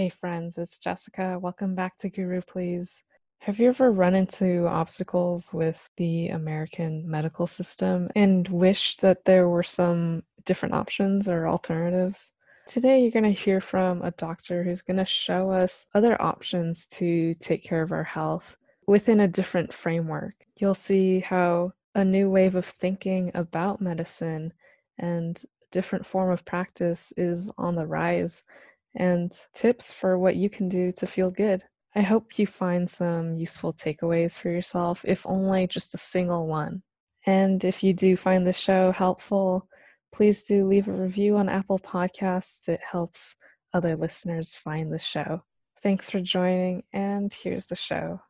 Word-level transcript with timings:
Hey, 0.00 0.08
friends, 0.08 0.56
it's 0.56 0.78
Jessica. 0.78 1.38
Welcome 1.38 1.74
back 1.74 1.98
to 1.98 2.08
Guru 2.08 2.40
Please. 2.40 3.02
Have 3.40 3.60
you 3.60 3.68
ever 3.68 3.92
run 3.92 4.14
into 4.14 4.66
obstacles 4.66 5.52
with 5.52 5.90
the 5.98 6.28
American 6.28 7.06
medical 7.06 7.46
system 7.46 8.08
and 8.16 8.48
wished 8.48 9.02
that 9.02 9.26
there 9.26 9.46
were 9.46 9.62
some 9.62 10.22
different 10.46 10.74
options 10.74 11.28
or 11.28 11.46
alternatives? 11.46 12.32
Today, 12.66 13.02
you're 13.02 13.10
going 13.10 13.24
to 13.24 13.42
hear 13.42 13.60
from 13.60 14.00
a 14.00 14.12
doctor 14.12 14.64
who's 14.64 14.80
going 14.80 14.96
to 14.96 15.04
show 15.04 15.50
us 15.50 15.84
other 15.94 16.16
options 16.22 16.86
to 16.92 17.34
take 17.34 17.62
care 17.62 17.82
of 17.82 17.92
our 17.92 18.04
health 18.04 18.56
within 18.86 19.20
a 19.20 19.28
different 19.28 19.70
framework. 19.70 20.32
You'll 20.56 20.74
see 20.74 21.20
how 21.20 21.72
a 21.94 22.06
new 22.06 22.30
wave 22.30 22.54
of 22.54 22.64
thinking 22.64 23.32
about 23.34 23.82
medicine 23.82 24.54
and 24.96 25.38
different 25.70 26.06
form 26.06 26.30
of 26.30 26.46
practice 26.46 27.12
is 27.18 27.50
on 27.58 27.74
the 27.74 27.86
rise 27.86 28.42
and 28.94 29.32
tips 29.54 29.92
for 29.92 30.18
what 30.18 30.36
you 30.36 30.50
can 30.50 30.68
do 30.68 30.92
to 30.92 31.06
feel 31.06 31.30
good. 31.30 31.64
I 31.94 32.02
hope 32.02 32.38
you 32.38 32.46
find 32.46 32.88
some 32.88 33.34
useful 33.34 33.72
takeaways 33.72 34.38
for 34.38 34.50
yourself, 34.50 35.04
if 35.04 35.26
only 35.26 35.66
just 35.66 35.94
a 35.94 35.98
single 35.98 36.46
one. 36.46 36.82
And 37.26 37.64
if 37.64 37.82
you 37.82 37.92
do 37.92 38.16
find 38.16 38.46
the 38.46 38.52
show 38.52 38.92
helpful, 38.92 39.68
please 40.12 40.44
do 40.44 40.66
leave 40.66 40.88
a 40.88 40.92
review 40.92 41.36
on 41.36 41.48
Apple 41.48 41.78
Podcasts. 41.78 42.68
It 42.68 42.80
helps 42.88 43.34
other 43.72 43.96
listeners 43.96 44.54
find 44.54 44.92
the 44.92 44.98
show. 44.98 45.42
Thanks 45.82 46.10
for 46.10 46.20
joining, 46.20 46.84
and 46.92 47.32
here's 47.32 47.66
the 47.66 47.76
show. 47.76 48.20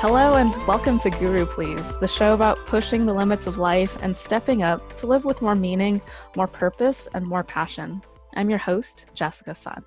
Hello, 0.00 0.34
and 0.34 0.56
welcome 0.68 0.96
to 1.00 1.10
Guru 1.10 1.44
Please, 1.44 1.98
the 1.98 2.06
show 2.06 2.32
about 2.32 2.56
pushing 2.66 3.04
the 3.04 3.12
limits 3.12 3.48
of 3.48 3.58
life 3.58 4.00
and 4.00 4.16
stepping 4.16 4.62
up 4.62 4.94
to 4.98 5.08
live 5.08 5.24
with 5.24 5.42
more 5.42 5.56
meaning, 5.56 6.00
more 6.36 6.46
purpose, 6.46 7.08
and 7.14 7.26
more 7.26 7.42
passion. 7.42 8.00
I'm 8.36 8.48
your 8.48 8.60
host, 8.60 9.06
Jessica 9.14 9.56
Sun. 9.56 9.84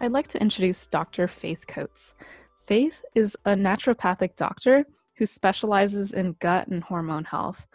I'd 0.00 0.10
like 0.10 0.26
to 0.28 0.42
introduce 0.42 0.88
Dr. 0.88 1.28
Faith 1.28 1.64
Coates. 1.68 2.14
Faith 2.58 3.04
is 3.14 3.36
a 3.44 3.50
naturopathic 3.50 4.34
doctor 4.34 4.84
who 5.14 5.26
specializes 5.26 6.12
in 6.12 6.34
gut 6.40 6.66
and 6.66 6.82
hormone 6.82 7.24
health. 7.24 7.68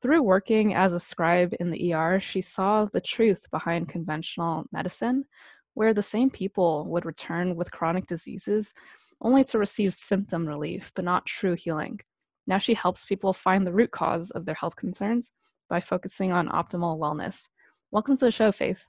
Through 0.00 0.22
working 0.22 0.74
as 0.74 0.94
a 0.94 1.00
scribe 1.00 1.52
in 1.60 1.70
the 1.70 1.92
ER, 1.92 2.18
she 2.18 2.40
saw 2.40 2.86
the 2.86 3.00
truth 3.02 3.46
behind 3.50 3.90
conventional 3.90 4.64
medicine, 4.72 5.26
where 5.74 5.92
the 5.92 6.02
same 6.02 6.30
people 6.30 6.86
would 6.86 7.04
return 7.04 7.56
with 7.56 7.70
chronic 7.70 8.06
diseases 8.06 8.72
only 9.20 9.44
to 9.44 9.58
receive 9.58 9.94
symptom 9.94 10.46
relief, 10.46 10.92
but 10.94 11.04
not 11.04 11.26
true 11.26 11.54
healing. 11.54 12.00
Now 12.46 12.58
she 12.58 12.74
helps 12.74 13.04
people 13.04 13.32
find 13.32 13.66
the 13.66 13.72
root 13.72 13.90
cause 13.90 14.30
of 14.30 14.46
their 14.46 14.54
health 14.54 14.76
concerns 14.76 15.30
by 15.68 15.80
focusing 15.80 16.32
on 16.32 16.48
optimal 16.48 16.98
wellness. 16.98 17.48
Welcome 17.90 18.16
to 18.16 18.24
the 18.26 18.30
show, 18.30 18.50
Faith. 18.52 18.84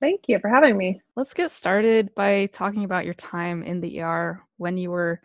Thank 0.00 0.22
you 0.26 0.38
for 0.40 0.48
having 0.48 0.76
me. 0.76 1.00
Let's 1.16 1.34
get 1.34 1.50
started 1.50 2.14
by 2.14 2.46
talking 2.46 2.84
about 2.84 3.04
your 3.04 3.14
time 3.14 3.62
in 3.62 3.80
the 3.80 4.00
ER 4.02 4.42
when 4.56 4.76
you 4.76 4.90
were 4.90 5.20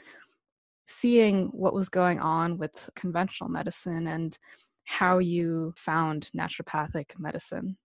seeing 0.85 1.47
what 1.47 1.73
was 1.73 1.89
going 1.89 2.19
on 2.19 2.57
with 2.57 2.89
conventional 2.95 3.49
medicine 3.49 4.07
and 4.07 4.37
how 4.85 5.17
you 5.17 5.73
found 5.75 6.29
naturopathic 6.35 7.19
medicine. 7.19 7.77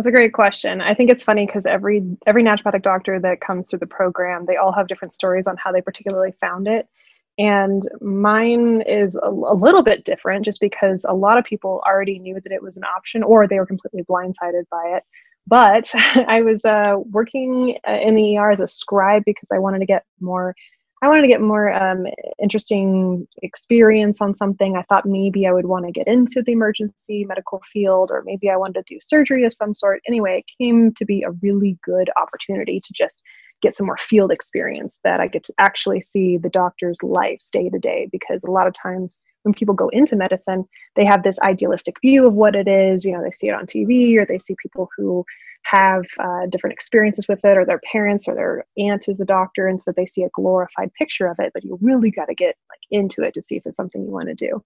That's 0.00 0.08
a 0.08 0.12
great 0.12 0.32
question. 0.32 0.80
I 0.80 0.94
think 0.94 1.10
it's 1.10 1.24
funny 1.24 1.44
because 1.44 1.66
every 1.66 2.02
every 2.26 2.42
naturopathic 2.42 2.80
doctor 2.80 3.20
that 3.20 3.42
comes 3.42 3.68
through 3.68 3.80
the 3.80 3.86
program, 3.86 4.46
they 4.46 4.56
all 4.56 4.72
have 4.72 4.86
different 4.86 5.12
stories 5.12 5.46
on 5.46 5.58
how 5.58 5.72
they 5.72 5.82
particularly 5.82 6.32
found 6.40 6.66
it. 6.66 6.88
And 7.36 7.86
mine 8.00 8.80
is 8.80 9.14
a, 9.16 9.28
a, 9.28 9.54
little 9.54 9.82
bit 9.82 10.06
different 10.06 10.46
just 10.46 10.58
because 10.58 11.04
a 11.06 11.12
lot 11.12 11.36
of 11.36 11.44
people 11.44 11.82
already 11.86 12.18
knew 12.18 12.40
that 12.40 12.50
it 12.50 12.62
was 12.62 12.78
an 12.78 12.84
option 12.84 13.22
or 13.22 13.46
they 13.46 13.58
were 13.58 13.66
completely 13.66 14.02
blindsided 14.04 14.66
by 14.70 14.96
it. 14.96 15.02
But 15.46 15.90
I 15.94 16.40
was 16.40 16.64
uh, 16.64 16.94
working 17.10 17.76
uh, 17.86 17.98
in 18.00 18.14
the 18.14 18.38
ER 18.38 18.50
as 18.50 18.60
a 18.60 18.66
scribe 18.66 19.24
because 19.26 19.50
I 19.52 19.58
wanted 19.58 19.80
to 19.80 19.86
get 19.86 20.06
more 20.18 20.54
I 21.02 21.08
wanted 21.08 21.22
to 21.22 21.28
get 21.28 21.40
more 21.40 21.72
um, 21.72 22.06
interesting 22.42 23.26
experience 23.42 24.20
on 24.20 24.34
something. 24.34 24.76
I 24.76 24.82
thought 24.82 25.06
maybe 25.06 25.46
I 25.46 25.52
would 25.52 25.64
want 25.64 25.86
to 25.86 25.92
get 25.92 26.06
into 26.06 26.42
the 26.42 26.52
emergency 26.52 27.24
medical 27.24 27.62
field, 27.72 28.10
or 28.12 28.22
maybe 28.26 28.50
I 28.50 28.56
wanted 28.56 28.84
to 28.86 28.94
do 28.94 28.98
surgery 29.00 29.44
of 29.44 29.54
some 29.54 29.72
sort. 29.72 30.02
Anyway, 30.06 30.38
it 30.44 30.62
came 30.62 30.92
to 30.94 31.06
be 31.06 31.22
a 31.22 31.30
really 31.42 31.78
good 31.82 32.10
opportunity 32.20 32.80
to 32.84 32.92
just 32.92 33.22
get 33.62 33.74
some 33.74 33.86
more 33.86 33.96
field 33.98 34.30
experience 34.30 35.00
that 35.04 35.20
I 35.20 35.26
get 35.26 35.42
to 35.44 35.54
actually 35.58 36.02
see 36.02 36.36
the 36.36 36.50
doctor's 36.50 37.02
lives 37.02 37.48
day 37.50 37.70
to 37.70 37.78
day. 37.78 38.08
Because 38.12 38.44
a 38.44 38.50
lot 38.50 38.66
of 38.66 38.74
times 38.74 39.20
when 39.42 39.54
people 39.54 39.74
go 39.74 39.88
into 39.88 40.16
medicine, 40.16 40.66
they 40.96 41.06
have 41.06 41.22
this 41.22 41.38
idealistic 41.40 41.96
view 42.02 42.26
of 42.26 42.34
what 42.34 42.54
it 42.54 42.68
is. 42.68 43.06
You 43.06 43.12
know, 43.12 43.22
they 43.22 43.30
see 43.30 43.48
it 43.48 43.54
on 43.54 43.64
TV 43.64 44.18
or 44.18 44.26
they 44.26 44.38
see 44.38 44.54
people 44.62 44.90
who 44.98 45.24
have 45.62 46.04
uh, 46.18 46.46
different 46.50 46.74
experiences 46.74 47.28
with 47.28 47.40
it, 47.44 47.56
or 47.56 47.64
their 47.64 47.80
parents 47.90 48.26
or 48.26 48.34
their 48.34 48.64
aunt 48.78 49.08
is 49.08 49.20
a 49.20 49.24
doctor, 49.24 49.66
and 49.66 49.80
so 49.80 49.92
they 49.92 50.06
see 50.06 50.22
a 50.22 50.30
glorified 50.34 50.92
picture 50.94 51.26
of 51.26 51.36
it. 51.38 51.52
But 51.54 51.64
you 51.64 51.78
really 51.80 52.10
got 52.10 52.26
to 52.26 52.34
get 52.34 52.56
like 52.70 52.80
into 52.90 53.22
it 53.22 53.34
to 53.34 53.42
see 53.42 53.56
if 53.56 53.66
it's 53.66 53.76
something 53.76 54.02
you 54.02 54.10
want 54.10 54.28
to 54.28 54.34
do. 54.34 54.62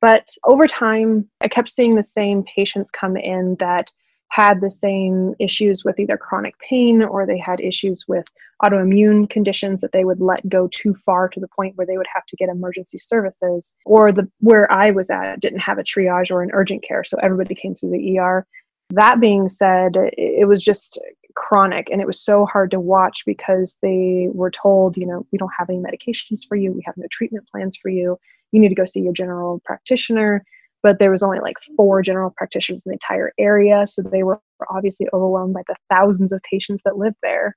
But 0.00 0.28
over 0.44 0.66
time, 0.66 1.28
I 1.40 1.48
kept 1.48 1.70
seeing 1.70 1.96
the 1.96 2.02
same 2.02 2.44
patients 2.44 2.90
come 2.90 3.16
in 3.16 3.56
that 3.58 3.90
had 4.30 4.60
the 4.60 4.70
same 4.70 5.34
issues 5.38 5.84
with 5.84 5.98
either 5.98 6.16
chronic 6.16 6.58
pain 6.58 7.02
or 7.02 7.26
they 7.26 7.38
had 7.38 7.60
issues 7.60 8.04
with 8.06 8.26
autoimmune 8.62 9.28
conditions 9.30 9.80
that 9.80 9.92
they 9.92 10.04
would 10.04 10.20
let 10.20 10.46
go 10.48 10.68
too 10.68 10.94
far 11.06 11.28
to 11.28 11.40
the 11.40 11.48
point 11.48 11.76
where 11.76 11.86
they 11.86 11.96
would 11.96 12.06
have 12.12 12.26
to 12.26 12.36
get 12.36 12.48
emergency 12.48 12.98
services 12.98 13.74
or 13.86 14.12
the 14.12 14.28
where 14.40 14.70
I 14.70 14.90
was 14.90 15.10
at 15.10 15.40
didn't 15.40 15.60
have 15.60 15.78
a 15.78 15.84
triage 15.84 16.30
or 16.30 16.42
an 16.42 16.50
urgent 16.52 16.82
care 16.82 17.04
so 17.04 17.16
everybody 17.22 17.54
came 17.54 17.74
through 17.74 17.90
the 17.90 18.18
ER 18.18 18.46
that 18.90 19.20
being 19.20 19.48
said, 19.48 19.92
it 19.96 20.48
was 20.48 20.62
just 20.62 21.00
chronic 21.34 21.88
and 21.90 22.00
it 22.00 22.06
was 22.06 22.20
so 22.20 22.44
hard 22.46 22.70
to 22.70 22.80
watch 22.80 23.22
because 23.26 23.78
they 23.82 24.28
were 24.32 24.50
told, 24.50 24.96
you 24.96 25.06
know, 25.06 25.26
we 25.30 25.38
don't 25.38 25.52
have 25.56 25.70
any 25.70 25.78
medications 25.78 26.40
for 26.48 26.56
you, 26.56 26.72
we 26.72 26.82
have 26.84 26.96
no 26.96 27.06
treatment 27.10 27.46
plans 27.50 27.76
for 27.76 27.90
you, 27.90 28.18
you 28.52 28.60
need 28.60 28.70
to 28.70 28.74
go 28.74 28.84
see 28.84 29.00
your 29.00 29.12
general 29.12 29.60
practitioner. 29.64 30.44
But 30.80 31.00
there 31.00 31.10
was 31.10 31.24
only 31.24 31.40
like 31.40 31.56
four 31.76 32.02
general 32.02 32.32
practitioners 32.36 32.84
in 32.86 32.90
the 32.90 32.94
entire 32.94 33.32
area, 33.36 33.84
so 33.86 34.00
they 34.00 34.22
were 34.22 34.40
obviously 34.70 35.08
overwhelmed 35.12 35.54
by 35.54 35.62
the 35.66 35.74
thousands 35.90 36.30
of 36.30 36.40
patients 36.48 36.82
that 36.84 36.96
lived 36.96 37.16
there. 37.20 37.56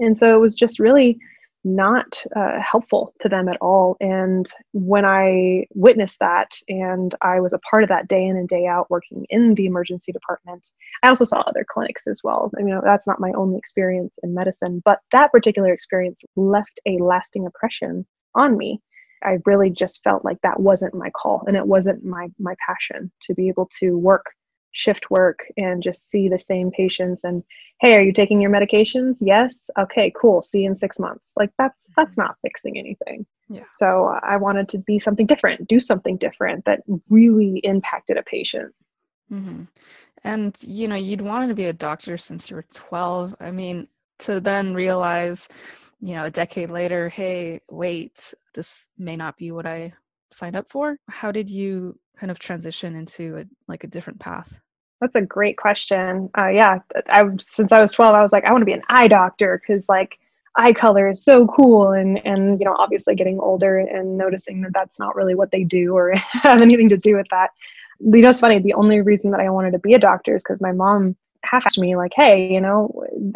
And 0.00 0.16
so 0.16 0.36
it 0.36 0.40
was 0.40 0.54
just 0.54 0.78
really 0.78 1.18
not 1.74 2.22
uh, 2.34 2.60
helpful 2.60 3.14
to 3.20 3.28
them 3.28 3.48
at 3.48 3.58
all. 3.60 3.96
And 4.00 4.48
when 4.72 5.04
I 5.04 5.66
witnessed 5.74 6.18
that, 6.20 6.56
and 6.68 7.14
I 7.22 7.40
was 7.40 7.52
a 7.52 7.58
part 7.58 7.82
of 7.82 7.88
that 7.88 8.08
day 8.08 8.24
in 8.24 8.36
and 8.36 8.48
day 8.48 8.66
out 8.66 8.90
working 8.90 9.26
in 9.30 9.54
the 9.54 9.66
emergency 9.66 10.12
department, 10.12 10.70
I 11.02 11.08
also 11.08 11.24
saw 11.24 11.40
other 11.40 11.64
clinics 11.68 12.06
as 12.06 12.20
well. 12.24 12.50
I 12.58 12.62
mean, 12.62 12.80
that's 12.82 13.06
not 13.06 13.20
my 13.20 13.32
only 13.32 13.58
experience 13.58 14.14
in 14.22 14.34
medicine, 14.34 14.82
but 14.84 15.00
that 15.12 15.32
particular 15.32 15.72
experience 15.72 16.22
left 16.36 16.80
a 16.86 16.98
lasting 16.98 17.44
impression 17.44 18.06
on 18.34 18.56
me. 18.56 18.80
I 19.22 19.38
really 19.46 19.70
just 19.70 20.04
felt 20.04 20.24
like 20.24 20.40
that 20.42 20.60
wasn't 20.60 20.94
my 20.94 21.10
call 21.10 21.42
and 21.46 21.56
it 21.56 21.66
wasn't 21.66 22.04
my 22.04 22.28
my 22.38 22.54
passion 22.64 23.10
to 23.22 23.34
be 23.34 23.48
able 23.48 23.68
to 23.80 23.98
work 23.98 24.26
shift 24.72 25.10
work 25.10 25.40
and 25.56 25.82
just 25.82 26.10
see 26.10 26.28
the 26.28 26.38
same 26.38 26.70
patients 26.70 27.24
and 27.24 27.42
hey 27.80 27.94
are 27.94 28.02
you 28.02 28.12
taking 28.12 28.40
your 28.40 28.50
medications? 28.50 29.18
Yes. 29.20 29.70
Okay 29.78 30.12
cool. 30.16 30.42
See 30.42 30.62
you 30.62 30.68
in 30.68 30.74
six 30.74 30.98
months. 30.98 31.34
Like 31.36 31.50
that's 31.58 31.90
that's 31.96 32.16
mm-hmm. 32.16 32.26
not 32.26 32.36
fixing 32.42 32.78
anything. 32.78 33.26
Yeah. 33.48 33.64
So 33.72 34.18
i 34.22 34.36
wanted 34.36 34.68
to 34.70 34.78
be 34.78 34.98
something 34.98 35.26
different 35.26 35.68
do 35.68 35.80
something 35.80 36.16
different 36.16 36.64
that 36.66 36.82
really 37.08 37.60
impacted 37.64 38.16
a 38.16 38.22
patient. 38.22 38.74
Mm-hmm. 39.30 39.64
and 40.24 40.56
you 40.66 40.88
know 40.88 40.96
you'd 40.96 41.20
wanted 41.20 41.48
to 41.48 41.54
be 41.54 41.66
a 41.66 41.72
doctor 41.74 42.16
since 42.16 42.48
you 42.48 42.56
were 42.56 42.64
12 42.72 43.36
i 43.40 43.50
mean 43.50 43.86
to 44.20 44.40
then 44.40 44.72
realize 44.72 45.48
you 46.00 46.14
know 46.14 46.24
a 46.24 46.30
decade 46.30 46.70
later 46.70 47.10
hey 47.10 47.60
wait 47.70 48.32
this 48.54 48.88
may 48.96 49.16
not 49.16 49.36
be 49.36 49.50
what 49.50 49.66
i 49.66 49.92
signed 50.30 50.56
up 50.56 50.68
for 50.68 50.98
how 51.08 51.32
did 51.32 51.48
you 51.48 51.98
kind 52.16 52.30
of 52.30 52.38
transition 52.38 52.94
into 52.94 53.38
a, 53.38 53.44
like 53.66 53.84
a 53.84 53.88
different 53.88 54.18
path? 54.18 54.60
That's 55.00 55.16
a 55.16 55.22
great 55.22 55.56
question. 55.56 56.28
Uh, 56.36 56.48
yeah, 56.48 56.78
I 57.08 57.28
since 57.38 57.70
I 57.70 57.80
was 57.80 57.92
12, 57.92 58.14
I 58.14 58.22
was 58.22 58.32
like, 58.32 58.44
I 58.44 58.52
want 58.52 58.62
to 58.62 58.66
be 58.66 58.72
an 58.72 58.82
eye 58.88 59.06
doctor 59.06 59.60
because 59.60 59.88
like 59.88 60.18
eye 60.56 60.72
color 60.72 61.08
is 61.08 61.22
so 61.22 61.46
cool, 61.46 61.92
and 61.92 62.20
and 62.26 62.60
you 62.60 62.66
know, 62.66 62.74
obviously 62.78 63.14
getting 63.14 63.38
older 63.38 63.78
and 63.78 64.18
noticing 64.18 64.60
that 64.62 64.72
that's 64.74 64.98
not 64.98 65.14
really 65.14 65.36
what 65.36 65.52
they 65.52 65.62
do 65.62 65.96
or 65.96 66.14
have 66.16 66.60
anything 66.60 66.88
to 66.88 66.96
do 66.96 67.16
with 67.16 67.28
that. 67.30 67.50
You 68.00 68.22
know, 68.22 68.30
it's 68.30 68.40
funny. 68.40 68.58
The 68.58 68.74
only 68.74 69.00
reason 69.00 69.30
that 69.30 69.40
I 69.40 69.50
wanted 69.50 69.72
to 69.72 69.78
be 69.78 69.94
a 69.94 69.98
doctor 69.98 70.34
is 70.34 70.42
because 70.42 70.60
my 70.60 70.72
mom 70.72 71.16
half 71.44 71.66
asked 71.66 71.78
me 71.78 71.96
like, 71.96 72.12
hey, 72.14 72.48
you 72.52 72.60
know, 72.60 72.92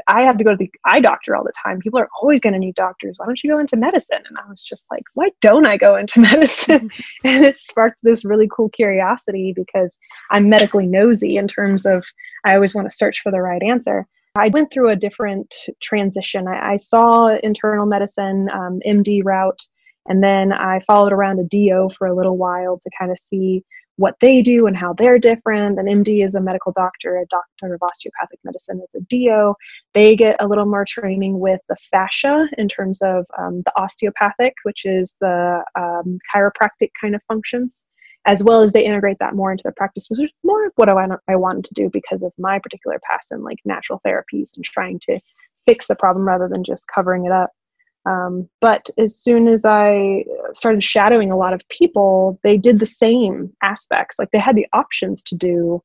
I 0.09 0.23
have 0.23 0.37
to 0.39 0.45
go 0.45 0.51
to 0.51 0.57
the 0.57 0.71
eye 0.85 1.01
doctor 1.01 1.37
all 1.37 1.45
the 1.45 1.53
time. 1.63 1.79
People 1.79 2.01
are 2.01 2.09
always 2.21 2.41
going 2.41 2.53
to 2.53 2.59
need 2.59 2.75
doctors. 2.75 3.17
Why 3.19 3.27
don't 3.27 3.43
you 3.43 3.51
go 3.51 3.59
into 3.59 3.77
medicine? 3.77 4.23
And 4.29 4.39
I 4.39 4.49
was 4.49 4.63
just 4.63 4.87
like, 4.91 5.05
why 5.15 5.31
don't 5.41 5.67
I 5.67 5.77
go 5.77 5.97
into 5.97 6.21
medicine? 6.21 6.91
and 7.25 7.45
it 7.45 7.59
sparked 7.59 7.99
this 8.03 8.25
really 8.25 8.49
cool 8.55 8.69
curiosity 8.71 9.53
because 9.55 9.97
I'm 10.31 10.49
medically 10.49 10.87
nosy 10.87 11.37
in 11.37 11.49
terms 11.49 11.87
of 11.87 12.05
I 12.45 12.55
always 12.55 12.75
want 12.75 12.91
to 12.91 12.97
search 12.97 13.21
for 13.21 13.31
the 13.31 13.41
right 13.41 13.63
answer. 13.63 14.07
I 14.35 14.49
went 14.49 14.73
through 14.73 14.89
a 14.89 14.97
different 14.97 15.55
transition. 15.83 16.49
I, 16.49 16.73
I 16.73 16.77
saw 16.77 17.37
internal 17.43 17.87
medicine, 17.87 18.49
um, 18.51 18.81
MD 18.87 19.23
route, 19.23 19.63
and 20.07 20.23
then 20.23 20.53
I 20.53 20.81
followed 20.81 21.13
around 21.13 21.39
a 21.39 21.45
DO 21.45 21.91
for 21.97 22.07
a 22.07 22.17
little 22.17 22.37
while 22.37 22.79
to 22.83 22.91
kind 22.99 23.13
of 23.13 23.19
see 23.19 23.63
what 23.97 24.17
they 24.21 24.43
do 24.43 24.67
and 24.67 24.77
how 24.77 24.95
they're 24.95 25.19
different. 25.19 25.79
An 25.79 25.87
MD 25.87 26.25
is 26.25 26.35
a 26.35 26.41
medical 26.41 26.73
doctor, 26.73 27.17
a 27.19 27.27
doctor 27.27 27.75
of 27.75 27.83
osteopathic 27.83 28.39
medicine 28.45 28.81
is 28.83 29.01
a 29.01 29.05
DO. 29.05 29.55
They 29.95 30.17
get 30.17 30.37
a 30.41 30.49
little 30.49 30.67
more 30.67 30.85
training 30.85 31.39
with 31.39 31.61
the 31.69 31.77
fascia 31.91 32.49
in 32.59 32.69
terms 32.69 33.03
of 33.03 33.27
um, 33.39 33.63
the 33.65 33.73
osteopathic, 33.77 34.55
which 34.63 34.85
is 34.85 35.17
the 35.21 35.63
um, 35.79 36.19
chiropractic 36.35 36.91
kind 36.99 37.15
of 37.15 37.23
functions, 37.29 37.85
as 38.27 38.43
well 38.43 38.63
as 38.63 38.73
they 38.73 38.85
integrate 38.85 39.19
that 39.21 39.35
more 39.35 39.53
into 39.53 39.65
the 39.65 39.73
practice, 39.73 40.07
which 40.09 40.21
is 40.21 40.31
more 40.43 40.67
of 40.67 40.73
what 40.77 40.89
I, 40.89 41.07
I 41.29 41.37
wanted 41.37 41.65
to 41.67 41.75
do 41.75 41.91
because 41.91 42.23
of 42.23 42.33
my 42.39 42.59
particular 42.59 42.99
passion, 43.09 43.43
like 43.43 43.59
natural 43.65 44.01
therapies 44.07 44.57
and 44.57 44.65
trying 44.65 45.01
to 45.01 45.21
fix 45.67 45.87
the 45.87 45.97
problem 45.97 46.27
rather 46.27 46.49
than 46.49 46.65
just 46.65 46.87
covering 46.93 47.27
it 47.27 47.33
up. 47.33 47.51
Um, 48.05 48.49
but 48.61 48.91
as 48.99 49.17
soon 49.17 49.47
as 49.47 49.65
I 49.65 50.25
started 50.53 50.83
shadowing 50.83 51.31
a 51.31 51.37
lot 51.37 51.53
of 51.53 51.67
people, 51.69 52.39
they 52.43 52.57
did 52.57 52.81
the 52.81 52.87
same 52.87 53.53
aspects. 53.63 54.19
Like 54.19 54.31
they 54.33 54.39
had 54.39 54.57
the 54.57 54.67
options 54.73 55.23
to 55.23 55.37
do, 55.37 55.83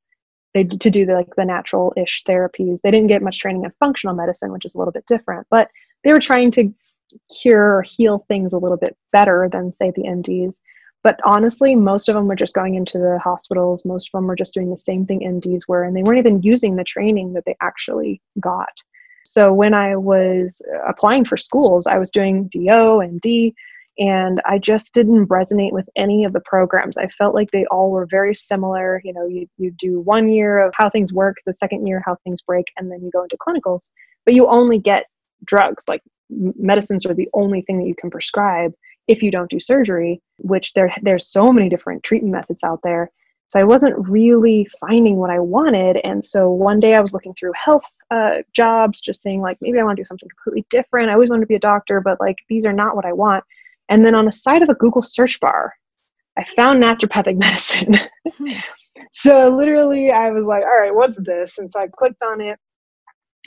they 0.53 0.63
to 0.63 0.89
do 0.89 1.05
the, 1.05 1.13
like 1.13 1.35
the 1.35 1.45
natural-ish 1.45 2.23
therapies. 2.27 2.81
They 2.81 2.91
didn't 2.91 3.07
get 3.07 3.21
much 3.21 3.39
training 3.39 3.63
in 3.63 3.71
functional 3.79 4.15
medicine, 4.15 4.51
which 4.51 4.65
is 4.65 4.73
a 4.73 4.77
little 4.79 4.91
bit 4.91 5.05
different. 5.07 5.45
But 5.51 5.69
they 6.03 6.11
were 6.11 6.19
trying 6.19 6.51
to 6.51 6.73
cure 7.41 7.77
or 7.77 7.81
heal 7.83 8.25
things 8.27 8.53
a 8.53 8.57
little 8.57 8.77
bit 8.77 8.97
better 9.11 9.47
than 9.51 9.71
say 9.71 9.91
the 9.95 10.03
MDs. 10.03 10.59
But 11.03 11.19
honestly, 11.23 11.75
most 11.75 12.09
of 12.09 12.15
them 12.15 12.27
were 12.27 12.35
just 12.35 12.55
going 12.55 12.75
into 12.75 12.97
the 12.97 13.19
hospitals. 13.19 13.85
Most 13.85 14.09
of 14.09 14.17
them 14.17 14.27
were 14.27 14.35
just 14.35 14.53
doing 14.53 14.69
the 14.69 14.77
same 14.77 15.05
thing 15.05 15.21
MDs 15.21 15.61
were, 15.67 15.83
and 15.83 15.95
they 15.95 16.03
weren't 16.03 16.19
even 16.19 16.41
using 16.41 16.75
the 16.75 16.83
training 16.83 17.33
that 17.33 17.45
they 17.45 17.55
actually 17.61 18.21
got. 18.39 18.81
So 19.27 19.51
when 19.51 19.73
I 19.73 19.97
was 19.97 20.61
applying 20.87 21.25
for 21.25 21.35
schools, 21.35 21.85
I 21.85 21.97
was 21.97 22.11
doing 22.11 22.47
DO 22.47 23.01
and 23.01 23.21
MD, 23.21 23.53
and 23.99 24.41
I 24.45 24.57
just 24.57 24.93
didn't 24.93 25.27
resonate 25.27 25.73
with 25.73 25.89
any 25.97 26.23
of 26.23 26.31
the 26.31 26.39
programs. 26.39 26.95
I 26.95 27.07
felt 27.07 27.35
like 27.35 27.51
they 27.51 27.65
all 27.65 27.91
were 27.91 28.05
very 28.05 28.33
similar. 28.33 29.01
You 29.03 29.11
know, 29.11 29.25
you, 29.25 29.47
you 29.57 29.71
do 29.71 29.99
one 29.99 30.29
year 30.29 30.59
of 30.59 30.73
how 30.75 30.89
things 30.89 31.11
work, 31.11 31.37
the 31.45 31.53
second 31.53 31.85
year, 31.85 32.01
how 32.05 32.15
things 32.23 32.41
break, 32.41 32.67
and 32.77 32.89
then 32.89 33.03
you 33.03 33.11
go 33.11 33.23
into 33.23 33.37
clinicals, 33.37 33.91
but 34.23 34.33
you 34.33 34.47
only 34.47 34.79
get 34.79 35.07
drugs. 35.43 35.83
Like 35.89 36.01
medicines 36.29 37.05
are 37.05 37.13
the 37.13 37.29
only 37.33 37.61
thing 37.63 37.79
that 37.79 37.87
you 37.87 37.95
can 37.95 38.09
prescribe 38.09 38.71
if 39.07 39.21
you 39.21 39.29
don't 39.29 39.49
do 39.49 39.59
surgery, 39.59 40.21
which 40.37 40.71
there, 40.73 40.93
there's 41.01 41.27
so 41.27 41.51
many 41.51 41.67
different 41.67 42.03
treatment 42.03 42.31
methods 42.31 42.63
out 42.63 42.79
there 42.81 43.11
so 43.49 43.59
I 43.59 43.63
wasn't 43.63 43.95
really 44.09 44.67
finding 44.79 45.17
what 45.17 45.29
I 45.29 45.39
wanted. 45.39 45.97
And 46.03 46.23
so 46.23 46.51
one 46.51 46.79
day 46.79 46.95
I 46.95 46.99
was 46.99 47.13
looking 47.13 47.33
through 47.33 47.53
health 47.55 47.85
uh, 48.11 48.41
jobs, 48.53 48.99
just 48.99 49.21
saying, 49.21 49.41
like, 49.41 49.57
maybe 49.61 49.79
I 49.79 49.83
want 49.83 49.95
to 49.95 50.03
do 50.03 50.05
something 50.05 50.29
completely 50.29 50.65
different. 50.69 51.09
I 51.09 51.13
always 51.13 51.29
wanted 51.29 51.41
to 51.41 51.47
be 51.47 51.55
a 51.55 51.59
doctor, 51.59 52.01
but 52.01 52.19
like, 52.19 52.37
these 52.49 52.65
are 52.65 52.73
not 52.73 52.95
what 52.95 53.05
I 53.05 53.13
want. 53.13 53.45
And 53.89 54.05
then 54.05 54.15
on 54.15 54.25
the 54.25 54.33
side 54.33 54.63
of 54.63 54.69
a 54.69 54.75
Google 54.75 55.01
search 55.01 55.39
bar, 55.39 55.73
I 56.37 56.43
found 56.43 56.83
naturopathic 56.83 57.37
medicine. 57.39 57.95
Hmm. 58.37 58.51
so 59.11 59.55
literally, 59.55 60.11
I 60.11 60.29
was 60.31 60.45
like, 60.45 60.63
all 60.63 60.79
right, 60.79 60.93
what's 60.93 61.17
this? 61.23 61.57
And 61.57 61.71
so 61.71 61.79
I 61.79 61.87
clicked 61.87 62.21
on 62.21 62.41
it. 62.41 62.59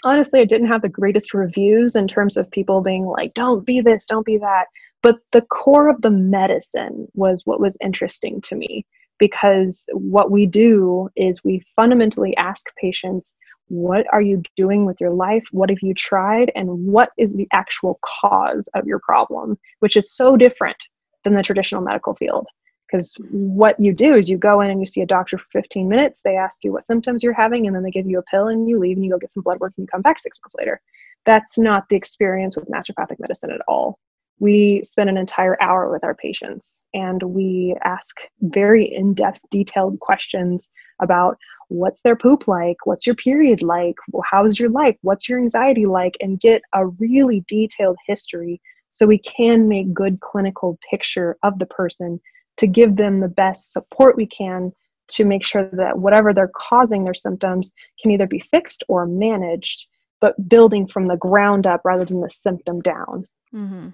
Honestly, 0.02 0.40
I 0.40 0.46
didn't 0.46 0.68
have 0.68 0.80
the 0.80 0.88
greatest 0.88 1.34
reviews 1.34 1.94
in 1.94 2.08
terms 2.08 2.38
of 2.38 2.50
people 2.50 2.80
being 2.80 3.04
like, 3.04 3.34
don't 3.34 3.66
be 3.66 3.82
this, 3.82 4.06
don't 4.06 4.24
be 4.24 4.38
that. 4.38 4.64
But 5.02 5.18
the 5.32 5.42
core 5.42 5.90
of 5.90 6.00
the 6.00 6.10
medicine 6.10 7.06
was 7.12 7.42
what 7.44 7.60
was 7.60 7.76
interesting 7.82 8.40
to 8.42 8.54
me 8.54 8.86
because 9.20 9.84
what 9.92 10.32
we 10.32 10.46
do 10.46 11.08
is 11.14 11.44
we 11.44 11.62
fundamentally 11.76 12.36
ask 12.36 12.74
patients 12.76 13.32
what 13.68 14.04
are 14.12 14.20
you 14.20 14.42
doing 14.56 14.84
with 14.84 15.00
your 15.00 15.12
life? 15.12 15.44
What 15.52 15.70
have 15.70 15.78
you 15.80 15.94
tried? 15.94 16.50
And 16.56 16.86
what 16.86 17.12
is 17.16 17.36
the 17.36 17.46
actual 17.52 18.00
cause 18.02 18.68
of 18.74 18.84
your 18.84 18.98
problem? 18.98 19.56
Which 19.78 19.96
is 19.96 20.12
so 20.12 20.36
different 20.36 20.76
than 21.22 21.34
the 21.36 21.42
traditional 21.42 21.82
medical 21.82 22.16
field. 22.16 22.48
Because 22.90 23.16
what 23.30 23.78
you 23.78 23.92
do 23.92 24.16
is 24.16 24.28
you 24.28 24.36
go 24.36 24.60
in 24.60 24.70
and 24.70 24.80
you 24.80 24.86
see 24.86 25.02
a 25.02 25.06
doctor 25.06 25.38
for 25.38 25.46
15 25.52 25.86
minutes 25.88 26.22
they 26.24 26.34
ask 26.34 26.64
you 26.64 26.72
what 26.72 26.82
symptoms 26.82 27.22
you're 27.22 27.32
having 27.32 27.68
and 27.68 27.76
then 27.76 27.84
they 27.84 27.92
give 27.92 28.08
you 28.08 28.18
a 28.18 28.24
pill 28.24 28.48
and 28.48 28.68
you 28.68 28.80
leave 28.80 28.96
and 28.96 29.04
you 29.04 29.12
go 29.12 29.18
get 29.18 29.30
some 29.30 29.44
blood 29.44 29.60
work 29.60 29.72
and 29.76 29.84
you 29.84 29.86
come 29.86 30.02
back 30.02 30.18
six 30.18 30.40
months 30.42 30.56
later. 30.58 30.80
That's 31.24 31.56
not 31.56 31.88
the 31.88 31.94
experience 31.94 32.56
with 32.56 32.68
naturopathic 32.68 33.20
medicine 33.20 33.52
at 33.52 33.60
all 33.68 34.00
we 34.40 34.82
spend 34.84 35.08
an 35.08 35.18
entire 35.18 35.56
hour 35.62 35.90
with 35.92 36.02
our 36.02 36.14
patients 36.14 36.86
and 36.94 37.22
we 37.22 37.76
ask 37.84 38.22
very 38.40 38.84
in 38.84 39.14
depth, 39.14 39.40
detailed 39.50 40.00
questions 40.00 40.70
about 41.00 41.36
what's 41.68 42.00
their 42.02 42.16
poop 42.16 42.48
like, 42.48 42.78
what's 42.84 43.06
your 43.06 43.14
period 43.14 43.62
like, 43.62 43.94
how's 44.24 44.58
your 44.58 44.70
life, 44.70 44.96
what's 45.02 45.28
your 45.28 45.38
anxiety 45.38 45.86
like, 45.86 46.16
and 46.20 46.40
get 46.40 46.62
a 46.74 46.86
really 46.86 47.44
detailed 47.46 47.96
history 48.06 48.60
so 48.88 49.06
we 49.06 49.18
can 49.18 49.68
make 49.68 49.94
good 49.94 50.18
clinical 50.20 50.78
picture 50.90 51.36
of 51.44 51.58
the 51.58 51.66
person 51.66 52.20
to 52.56 52.66
give 52.66 52.96
them 52.96 53.18
the 53.18 53.28
best 53.28 53.72
support 53.72 54.16
we 54.16 54.26
can 54.26 54.72
to 55.08 55.24
make 55.24 55.44
sure 55.44 55.68
that 55.72 55.98
whatever 55.98 56.32
they're 56.32 56.50
causing 56.56 57.04
their 57.04 57.14
symptoms 57.14 57.72
can 58.02 58.10
either 58.10 58.26
be 58.26 58.40
fixed 58.40 58.82
or 58.88 59.06
managed 59.06 59.86
but 60.20 60.48
building 60.48 60.86
from 60.86 61.06
the 61.06 61.16
ground 61.16 61.66
up 61.66 61.80
rather 61.84 62.04
than 62.04 62.20
the 62.20 62.28
symptom 62.28 62.80
down 62.80 63.26
mm-hmm. 63.54 63.88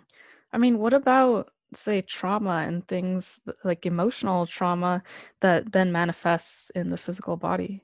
I 0.53 0.59
mean, 0.59 0.79
what 0.79 0.95
about 0.95 1.51
say 1.75 2.01
trauma 2.01 2.65
and 2.67 2.87
things 2.87 3.41
like 3.65 3.87
emotional 3.87 4.47
trauma 4.47 5.03
that 5.41 5.73
then 5.73 5.93
manifests 5.93 6.71
in 6.71 6.91
the 6.91 6.97
physical 6.97 7.37
body? 7.37 7.83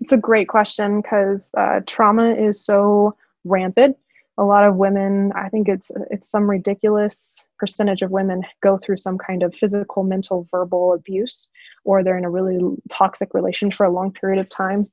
It's 0.00 0.12
a 0.12 0.16
great 0.16 0.48
question 0.48 1.00
because 1.00 1.50
uh, 1.56 1.80
trauma 1.86 2.34
is 2.34 2.64
so 2.64 3.16
rampant. 3.44 3.96
A 4.36 4.44
lot 4.44 4.64
of 4.64 4.76
women, 4.76 5.32
I 5.34 5.48
think 5.48 5.68
it's 5.68 5.90
it's 6.10 6.30
some 6.30 6.48
ridiculous 6.48 7.44
percentage 7.58 8.02
of 8.02 8.12
women 8.12 8.42
go 8.62 8.78
through 8.78 8.98
some 8.98 9.18
kind 9.18 9.42
of 9.42 9.52
physical, 9.52 10.04
mental, 10.04 10.46
verbal 10.52 10.92
abuse, 10.92 11.48
or 11.84 12.04
they're 12.04 12.18
in 12.18 12.24
a 12.24 12.30
really 12.30 12.76
toxic 12.88 13.34
relation 13.34 13.72
for 13.72 13.84
a 13.84 13.90
long 13.90 14.12
period 14.12 14.38
of 14.38 14.48
time. 14.48 14.86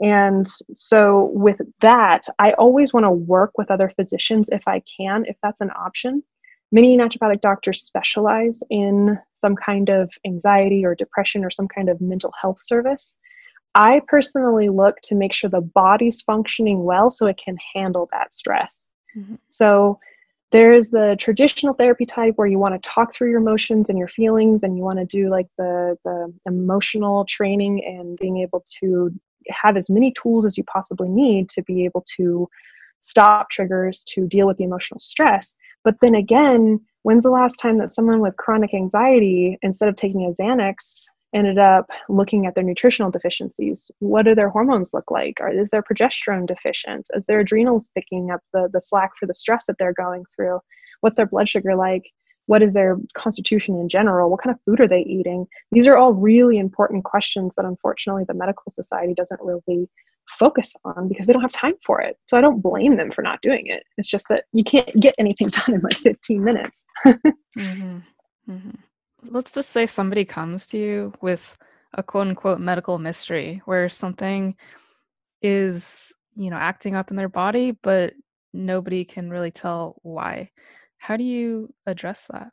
And 0.00 0.46
so, 0.74 1.30
with 1.32 1.60
that, 1.80 2.26
I 2.38 2.52
always 2.52 2.92
want 2.92 3.04
to 3.04 3.10
work 3.10 3.52
with 3.56 3.70
other 3.70 3.90
physicians 3.96 4.48
if 4.50 4.62
I 4.66 4.82
can, 4.98 5.24
if 5.26 5.36
that's 5.42 5.62
an 5.62 5.70
option, 5.70 6.22
Many 6.72 6.96
naturopathic 6.96 7.42
doctors 7.42 7.82
specialize 7.82 8.62
in 8.70 9.18
some 9.34 9.54
kind 9.54 9.88
of 9.88 10.10
anxiety 10.26 10.84
or 10.84 10.94
depression 10.94 11.44
or 11.44 11.50
some 11.50 11.68
kind 11.68 11.88
of 11.88 12.00
mental 12.00 12.32
health 12.40 12.58
service. 12.58 13.18
I 13.76 14.00
personally 14.08 14.68
look 14.68 15.00
to 15.02 15.14
make 15.14 15.32
sure 15.32 15.48
the 15.48 15.60
body's 15.60 16.22
functioning 16.22 16.82
well 16.84 17.10
so 17.10 17.26
it 17.26 17.40
can 17.42 17.56
handle 17.74 18.08
that 18.12 18.32
stress. 18.32 18.80
Mm-hmm. 19.16 19.36
So 19.48 20.00
there's 20.50 20.90
the 20.90 21.16
traditional 21.18 21.74
therapy 21.74 22.06
type 22.06 22.34
where 22.36 22.48
you 22.48 22.58
want 22.58 22.80
to 22.80 22.88
talk 22.88 23.14
through 23.14 23.30
your 23.30 23.40
emotions 23.40 23.88
and 23.88 23.98
your 23.98 24.08
feelings 24.08 24.62
and 24.62 24.76
you 24.76 24.82
want 24.82 24.98
to 24.98 25.04
do 25.04 25.28
like 25.28 25.46
the 25.58 25.96
the 26.04 26.32
emotional 26.46 27.24
training 27.26 27.84
and 27.84 28.18
being 28.18 28.38
able 28.38 28.64
to 28.80 29.12
have 29.50 29.76
as 29.76 29.90
many 29.90 30.12
tools 30.12 30.46
as 30.46 30.56
you 30.56 30.64
possibly 30.64 31.08
need 31.08 31.48
to 31.50 31.62
be 31.62 31.84
able 31.84 32.04
to 32.16 32.48
stop 33.00 33.50
triggers 33.50 34.04
to 34.04 34.26
deal 34.26 34.46
with 34.46 34.56
the 34.56 34.64
emotional 34.64 35.00
stress. 35.00 35.56
But 35.84 36.00
then 36.00 36.14
again, 36.14 36.80
when's 37.02 37.24
the 37.24 37.30
last 37.30 37.56
time 37.56 37.78
that 37.78 37.92
someone 37.92 38.20
with 38.20 38.36
chronic 38.36 38.74
anxiety, 38.74 39.58
instead 39.62 39.88
of 39.88 39.96
taking 39.96 40.24
a 40.24 40.30
Xanax, 40.30 41.06
ended 41.34 41.58
up 41.58 41.90
looking 42.08 42.46
at 42.46 42.54
their 42.54 42.64
nutritional 42.64 43.10
deficiencies? 43.10 43.90
What 43.98 44.24
do 44.24 44.34
their 44.34 44.48
hormones 44.48 44.94
look 44.94 45.10
like? 45.10 45.38
Or 45.40 45.48
is 45.48 45.70
their 45.70 45.82
progesterone 45.82 46.46
deficient? 46.46 47.06
Is 47.14 47.26
their 47.26 47.40
adrenals 47.40 47.88
picking 47.94 48.30
up 48.30 48.40
the, 48.52 48.68
the 48.72 48.80
slack 48.80 49.12
for 49.18 49.26
the 49.26 49.34
stress 49.34 49.66
that 49.66 49.76
they're 49.78 49.92
going 49.92 50.24
through? 50.34 50.60
What's 51.00 51.16
their 51.16 51.26
blood 51.26 51.48
sugar 51.48 51.76
like? 51.76 52.04
What 52.46 52.62
is 52.62 52.72
their 52.72 52.96
constitution 53.14 53.78
in 53.80 53.88
general? 53.88 54.30
What 54.30 54.40
kind 54.42 54.54
of 54.54 54.60
food 54.64 54.80
are 54.80 54.88
they 54.88 55.00
eating? 55.00 55.46
These 55.72 55.86
are 55.86 55.96
all 55.96 56.12
really 56.12 56.58
important 56.58 57.04
questions 57.04 57.54
that 57.56 57.64
unfortunately 57.64 58.24
the 58.26 58.34
medical 58.34 58.70
society 58.70 59.14
doesn't 59.14 59.40
really 59.42 59.88
focus 60.28 60.74
on 60.84 61.08
because 61.08 61.26
they 61.26 61.32
don't 61.32 61.42
have 61.42 61.52
time 61.52 61.74
for 61.84 62.00
it. 62.00 62.18
So 62.26 62.36
I 62.36 62.40
don't 62.40 62.60
blame 62.60 62.96
them 62.96 63.10
for 63.10 63.22
not 63.22 63.42
doing 63.42 63.66
it. 63.66 63.84
It's 63.96 64.08
just 64.08 64.28
that 64.28 64.44
you 64.52 64.64
can't 64.64 64.92
get 65.00 65.14
anything 65.18 65.48
done 65.66 65.74
in 65.74 65.80
like 65.80 65.94
15 65.94 66.42
minutes. 66.42 66.84
mm-hmm. 67.06 67.98
Mm-hmm. 68.48 68.70
Let's 69.28 69.52
just 69.52 69.70
say 69.70 69.86
somebody 69.86 70.24
comes 70.24 70.66
to 70.68 70.78
you 70.78 71.12
with 71.20 71.56
a 71.94 72.02
quote 72.02 72.28
unquote 72.28 72.60
medical 72.60 72.98
mystery 72.98 73.62
where 73.64 73.88
something 73.88 74.56
is, 75.42 76.12
you 76.34 76.50
know, 76.50 76.56
acting 76.56 76.94
up 76.94 77.10
in 77.10 77.16
their 77.16 77.28
body, 77.28 77.72
but 77.72 78.12
nobody 78.52 79.04
can 79.04 79.30
really 79.30 79.50
tell 79.50 79.96
why. 80.02 80.50
How 81.06 81.16
do 81.16 81.24
you 81.24 81.72
address 81.86 82.26
that? 82.30 82.50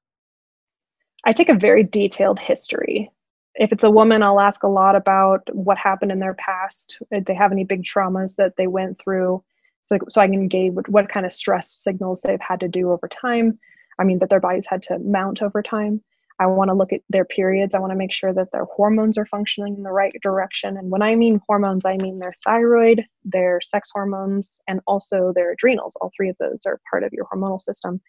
I 1.25 1.33
take 1.33 1.49
a 1.49 1.55
very 1.55 1.83
detailed 1.83 2.39
history 2.39 3.11
if 3.55 3.71
it's 3.71 3.83
a 3.83 3.91
woman, 3.91 4.23
I'll 4.23 4.39
ask 4.39 4.63
a 4.63 4.67
lot 4.67 4.95
about 4.95 5.47
what 5.53 5.77
happened 5.77 6.11
in 6.11 6.19
their 6.19 6.33
past. 6.33 6.97
If 7.11 7.25
they 7.25 7.35
have 7.35 7.51
any 7.51 7.63
big 7.63 7.83
traumas 7.83 8.35
that 8.37 8.53
they 8.57 8.67
went 8.67 8.99
through, 8.99 9.43
so 9.83 9.97
so 10.09 10.21
I 10.21 10.27
can 10.27 10.47
gauge 10.47 10.73
what, 10.73 10.89
what 10.89 11.09
kind 11.09 11.25
of 11.25 11.33
stress 11.33 11.75
signals 11.77 12.21
they've 12.21 12.41
had 12.41 12.59
to 12.61 12.67
do 12.67 12.91
over 12.91 13.07
time. 13.07 13.59
I 13.99 14.05
mean, 14.05 14.19
that 14.19 14.29
their 14.29 14.39
bodies 14.39 14.65
had 14.67 14.81
to 14.83 14.97
mount 14.99 15.43
over 15.43 15.61
time. 15.61 16.01
I 16.39 16.47
want 16.47 16.69
to 16.69 16.73
look 16.73 16.91
at 16.91 17.01
their 17.09 17.25
periods. 17.25 17.75
I 17.75 17.79
want 17.79 17.91
to 17.91 17.97
make 17.97 18.11
sure 18.11 18.33
that 18.33 18.51
their 18.51 18.65
hormones 18.65 19.19
are 19.19 19.25
functioning 19.27 19.75
in 19.77 19.83
the 19.83 19.91
right 19.91 20.13
direction. 20.23 20.77
And 20.77 20.89
when 20.89 21.03
I 21.03 21.15
mean 21.15 21.39
hormones, 21.47 21.85
I 21.85 21.97
mean 21.97 22.17
their 22.17 22.33
thyroid, 22.43 23.05
their 23.23 23.61
sex 23.61 23.91
hormones, 23.93 24.59
and 24.67 24.79
also 24.87 25.31
their 25.35 25.51
adrenals. 25.51 25.95
All 26.01 26.11
three 26.17 26.29
of 26.29 26.37
those 26.39 26.65
are 26.65 26.81
part 26.89 27.03
of 27.03 27.13
your 27.13 27.25
hormonal 27.25 27.61
system. 27.61 28.01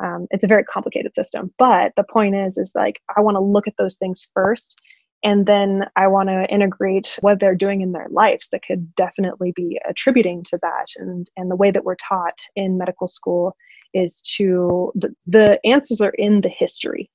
Um, 0.00 0.26
it's 0.30 0.44
a 0.44 0.48
very 0.48 0.64
complicated 0.64 1.14
system, 1.14 1.52
but 1.58 1.92
the 1.96 2.04
point 2.04 2.36
is, 2.36 2.56
is 2.56 2.72
like 2.74 3.00
I 3.16 3.20
want 3.20 3.36
to 3.36 3.40
look 3.40 3.66
at 3.66 3.76
those 3.78 3.96
things 3.96 4.28
first 4.32 4.80
and 5.24 5.46
then 5.46 5.84
I 5.96 6.06
want 6.06 6.28
to 6.28 6.46
integrate 6.48 7.18
what 7.20 7.40
they're 7.40 7.54
doing 7.54 7.80
in 7.80 7.92
their 7.92 8.06
lives 8.10 8.48
that 8.50 8.62
could 8.64 8.94
definitely 8.94 9.52
be 9.54 9.80
attributing 9.88 10.44
to 10.44 10.58
that. 10.62 10.86
And, 10.96 11.28
and 11.36 11.50
the 11.50 11.56
way 11.56 11.70
that 11.70 11.84
we're 11.84 11.96
taught 11.96 12.38
in 12.54 12.78
medical 12.78 13.08
school 13.08 13.56
is 13.94 14.20
to, 14.36 14.92
the, 14.94 15.14
the 15.26 15.58
answers 15.64 16.00
are 16.00 16.14
in 16.16 16.42
the 16.42 16.48
history. 16.48 17.10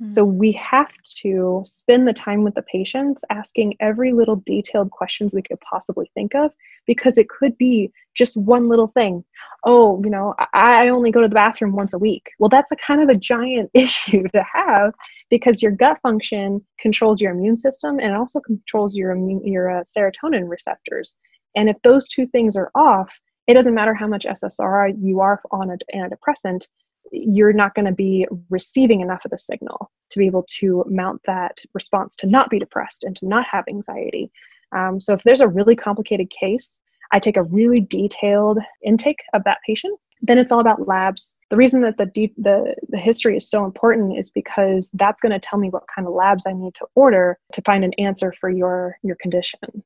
Mm-hmm. 0.00 0.08
So 0.08 0.24
we 0.24 0.52
have 0.52 0.92
to 1.22 1.62
spend 1.64 2.06
the 2.06 2.12
time 2.12 2.44
with 2.44 2.54
the 2.54 2.62
patients 2.62 3.24
asking 3.30 3.74
every 3.80 4.12
little 4.12 4.36
detailed 4.46 4.90
questions 4.92 5.34
we 5.34 5.42
could 5.42 5.58
possibly 5.60 6.08
think 6.14 6.36
of 6.36 6.52
because 6.86 7.18
it 7.18 7.28
could 7.28 7.58
be 7.58 7.92
just 8.14 8.36
one 8.36 8.68
little 8.68 8.88
thing. 8.88 9.24
Oh, 9.64 10.00
you 10.04 10.10
know, 10.10 10.34
I, 10.38 10.86
I 10.86 10.88
only 10.88 11.10
go 11.10 11.20
to 11.20 11.28
the 11.28 11.34
bathroom 11.34 11.74
once 11.74 11.94
a 11.94 11.98
week. 11.98 12.30
Well, 12.38 12.48
that's 12.48 12.70
a 12.70 12.76
kind 12.76 13.00
of 13.02 13.08
a 13.08 13.18
giant 13.18 13.70
issue 13.74 14.22
to 14.28 14.44
have 14.54 14.94
because 15.30 15.62
your 15.62 15.72
gut 15.72 15.98
function 16.00 16.64
controls 16.78 17.20
your 17.20 17.32
immune 17.32 17.56
system 17.56 17.98
and 17.98 18.12
it 18.12 18.16
also 18.16 18.40
controls 18.40 18.96
your 18.96 19.10
immune, 19.10 19.44
your 19.44 19.80
uh, 19.80 19.82
serotonin 19.82 20.48
receptors. 20.48 21.16
And 21.56 21.68
if 21.68 21.76
those 21.82 22.08
two 22.08 22.26
things 22.28 22.56
are 22.56 22.70
off, 22.76 23.12
it 23.48 23.54
doesn't 23.54 23.74
matter 23.74 23.94
how 23.94 24.06
much 24.06 24.26
SSRI 24.26 24.94
you 25.00 25.20
are 25.20 25.40
on 25.50 25.70
an 25.70 25.78
antidepressant, 25.94 26.68
you're 27.12 27.52
not 27.52 27.74
going 27.74 27.86
to 27.86 27.92
be 27.92 28.26
receiving 28.50 29.00
enough 29.00 29.24
of 29.24 29.30
the 29.30 29.38
signal 29.38 29.90
to 30.10 30.18
be 30.18 30.26
able 30.26 30.44
to 30.58 30.84
mount 30.88 31.20
that 31.26 31.58
response 31.74 32.16
to 32.16 32.26
not 32.26 32.50
be 32.50 32.58
depressed 32.58 33.04
and 33.04 33.16
to 33.16 33.26
not 33.26 33.46
have 33.50 33.64
anxiety. 33.68 34.30
Um, 34.72 35.00
so 35.00 35.14
if 35.14 35.22
there's 35.22 35.40
a 35.40 35.48
really 35.48 35.76
complicated 35.76 36.30
case, 36.30 36.80
I 37.12 37.18
take 37.18 37.36
a 37.36 37.42
really 37.42 37.80
detailed 37.80 38.58
intake 38.84 39.22
of 39.34 39.44
that 39.44 39.58
patient. 39.66 39.98
Then 40.20 40.38
it's 40.38 40.50
all 40.50 40.60
about 40.60 40.86
labs. 40.86 41.34
The 41.50 41.56
reason 41.56 41.80
that 41.82 41.96
the 41.96 42.06
deep 42.06 42.34
the, 42.36 42.74
the 42.88 42.98
history 42.98 43.36
is 43.36 43.48
so 43.48 43.64
important 43.64 44.18
is 44.18 44.30
because 44.30 44.90
that's 44.94 45.22
going 45.22 45.32
to 45.32 45.38
tell 45.38 45.58
me 45.58 45.70
what 45.70 45.84
kind 45.94 46.08
of 46.08 46.14
labs 46.14 46.44
I 46.46 46.52
need 46.52 46.74
to 46.74 46.86
order 46.94 47.38
to 47.52 47.62
find 47.62 47.84
an 47.84 47.92
answer 47.94 48.34
for 48.40 48.50
your 48.50 48.98
your 49.02 49.16
condition. 49.16 49.84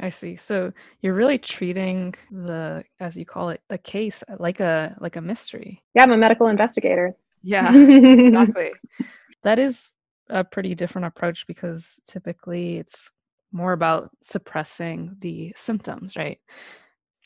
I 0.00 0.10
see. 0.10 0.36
So 0.36 0.72
you're 1.00 1.14
really 1.14 1.38
treating 1.38 2.14
the, 2.30 2.84
as 3.00 3.16
you 3.16 3.24
call 3.24 3.50
it, 3.50 3.60
a 3.68 3.78
case 3.78 4.22
uh, 4.30 4.36
like 4.38 4.60
a 4.60 4.96
like 5.00 5.16
a 5.16 5.20
mystery. 5.20 5.82
Yeah, 5.94 6.04
I'm 6.04 6.12
a 6.12 6.16
medical 6.16 6.46
investigator. 6.46 7.16
Yeah, 7.42 7.74
exactly. 7.74 8.72
That 9.42 9.58
is 9.58 9.92
a 10.28 10.44
pretty 10.44 10.74
different 10.74 11.06
approach 11.06 11.46
because 11.46 12.00
typically 12.06 12.78
it's 12.78 13.10
more 13.52 13.72
about 13.72 14.10
suppressing 14.20 15.16
the 15.20 15.52
symptoms, 15.56 16.16
right? 16.16 16.38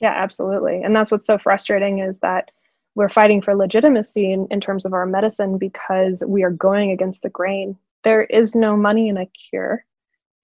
Yeah, 0.01 0.15
absolutely. 0.17 0.83
And 0.83 0.95
that's 0.95 1.11
what's 1.11 1.27
so 1.27 1.39
frustrating 1.39 1.99
is 1.99 2.21
that 2.21 2.51
we're 2.95 3.09
fighting 3.09 3.41
for 3.41 3.55
legitimacy 3.55 4.33
in, 4.33 4.47
in 4.51 4.61
terms 4.61 4.85
of 4.85 4.93
our 4.93 5.07
medicine 5.07 5.59
because 5.59 6.23
we 6.27 6.43
are 6.43 6.51
going 6.51 6.91
against 6.91 7.23
the 7.23 7.31
grain. 7.31 7.77
There 8.05 8.25
is 8.25 8.55
no 8.55 8.77
money 8.77 9.09
in 9.09 9.17
a 9.17 9.27
cure. 9.27 9.85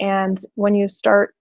And 0.00 0.38
when 0.54 0.74
you 0.74 0.88
start 0.88 1.34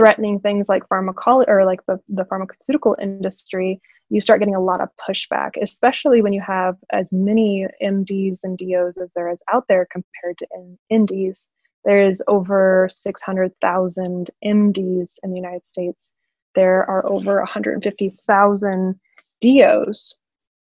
threatening 0.00 0.40
things 0.40 0.68
like 0.68 0.88
pharmacology 0.88 1.50
or 1.50 1.64
like 1.64 1.84
the, 1.86 2.00
the 2.08 2.24
pharmaceutical 2.24 2.96
industry, 3.00 3.80
you 4.08 4.20
start 4.20 4.40
getting 4.40 4.54
a 4.54 4.60
lot 4.60 4.80
of 4.80 4.88
pushback, 5.08 5.50
especially 5.60 6.22
when 6.22 6.32
you 6.32 6.40
have 6.40 6.76
as 6.90 7.12
many 7.12 7.66
MDs 7.82 8.40
and 8.42 8.58
DOs 8.58 8.96
as 8.96 9.12
there 9.14 9.28
is 9.28 9.42
out 9.52 9.66
there 9.68 9.86
compared 9.90 10.38
to 10.38 10.46
NDs. 10.90 11.46
There 11.84 12.06
is 12.06 12.22
over 12.28 12.88
600,000 12.90 14.30
MDs 14.44 15.18
in 15.22 15.30
the 15.30 15.36
United 15.36 15.66
States. 15.66 16.14
There 16.54 16.88
are 16.90 17.06
over 17.06 17.36
150,000 17.38 19.00
DOs 19.40 20.16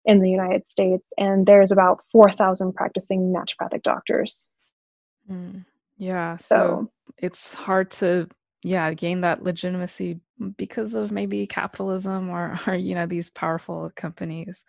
in 0.05 0.19
the 0.19 0.29
United 0.29 0.67
States, 0.67 1.05
and 1.17 1.45
there's 1.45 1.71
about 1.71 2.01
4,000 2.11 2.73
practicing 2.73 3.33
naturopathic 3.33 3.83
doctors. 3.83 4.47
Mm, 5.29 5.65
yeah, 5.97 6.37
so, 6.37 6.55
so 6.55 7.11
it's 7.17 7.53
hard 7.53 7.91
to 7.91 8.27
yeah 8.63 8.93
gain 8.93 9.21
that 9.21 9.43
legitimacy 9.43 10.19
because 10.57 10.93
of 10.93 11.11
maybe 11.11 11.45
capitalism 11.47 12.29
or, 12.29 12.57
or 12.67 12.75
you 12.75 12.95
know 12.95 13.05
these 13.05 13.29
powerful 13.29 13.91
companies 13.95 14.65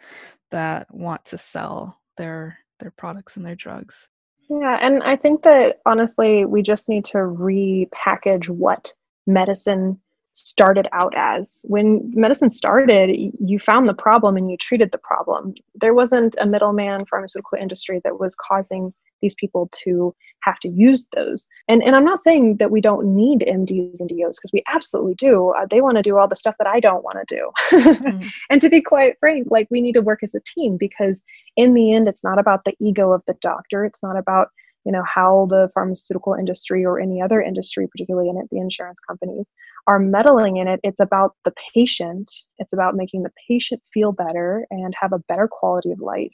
that 0.51 0.93
want 0.95 1.25
to 1.25 1.39
sell 1.39 2.01
their 2.17 2.59
their 2.79 2.91
products 2.91 3.37
and 3.37 3.45
their 3.45 3.55
drugs. 3.55 4.09
Yeah 4.49 4.79
and 4.81 5.03
i 5.03 5.17
think 5.17 5.43
that 5.43 5.81
honestly 5.87 6.45
we 6.45 6.63
just 6.63 6.89
need 6.89 7.05
to 7.07 7.19
repackage 7.19 8.49
what 8.49 8.93
medicine 9.27 10.01
started 10.33 10.89
out 10.93 11.13
as. 11.17 11.63
When 11.65 12.11
medicine 12.15 12.51
started 12.51 13.11
you 13.41 13.59
found 13.59 13.87
the 13.87 13.95
problem 13.95 14.37
and 14.37 14.51
you 14.51 14.57
treated 14.57 14.93
the 14.93 14.99
problem. 14.99 15.55
There 15.75 15.95
wasn't 15.95 16.37
a 16.41 16.47
middleman 16.47 17.07
pharmaceutical 17.07 17.59
industry 17.61 18.01
that 18.05 18.19
was 18.19 18.35
causing 18.35 18.93
these 19.21 19.35
people 19.35 19.69
to 19.85 20.15
have 20.43 20.59
to 20.61 20.69
use 20.69 21.07
those. 21.15 21.47
And, 21.69 21.83
and 21.83 21.95
I'm 21.95 22.05
not 22.05 22.19
saying 22.19 22.57
that 22.57 22.71
we 22.71 22.81
don't 22.81 23.15
need 23.15 23.41
MDs 23.41 24.01
and 24.01 24.09
DOs 24.09 24.37
because 24.37 24.51
we 24.53 24.63
absolutely 24.69 25.15
do. 25.15 25.51
Uh, 25.51 25.67
they 25.71 25.81
want 25.81 25.97
to 25.97 26.03
do 26.03 26.19
all 26.19 26.29
the 26.29 26.37
stuff 26.37 26.55
that 26.59 26.67
I 26.67 26.81
don't 26.81 27.05
want 27.05 27.19
to 27.27 27.35
do. 27.35 27.51
mm-hmm. 27.71 28.29
And 28.51 28.61
to 28.61 28.69
be 28.69 28.81
quite 28.81 29.19
frank, 29.21 29.49
like 29.51 29.69
we 29.71 29.81
need 29.81 29.93
to 29.93 30.03
work 30.03 30.21
as 30.23 30.35
a 30.35 30.41
team 30.41 30.77
because 30.79 31.23
in 31.57 31.75
the 31.75 31.95
end, 31.95 32.09
it's 32.09 32.25
not 32.25 32.39
about 32.39 32.65
the 32.65 32.75
ego 32.81 33.13
of 33.13 33.23
the 33.27 33.37
doctor. 33.41 33.85
It's 33.85 34.03
not 34.03 34.17
about 34.17 34.49
you 34.85 34.93
know 34.93 35.03
how 35.07 35.47
the 35.51 35.71
pharmaceutical 35.75 36.35
industry 36.35 36.85
or 36.85 36.99
any 36.99 37.21
other 37.21 37.41
industry 37.41 37.87
particularly 37.87 38.29
in 38.29 38.39
it 38.39 38.49
the 38.51 38.59
insurance 38.59 38.99
companies 39.01 39.49
are 39.87 39.99
meddling 39.99 40.57
in 40.57 40.69
it 40.69 40.81
it's 40.83 41.01
about 41.01 41.35
the 41.45 41.53
patient 41.75 42.31
it's 42.59 42.73
about 42.73 42.97
making 42.97 43.23
the 43.23 43.31
patient 43.49 43.83
feel 43.93 44.13
better 44.13 44.67
and 44.71 44.95
have 44.99 45.13
a 45.13 45.19
better 45.29 45.49
quality 45.51 45.93
of 45.93 46.01
life 46.01 46.33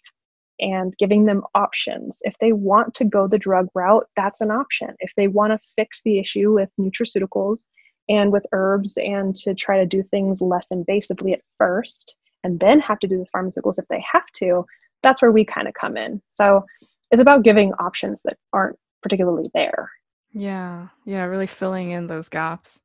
and 0.61 0.97
giving 0.99 1.27
them 1.27 1.43
options. 1.55 2.19
If 2.23 2.35
they 2.41 2.53
want 2.53 2.95
to 2.95 3.05
go 3.05 3.29
the 3.29 3.39
drug 3.39 3.69
route, 3.75 4.07
that's 4.17 4.41
an 4.41 4.51
option. 4.51 4.95
If 5.01 5.13
they 5.17 5.29
want 5.29 5.53
to 5.53 5.69
fix 5.77 6.03
the 6.03 6.19
issue 6.19 6.55
with 6.55 6.71
nutraceuticals 6.81 7.65
and 8.09 8.33
with 8.33 8.47
herbs 8.53 8.95
and 8.97 9.35
to 9.37 9.55
try 9.55 9.79
to 9.79 9.87
do 9.87 10.03
things 10.03 10.41
less 10.41 10.69
invasively 10.73 11.33
at 11.33 11.43
first 11.59 12.17
and 12.45 12.61
then 12.61 12.81
have 12.81 12.99
to 13.01 13.09
do 13.09 13.19
the 13.19 13.27
pharmaceuticals 13.37 13.79
if 13.79 13.87
they 13.89 14.05
have 14.13 14.27
to, 14.37 14.65
that's 15.03 15.21
where 15.21 15.33
we 15.33 15.45
kind 15.45 15.69
of 15.69 15.75
come 15.75 15.97
in. 15.97 16.23
So 16.31 16.65
it's 17.11 17.23
about 17.23 17.45
giving 17.45 17.73
options 17.75 18.23
that 18.23 18.37
aren't 18.53 18.79
particularly 19.03 19.45
there. 19.55 19.91
Yeah, 20.33 20.89
yeah, 21.05 21.25
really 21.25 21.47
filling 21.47 21.91
in 21.91 22.07
those 22.07 22.29
gaps. 22.29 22.81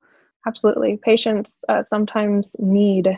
Absolutely. 0.47 0.97
Patients 1.03 1.63
uh, 1.69 1.83
sometimes 1.83 2.55
need 2.59 3.17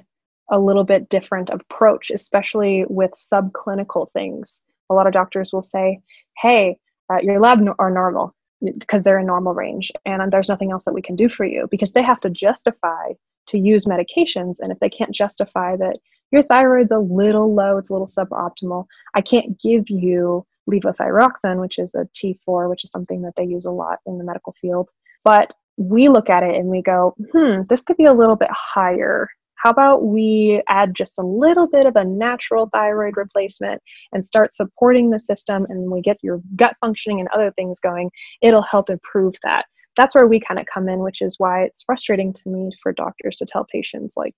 a 0.52 0.60
little 0.60 0.84
bit 0.84 1.10
different 1.10 1.50
approach, 1.50 2.12
especially 2.12 2.86
with 2.90 3.12
subclinical 3.12 4.12
things. 4.12 4.62
A 4.90 4.94
lot 4.94 5.08
of 5.08 5.14
doctors 5.14 5.54
will 5.54 5.62
say, 5.62 6.00
hey, 6.38 6.78
uh, 7.12 7.18
your 7.22 7.40
lab 7.40 7.62
are 7.80 7.92
normal 7.92 8.36
because 8.62 9.04
they're 9.04 9.20
in 9.20 9.26
normal 9.26 9.54
range 9.54 9.92
and 10.06 10.32
there's 10.32 10.50
nothing 10.50 10.72
else 10.72 10.86
that 10.86 10.94
we 10.94 11.02
can 11.02 11.16
do 11.16 11.28
for 11.28 11.46
you 11.46 11.68
because 11.70 11.92
they 11.92 12.04
have 12.04 12.20
to 12.22 12.30
justify 12.30 13.12
to 13.48 13.60
use 13.60 13.86
medications. 13.86 14.58
And 14.60 14.72
if 14.72 14.80
they 14.80 14.90
can't 14.90 15.12
justify 15.12 15.76
that 15.78 15.98
your 16.32 16.44
thyroid's 16.44 16.92
a 16.92 17.00
little 17.00 17.54
low, 17.54 17.78
it's 17.78 17.90
a 17.90 17.94
little 17.94 18.08
suboptimal, 18.08 18.86
I 19.14 19.22
can't 19.22 19.60
give 19.60 19.90
you 19.90 20.46
levothyroxine, 20.70 21.60
which 21.60 21.78
is 21.78 21.94
a 21.94 22.08
T4, 22.16 22.70
which 22.70 22.84
is 22.84 22.92
something 22.92 23.22
that 23.24 23.34
they 23.36 23.44
use 23.44 23.66
a 23.66 23.72
lot 23.72 24.00
in 24.06 24.18
the 24.18 24.24
medical 24.24 24.56
field. 24.62 24.90
But 25.24 25.54
we 25.78 26.08
look 26.08 26.30
at 26.30 26.44
it 26.44 26.56
and 26.56 26.68
we 26.68 26.82
go, 26.82 27.16
hmm, 27.32 27.62
this 27.70 27.82
could 27.82 27.98
be 27.98 28.06
a 28.06 28.14
little 28.14 28.36
bit 28.36 28.50
higher 28.52 29.30
how 29.64 29.70
about 29.70 30.04
we 30.04 30.62
add 30.68 30.94
just 30.94 31.18
a 31.18 31.26
little 31.26 31.68
bit 31.68 31.86
of 31.86 31.96
a 31.96 32.04
natural 32.04 32.70
thyroid 32.74 33.16
replacement 33.16 33.82
and 34.12 34.26
start 34.26 34.54
supporting 34.54 35.10
the 35.10 35.20
system 35.20 35.66
and 35.70 35.90
we 35.90 36.02
get 36.02 36.18
your 36.22 36.42
gut 36.58 36.76
functioning 36.82 37.22
and 37.22 37.30
other 37.30 37.50
things 37.52 37.80
going, 37.80 38.12
it'll 38.42 38.62
help 38.62 38.90
improve 38.90 39.36
that. 39.44 39.66
That's 39.96 40.16
where 40.16 40.28
we 40.28 40.42
kind 40.42 40.60
of 40.60 40.66
come 40.66 40.90
in, 40.90 41.00
which 41.00 41.22
is 41.22 41.36
why 41.38 41.64
it's 41.64 41.84
frustrating 41.84 42.34
to 42.34 42.50
me 42.50 42.72
for 42.82 42.92
doctors 42.92 43.38
to 43.38 43.46
tell 43.46 43.66
patients, 43.72 44.18
like, 44.18 44.34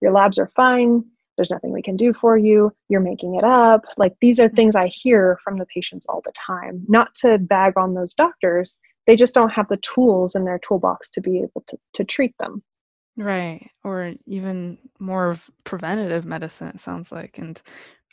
your 0.00 0.12
labs 0.12 0.38
are 0.38 0.50
fine, 0.56 1.04
there's 1.36 1.50
nothing 1.50 1.70
we 1.70 1.82
can 1.82 1.96
do 1.96 2.14
for 2.14 2.38
you, 2.38 2.72
you're 2.88 3.00
making 3.00 3.34
it 3.34 3.44
up. 3.44 3.84
Like, 3.98 4.14
these 4.22 4.40
are 4.40 4.48
things 4.48 4.74
I 4.74 4.86
hear 4.86 5.38
from 5.44 5.56
the 5.56 5.66
patients 5.66 6.06
all 6.08 6.22
the 6.24 6.32
time. 6.32 6.82
Not 6.88 7.14
to 7.16 7.36
bag 7.36 7.74
on 7.76 7.92
those 7.92 8.14
doctors, 8.14 8.78
they 9.06 9.16
just 9.16 9.34
don't 9.34 9.52
have 9.52 9.68
the 9.68 9.78
tools 9.78 10.34
in 10.34 10.44
their 10.44 10.60
toolbox 10.66 11.10
to 11.10 11.20
be 11.20 11.40
able 11.40 11.62
to, 11.66 11.76
to 11.92 12.04
treat 12.04 12.34
them. 12.38 12.62
Right. 13.16 13.70
Or 13.84 14.14
even 14.26 14.78
more 14.98 15.28
of 15.28 15.50
preventative 15.64 16.24
medicine, 16.24 16.68
it 16.68 16.80
sounds 16.80 17.12
like, 17.12 17.38
and 17.38 17.60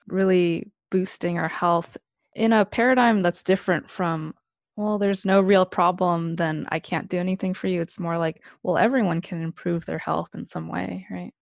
really 0.07 0.71
boosting 0.91 1.37
our 1.37 1.47
health 1.47 1.97
in 2.35 2.53
a 2.53 2.65
paradigm 2.65 3.21
that's 3.21 3.43
different 3.43 3.89
from, 3.89 4.33
well, 4.75 4.97
there's 4.97 5.25
no 5.25 5.41
real 5.41 5.65
problem, 5.65 6.35
then 6.35 6.65
I 6.69 6.79
can't 6.79 7.09
do 7.09 7.17
anything 7.17 7.53
for 7.53 7.67
you. 7.67 7.81
It's 7.81 7.99
more 7.99 8.17
like, 8.17 8.43
well, 8.63 8.77
everyone 8.77 9.21
can 9.21 9.41
improve 9.41 9.85
their 9.85 9.97
health 9.97 10.35
in 10.35 10.45
some 10.45 10.67
way, 10.67 11.05
right? 11.09 11.33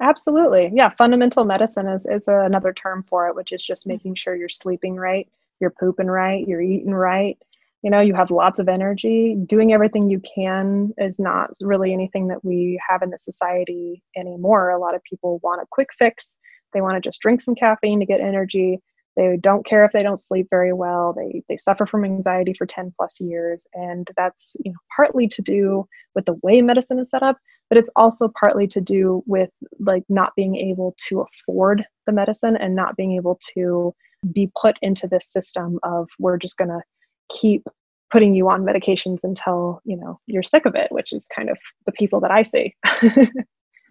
Absolutely. 0.00 0.70
Yeah. 0.72 0.90
Fundamental 0.90 1.44
medicine 1.44 1.88
is, 1.88 2.06
is 2.06 2.28
another 2.28 2.72
term 2.72 3.04
for 3.08 3.28
it, 3.28 3.34
which 3.34 3.52
is 3.52 3.64
just 3.64 3.84
mm. 3.84 3.88
making 3.88 4.14
sure 4.14 4.36
you're 4.36 4.48
sleeping 4.48 4.96
right, 4.96 5.28
you're 5.60 5.70
pooping 5.70 6.06
right, 6.06 6.46
you're 6.46 6.60
eating 6.60 6.94
right, 6.94 7.36
you 7.82 7.90
know 7.90 8.00
you 8.00 8.14
have 8.14 8.30
lots 8.30 8.58
of 8.58 8.68
energy. 8.68 9.36
Doing 9.46 9.72
everything 9.72 10.10
you 10.10 10.20
can 10.34 10.92
is 10.98 11.18
not 11.18 11.50
really 11.60 11.92
anything 11.92 12.28
that 12.28 12.44
we 12.44 12.80
have 12.88 13.02
in 13.02 13.10
the 13.10 13.18
society 13.18 14.02
anymore. 14.16 14.70
A 14.70 14.78
lot 14.78 14.94
of 14.94 15.02
people 15.04 15.40
want 15.42 15.62
a 15.62 15.66
quick 15.70 15.88
fix. 15.96 16.36
They 16.72 16.80
want 16.80 16.96
to 16.96 17.06
just 17.06 17.20
drink 17.20 17.40
some 17.40 17.54
caffeine 17.54 18.00
to 18.00 18.06
get 18.06 18.20
energy. 18.20 18.80
They 19.16 19.36
don't 19.40 19.66
care 19.66 19.84
if 19.84 19.92
they 19.92 20.02
don't 20.02 20.18
sleep 20.18 20.46
very 20.50 20.72
well. 20.72 21.12
They 21.16 21.42
they 21.48 21.56
suffer 21.56 21.86
from 21.86 22.04
anxiety 22.04 22.54
for 22.54 22.66
10 22.66 22.92
plus 22.96 23.20
years 23.20 23.66
and 23.74 24.08
that's 24.16 24.56
you 24.64 24.72
know 24.72 24.78
partly 24.94 25.28
to 25.28 25.42
do 25.42 25.86
with 26.14 26.26
the 26.26 26.38
way 26.42 26.60
medicine 26.62 26.98
is 26.98 27.10
set 27.10 27.22
up 27.22 27.38
but 27.68 27.78
it's 27.78 27.90
also 27.96 28.30
partly 28.40 28.66
to 28.66 28.80
do 28.80 29.22
with 29.26 29.50
like 29.78 30.04
not 30.08 30.34
being 30.36 30.56
able 30.56 30.94
to 31.08 31.20
afford 31.20 31.84
the 32.06 32.12
medicine 32.12 32.56
and 32.56 32.74
not 32.74 32.96
being 32.96 33.12
able 33.12 33.38
to 33.54 33.94
be 34.32 34.50
put 34.60 34.76
into 34.82 35.06
this 35.06 35.30
system 35.30 35.78
of 35.82 36.08
we're 36.18 36.38
just 36.38 36.56
going 36.56 36.70
to 36.70 36.80
keep 37.28 37.66
putting 38.10 38.34
you 38.34 38.48
on 38.48 38.64
medications 38.64 39.20
until 39.22 39.80
you 39.84 39.96
know 39.96 40.18
you're 40.26 40.42
sick 40.42 40.66
of 40.66 40.74
it 40.74 40.90
which 40.90 41.12
is 41.12 41.28
kind 41.28 41.50
of 41.50 41.58
the 41.86 41.92
people 41.92 42.20
that 42.20 42.30
i 42.30 42.42
see 42.42 42.74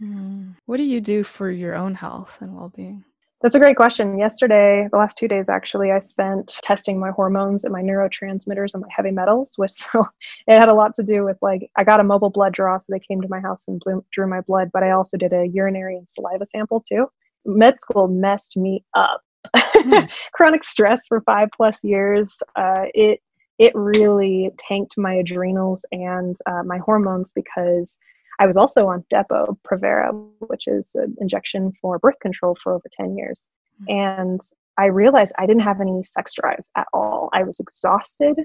mm. 0.02 0.56
what 0.66 0.78
do 0.78 0.84
you 0.84 1.02
do 1.02 1.24
for 1.24 1.50
your 1.50 1.76
own 1.76 1.96
health 1.96 2.38
and 2.42 2.56
well-being 2.56 3.04
that's 3.42 3.54
a 3.54 3.60
great 3.60 3.78
question. 3.78 4.18
Yesterday, 4.18 4.88
the 4.92 4.98
last 4.98 5.16
two 5.16 5.28
days 5.28 5.46
actually, 5.48 5.92
I 5.92 6.00
spent 6.00 6.60
testing 6.64 7.00
my 7.00 7.12
hormones 7.12 7.64
and 7.64 7.72
my 7.72 7.84
neurotransmitters 7.84 8.74
and 8.74 8.82
my 8.82 8.88
heavy 8.90 9.12
metals, 9.12 9.54
which 9.58 9.72
so 9.72 10.08
it 10.48 10.60
had 10.60 10.70
a 10.70 10.74
lot 10.74 10.96
to 10.96 11.04
do 11.04 11.24
with 11.24 11.38
like 11.42 11.70
I 11.76 11.84
got 11.84 12.00
a 12.00 12.04
mobile 12.04 12.32
blood 12.32 12.54
draw, 12.54 12.78
so 12.80 12.92
they 12.92 13.00
came 13.00 13.22
to 13.22 13.30
my 13.30 13.40
house 13.40 13.68
and 13.68 13.80
blew, 13.80 14.04
drew 14.12 14.28
my 14.28 14.42
blood, 14.42 14.72
but 14.74 14.84
I 14.84 14.92
also 14.92 15.18
did 15.18 15.34
a 15.34 15.48
urinary 15.48 15.96
and 15.98 16.10
saliva 16.10 16.46
sample 16.48 16.82
too. 16.82 17.08
Med 17.46 17.80
school 17.80 18.08
messed 18.08 18.58
me 18.58 18.84
up. 18.96 19.22
Mm. 19.56 20.12
Chronic 20.34 20.64
stress 20.64 21.06
for 21.08 21.22
five 21.22 21.50
plus 21.56 21.84
years. 21.84 22.38
Uh, 22.56 22.86
it 22.96 23.22
it 23.60 23.74
really 23.76 24.52
tanked 24.58 24.98
my 24.98 25.14
adrenals 25.14 25.84
and 25.92 26.38
uh, 26.46 26.64
my 26.64 26.78
hormones 26.78 27.32
because 27.32 27.98
I 28.40 28.46
was 28.46 28.58
also 28.58 28.88
on 28.88 29.04
Depo 29.12 29.58
Provera, 29.68 30.12
which 30.40 30.68
is 30.68 30.92
an 30.96 31.16
injection 31.20 31.74
for 31.82 31.98
birth 31.98 32.20
control 32.22 32.56
for 32.62 32.74
over 32.74 32.86
10 32.92 33.18
years. 33.18 33.48
Mm-hmm. 33.82 33.92
And 33.92 34.42
I 34.78 34.86
realized 34.86 35.34
I 35.40 35.48
didn't 35.48 35.64
have 35.64 35.82
any 35.82 36.04
sex 36.04 36.36
drive 36.36 36.64
at 36.76 36.88
all. 36.94 37.30
I 37.34 37.44
was 37.44 37.60
exhausted 37.60 38.38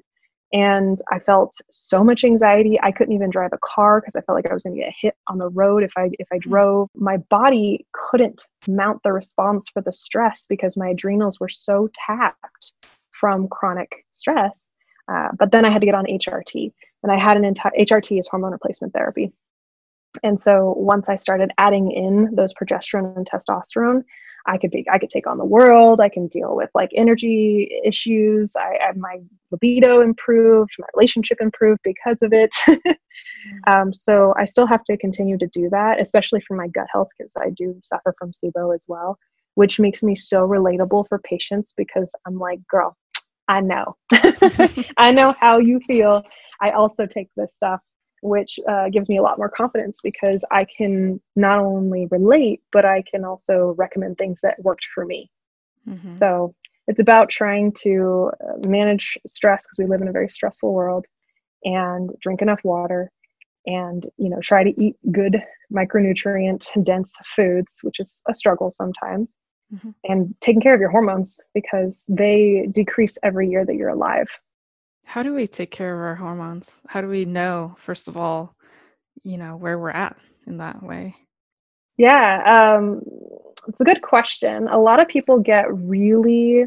and 0.52 1.00
I 1.10 1.18
felt 1.18 1.54
so 1.70 2.04
much 2.04 2.24
anxiety. 2.24 2.78
I 2.82 2.92
couldn't 2.92 3.14
even 3.14 3.30
drive 3.30 3.52
a 3.52 3.58
car 3.58 4.00
because 4.00 4.16
I 4.16 4.20
felt 4.20 4.36
like 4.36 4.46
I 4.48 4.52
was 4.52 4.62
going 4.62 4.76
to 4.76 4.82
get 4.82 4.92
hit 4.98 5.14
on 5.28 5.38
the 5.38 5.48
road 5.48 5.82
if 5.82 5.92
I 5.96 6.10
if 6.18 6.28
I 6.32 6.36
hmm. 6.36 6.50
drove. 6.50 6.88
My 6.94 7.16
body 7.16 7.86
couldn't 7.92 8.46
mount 8.68 9.02
the 9.02 9.12
response 9.12 9.68
for 9.68 9.82
the 9.82 9.92
stress 9.92 10.46
because 10.48 10.76
my 10.76 10.88
adrenals 10.88 11.40
were 11.40 11.48
so 11.48 11.88
tapped 12.06 12.72
from 13.10 13.48
chronic 13.48 14.04
stress. 14.10 14.70
Uh, 15.12 15.28
but 15.38 15.50
then 15.52 15.64
I 15.64 15.70
had 15.70 15.80
to 15.80 15.86
get 15.86 15.94
on 15.94 16.06
HRT, 16.06 16.72
and 17.02 17.12
I 17.12 17.18
had 17.18 17.36
an 17.36 17.44
entire 17.44 17.72
HRT 17.78 18.18
is 18.18 18.28
hormone 18.28 18.52
replacement 18.52 18.92
therapy. 18.92 19.32
And 20.22 20.40
so 20.40 20.74
once 20.76 21.08
I 21.08 21.16
started 21.16 21.50
adding 21.58 21.90
in 21.90 22.34
those 22.34 22.52
progesterone 22.52 23.16
and 23.16 23.28
testosterone, 23.28 24.04
I 24.46 24.58
could 24.58 24.70
be 24.70 24.84
I 24.90 24.98
could 24.98 25.10
take 25.10 25.26
on 25.26 25.38
the 25.38 25.44
world. 25.44 26.00
I 26.00 26.08
can 26.08 26.26
deal 26.26 26.56
with 26.56 26.68
like 26.74 26.90
energy 26.94 27.70
issues. 27.84 28.56
I, 28.56 28.76
I 28.88 28.92
my 28.96 29.18
libido 29.50 30.00
improved, 30.00 30.72
my 30.78 30.86
relationship 30.96 31.38
improved 31.40 31.80
because 31.84 32.22
of 32.22 32.32
it. 32.32 32.54
um, 33.68 33.92
so 33.92 34.34
I 34.36 34.44
still 34.44 34.66
have 34.66 34.84
to 34.84 34.96
continue 34.96 35.38
to 35.38 35.46
do 35.48 35.68
that, 35.70 36.00
especially 36.00 36.40
for 36.46 36.56
my 36.56 36.68
gut 36.68 36.88
health 36.92 37.08
because 37.16 37.34
I 37.36 37.50
do 37.50 37.78
suffer 37.84 38.14
from 38.18 38.32
SIBO 38.32 38.74
as 38.74 38.84
well, 38.88 39.18
which 39.54 39.78
makes 39.78 40.02
me 40.02 40.16
so 40.16 40.46
relatable 40.46 41.06
for 41.08 41.20
patients 41.20 41.72
because 41.76 42.10
I'm 42.26 42.38
like, 42.38 42.58
girl, 42.66 42.96
I 43.48 43.60
know, 43.60 43.96
I 44.96 45.12
know 45.12 45.32
how 45.32 45.58
you 45.58 45.80
feel. 45.86 46.24
I 46.60 46.70
also 46.70 47.06
take 47.06 47.28
this 47.36 47.54
stuff 47.54 47.80
which 48.22 48.60
uh, 48.68 48.88
gives 48.88 49.08
me 49.08 49.18
a 49.18 49.22
lot 49.22 49.36
more 49.36 49.48
confidence 49.48 50.00
because 50.00 50.44
I 50.52 50.64
can 50.64 51.20
not 51.34 51.58
only 51.58 52.06
relate, 52.10 52.62
but 52.70 52.84
I 52.84 53.02
can 53.02 53.24
also 53.24 53.74
recommend 53.76 54.16
things 54.16 54.40
that 54.42 54.62
worked 54.62 54.86
for 54.94 55.04
me. 55.04 55.28
Mm-hmm. 55.88 56.16
So 56.16 56.54
it's 56.86 57.00
about 57.00 57.30
trying 57.30 57.72
to 57.82 58.30
uh, 58.40 58.68
manage 58.68 59.18
stress 59.26 59.66
because 59.66 59.78
we 59.78 59.86
live 59.86 60.02
in 60.02 60.08
a 60.08 60.12
very 60.12 60.28
stressful 60.28 60.72
world 60.72 61.04
and 61.64 62.10
drink 62.20 62.42
enough 62.42 62.60
water 62.64 63.10
and 63.66 64.08
you 64.16 64.28
know 64.28 64.40
try 64.40 64.64
to 64.64 64.82
eat 64.82 64.96
good 65.12 65.40
micronutrient 65.72 66.66
dense 66.84 67.14
foods 67.36 67.78
which 67.82 68.00
is 68.00 68.20
a 68.28 68.34
struggle 68.34 68.72
sometimes 68.72 69.36
mm-hmm. 69.72 69.90
and 70.04 70.34
taking 70.40 70.60
care 70.60 70.74
of 70.74 70.80
your 70.80 70.90
hormones 70.90 71.40
because 71.54 72.04
they 72.08 72.68
decrease 72.72 73.18
every 73.22 73.48
year 73.48 73.64
that 73.64 73.76
you're 73.76 73.88
alive 73.88 74.28
how 75.04 75.22
do 75.22 75.34
we 75.34 75.46
take 75.46 75.70
care 75.70 75.94
of 75.94 76.00
our 76.00 76.14
hormones? 76.14 76.72
How 76.86 77.00
do 77.00 77.08
we 77.08 77.24
know, 77.24 77.74
first 77.78 78.08
of 78.08 78.16
all, 78.16 78.54
you 79.22 79.36
know, 79.36 79.56
where 79.56 79.78
we're 79.78 79.90
at 79.90 80.16
in 80.46 80.58
that 80.58 80.82
way? 80.82 81.16
Yeah, 81.96 82.70
um, 82.74 83.02
it's 83.68 83.80
a 83.80 83.84
good 83.84 84.02
question. 84.02 84.68
A 84.68 84.78
lot 84.78 85.00
of 85.00 85.08
people 85.08 85.38
get 85.38 85.66
really 85.72 86.66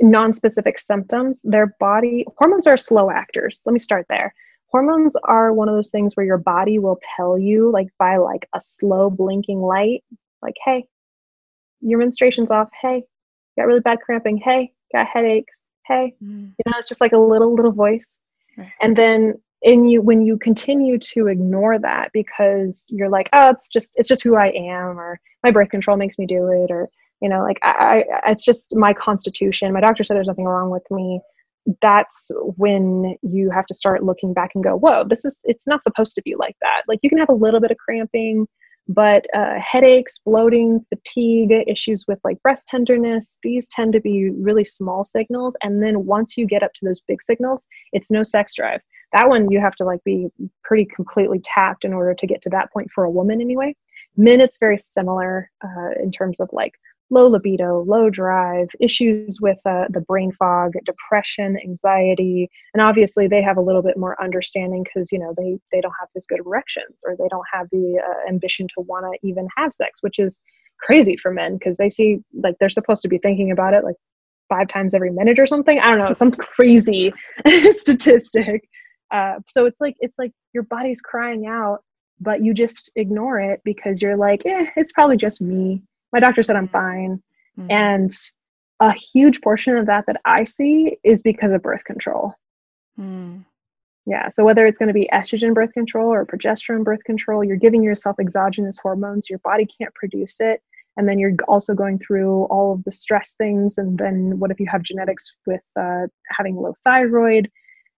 non-specific 0.00 0.78
symptoms. 0.78 1.42
Their 1.42 1.74
body 1.80 2.26
hormones 2.36 2.66
are 2.66 2.76
slow 2.76 3.10
actors. 3.10 3.62
Let 3.64 3.72
me 3.72 3.78
start 3.78 4.06
there. 4.08 4.34
Hormones 4.66 5.16
are 5.24 5.52
one 5.52 5.68
of 5.68 5.74
those 5.74 5.90
things 5.90 6.16
where 6.16 6.26
your 6.26 6.38
body 6.38 6.78
will 6.78 7.00
tell 7.16 7.38
you, 7.38 7.70
like 7.70 7.88
by 7.98 8.16
like 8.18 8.48
a 8.54 8.60
slow 8.60 9.08
blinking 9.08 9.60
light, 9.60 10.04
like, 10.42 10.56
"Hey, 10.64 10.86
your 11.80 11.98
menstruation's 11.98 12.50
off. 12.50 12.68
Hey, 12.80 13.04
got 13.56 13.66
really 13.66 13.80
bad 13.80 14.00
cramping. 14.00 14.36
Hey, 14.36 14.72
got 14.92 15.06
headaches 15.06 15.66
hey 15.86 16.14
mm. 16.22 16.46
you 16.46 16.62
know 16.66 16.78
it's 16.78 16.88
just 16.88 17.00
like 17.00 17.12
a 17.12 17.18
little 17.18 17.54
little 17.54 17.72
voice 17.72 18.20
right. 18.56 18.70
and 18.80 18.96
then 18.96 19.34
in 19.62 19.86
you 19.86 20.02
when 20.02 20.22
you 20.22 20.36
continue 20.38 20.98
to 20.98 21.26
ignore 21.28 21.78
that 21.78 22.10
because 22.12 22.86
you're 22.88 23.08
like 23.08 23.28
oh 23.32 23.50
it's 23.50 23.68
just 23.68 23.92
it's 23.96 24.08
just 24.08 24.22
who 24.22 24.36
i 24.36 24.48
am 24.48 24.98
or 24.98 25.18
my 25.42 25.50
birth 25.50 25.70
control 25.70 25.96
makes 25.96 26.18
me 26.18 26.26
do 26.26 26.48
it 26.48 26.70
or 26.70 26.88
you 27.22 27.28
know 27.28 27.42
like 27.42 27.58
I, 27.62 28.04
I 28.24 28.30
it's 28.30 28.44
just 28.44 28.76
my 28.76 28.92
constitution 28.92 29.72
my 29.72 29.80
doctor 29.80 30.04
said 30.04 30.16
there's 30.16 30.28
nothing 30.28 30.44
wrong 30.44 30.70
with 30.70 30.84
me 30.90 31.20
that's 31.80 32.30
when 32.56 33.16
you 33.22 33.50
have 33.50 33.66
to 33.66 33.74
start 33.74 34.04
looking 34.04 34.32
back 34.32 34.50
and 34.54 34.62
go 34.62 34.76
whoa 34.76 35.04
this 35.04 35.24
is 35.24 35.40
it's 35.44 35.66
not 35.66 35.82
supposed 35.82 36.14
to 36.14 36.22
be 36.22 36.36
like 36.36 36.56
that 36.60 36.82
like 36.86 37.00
you 37.02 37.08
can 37.08 37.18
have 37.18 37.28
a 37.28 37.34
little 37.34 37.60
bit 37.60 37.70
of 37.70 37.76
cramping 37.78 38.46
but 38.88 39.26
uh, 39.34 39.58
headaches, 39.58 40.18
bloating, 40.18 40.84
fatigue, 40.88 41.52
issues 41.66 42.04
with 42.06 42.20
like 42.22 42.40
breast 42.42 42.68
tenderness, 42.68 43.38
these 43.42 43.66
tend 43.68 43.92
to 43.94 44.00
be 44.00 44.30
really 44.30 44.64
small 44.64 45.02
signals. 45.02 45.56
And 45.62 45.82
then 45.82 46.06
once 46.06 46.36
you 46.36 46.46
get 46.46 46.62
up 46.62 46.72
to 46.74 46.84
those 46.84 47.00
big 47.08 47.22
signals, 47.22 47.66
it's 47.92 48.10
no 48.10 48.22
sex 48.22 48.54
drive. 48.54 48.80
That 49.12 49.28
one 49.28 49.50
you 49.50 49.60
have 49.60 49.74
to 49.76 49.84
like 49.84 50.02
be 50.04 50.28
pretty 50.62 50.84
completely 50.84 51.40
tapped 51.42 51.84
in 51.84 51.92
order 51.92 52.14
to 52.14 52.26
get 52.26 52.42
to 52.42 52.50
that 52.50 52.72
point 52.72 52.90
for 52.94 53.04
a 53.04 53.10
woman 53.10 53.40
anyway. 53.40 53.74
Men, 54.16 54.40
it's 54.40 54.58
very 54.58 54.78
similar 54.78 55.50
uh, 55.64 55.90
in 56.02 56.10
terms 56.10 56.40
of 56.40 56.48
like 56.52 56.72
low 57.10 57.28
libido, 57.28 57.84
low 57.86 58.10
drive, 58.10 58.68
issues 58.80 59.38
with 59.40 59.60
uh, 59.64 59.84
the 59.90 60.00
brain 60.00 60.32
fog, 60.32 60.72
depression, 60.84 61.56
anxiety, 61.62 62.50
and 62.74 62.82
obviously 62.82 63.28
they 63.28 63.42
have 63.42 63.56
a 63.56 63.62
little 63.62 63.82
bit 63.82 63.96
more 63.96 64.20
understanding 64.22 64.82
because 64.82 65.12
you 65.12 65.18
know 65.18 65.34
they 65.36 65.58
they 65.72 65.80
don't 65.80 65.94
have 66.00 66.08
as 66.16 66.26
good 66.26 66.40
erections 66.40 67.02
or 67.04 67.16
they 67.16 67.28
don't 67.28 67.46
have 67.52 67.68
the 67.70 68.00
uh, 68.04 68.28
ambition 68.28 68.66
to 68.68 68.80
want 68.82 69.04
to 69.04 69.26
even 69.26 69.46
have 69.56 69.72
sex, 69.72 70.02
which 70.02 70.18
is 70.18 70.40
crazy 70.80 71.16
for 71.16 71.30
men 71.30 71.56
because 71.56 71.76
they 71.76 71.88
see 71.88 72.18
like 72.34 72.56
they're 72.58 72.68
supposed 72.68 73.02
to 73.02 73.08
be 73.08 73.18
thinking 73.18 73.50
about 73.50 73.74
it 73.74 73.84
like 73.84 73.96
five 74.48 74.68
times 74.68 74.94
every 74.94 75.10
minute 75.10 75.38
or 75.38 75.46
something. 75.46 75.78
I 75.78 75.90
don't 75.90 76.00
know, 76.00 76.14
some 76.14 76.32
crazy 76.32 77.12
statistic. 77.70 78.68
Uh, 79.12 79.34
so 79.46 79.66
it's 79.66 79.80
like 79.80 79.94
it's 80.00 80.18
like 80.18 80.32
your 80.52 80.64
body's 80.64 81.00
crying 81.00 81.46
out, 81.46 81.84
but 82.20 82.42
you 82.42 82.52
just 82.52 82.90
ignore 82.96 83.40
it 83.40 83.60
because 83.64 84.02
you're 84.02 84.16
like, 84.16 84.44
eh, 84.44 84.66
it's 84.76 84.92
probably 84.92 85.16
just 85.16 85.40
me 85.40 85.82
my 86.12 86.20
doctor 86.20 86.42
said 86.42 86.56
i'm 86.56 86.68
fine 86.68 87.22
mm-hmm. 87.58 87.70
and 87.70 88.14
a 88.80 88.92
huge 88.92 89.40
portion 89.40 89.76
of 89.76 89.86
that 89.86 90.04
that 90.06 90.20
i 90.24 90.44
see 90.44 90.96
is 91.04 91.22
because 91.22 91.52
of 91.52 91.62
birth 91.62 91.84
control 91.84 92.34
mm. 92.98 93.44
yeah 94.06 94.28
so 94.28 94.44
whether 94.44 94.66
it's 94.66 94.78
going 94.78 94.88
to 94.88 94.94
be 94.94 95.08
estrogen 95.12 95.54
birth 95.54 95.72
control 95.72 96.12
or 96.12 96.26
progesterone 96.26 96.84
birth 96.84 97.02
control 97.04 97.42
you're 97.44 97.56
giving 97.56 97.82
yourself 97.82 98.16
exogenous 98.20 98.78
hormones 98.78 99.30
your 99.30 99.38
body 99.40 99.66
can't 99.78 99.94
produce 99.94 100.40
it 100.40 100.60
and 100.98 101.08
then 101.08 101.18
you're 101.18 101.34
also 101.46 101.74
going 101.74 101.98
through 101.98 102.44
all 102.44 102.72
of 102.72 102.82
the 102.84 102.92
stress 102.92 103.34
things 103.36 103.78
and 103.78 103.98
then 103.98 104.38
what 104.38 104.50
if 104.50 104.58
you 104.58 104.66
have 104.66 104.82
genetics 104.82 105.30
with 105.46 105.62
uh, 105.78 106.06
having 106.30 106.56
low 106.56 106.74
thyroid 106.84 107.50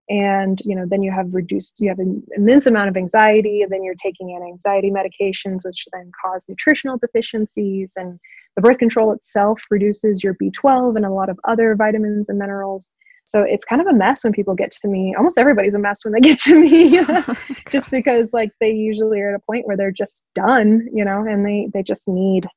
and 0.08 0.60
you 0.64 0.74
know 0.74 0.86
then 0.88 1.02
you 1.02 1.12
have 1.12 1.26
reduced 1.34 1.76
you 1.78 1.88
have 1.88 1.98
an 1.98 2.22
immense 2.36 2.66
amount 2.66 2.88
of 2.88 2.96
anxiety 2.96 3.62
and 3.62 3.70
then 3.70 3.84
you're 3.84 3.94
taking 3.94 4.34
anti-anxiety 4.34 4.90
medications 4.90 5.64
which 5.64 5.86
then 5.92 6.10
cause 6.24 6.46
nutritional 6.48 6.96
deficiencies 6.96 7.92
and 7.96 8.18
the 8.58 8.62
birth 8.62 8.78
control 8.78 9.12
itself 9.12 9.62
reduces 9.70 10.24
your 10.24 10.34
b12 10.34 10.96
and 10.96 11.04
a 11.04 11.10
lot 11.10 11.28
of 11.28 11.38
other 11.46 11.76
vitamins 11.76 12.28
and 12.28 12.40
minerals. 12.40 12.90
So 13.24 13.42
it's 13.42 13.64
kind 13.64 13.80
of 13.80 13.86
a 13.86 13.92
mess 13.92 14.24
when 14.24 14.32
people 14.32 14.56
get 14.56 14.72
to 14.72 14.88
me 14.88 15.14
almost 15.16 15.38
everybody's 15.38 15.74
a 15.74 15.78
mess 15.78 16.04
when 16.04 16.12
they 16.12 16.18
get 16.18 16.40
to 16.40 16.58
me 16.58 16.98
just 17.70 17.88
because 17.90 18.32
like 18.32 18.50
they 18.60 18.72
usually 18.72 19.20
are 19.20 19.34
at 19.34 19.36
a 19.36 19.44
point 19.44 19.64
where 19.64 19.76
they're 19.76 19.92
just 19.92 20.24
done 20.34 20.88
you 20.92 21.04
know 21.04 21.24
and 21.24 21.46
they 21.46 21.68
they 21.72 21.84
just 21.84 22.08
need 22.08 22.48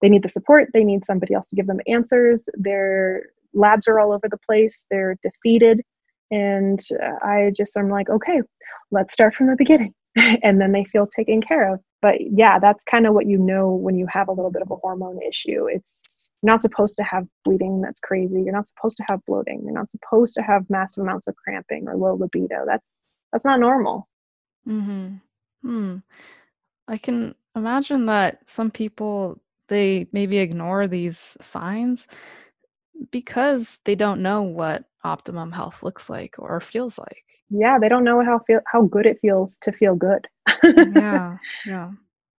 they 0.00 0.08
need 0.08 0.22
the 0.22 0.28
support 0.30 0.70
they 0.72 0.84
need 0.84 1.04
somebody 1.04 1.34
else 1.34 1.48
to 1.48 1.56
give 1.56 1.66
them 1.66 1.80
answers. 1.86 2.48
Their 2.54 3.26
labs 3.52 3.88
are 3.88 4.00
all 4.00 4.12
over 4.12 4.26
the 4.26 4.38
place 4.38 4.86
they're 4.90 5.18
defeated 5.22 5.82
and 6.32 6.80
i 7.22 7.52
just 7.56 7.76
i'm 7.76 7.88
like 7.88 8.10
okay 8.10 8.40
let's 8.90 9.14
start 9.14 9.34
from 9.34 9.46
the 9.46 9.56
beginning 9.56 9.94
and 10.42 10.60
then 10.60 10.72
they 10.72 10.84
feel 10.84 11.06
taken 11.06 11.40
care 11.40 11.72
of 11.72 11.80
but 12.00 12.16
yeah 12.20 12.58
that's 12.58 12.84
kind 12.84 13.06
of 13.06 13.14
what 13.14 13.26
you 13.26 13.38
know 13.38 13.70
when 13.70 13.96
you 13.96 14.06
have 14.06 14.28
a 14.28 14.32
little 14.32 14.50
bit 14.50 14.62
of 14.62 14.70
a 14.70 14.76
hormone 14.76 15.20
issue 15.22 15.66
it's 15.68 16.30
You're 16.42 16.52
not 16.52 16.60
supposed 16.60 16.96
to 16.96 17.04
have 17.04 17.26
bleeding 17.44 17.80
that's 17.80 18.00
crazy. 18.00 18.42
You're 18.42 18.52
not 18.52 18.66
supposed 18.66 18.96
to 18.96 19.04
have 19.08 19.20
bloating. 19.26 19.62
You're 19.64 19.72
not 19.72 19.90
supposed 19.90 20.34
to 20.34 20.42
have 20.42 20.68
massive 20.68 21.02
amounts 21.02 21.28
of 21.28 21.36
cramping 21.36 21.86
or 21.86 21.96
low 21.96 22.14
libido. 22.14 22.64
That's 22.66 23.00
that's 23.32 23.44
not 23.44 23.60
normal. 23.60 24.08
Mm-hmm. 24.68 25.16
Hmm. 25.62 25.96
I 26.88 26.98
can 26.98 27.34
imagine 27.54 28.06
that 28.06 28.48
some 28.48 28.70
people 28.70 29.40
they 29.68 30.08
maybe 30.12 30.38
ignore 30.38 30.88
these 30.88 31.36
signs 31.40 32.06
because 33.10 33.78
they 33.84 33.94
don't 33.94 34.22
know 34.22 34.42
what 34.42 34.84
optimum 35.04 35.52
health 35.52 35.82
looks 35.82 36.08
like 36.08 36.36
or 36.38 36.60
feels 36.60 36.98
like. 36.98 37.24
Yeah, 37.50 37.78
they 37.78 37.88
don't 37.88 38.04
know 38.04 38.24
how 38.24 38.40
feel 38.46 38.60
how 38.66 38.82
good 38.82 39.06
it 39.06 39.18
feels 39.20 39.58
to 39.58 39.72
feel 39.72 39.94
good. 39.94 40.26
yeah. 40.64 41.36
Yeah. 41.66 41.90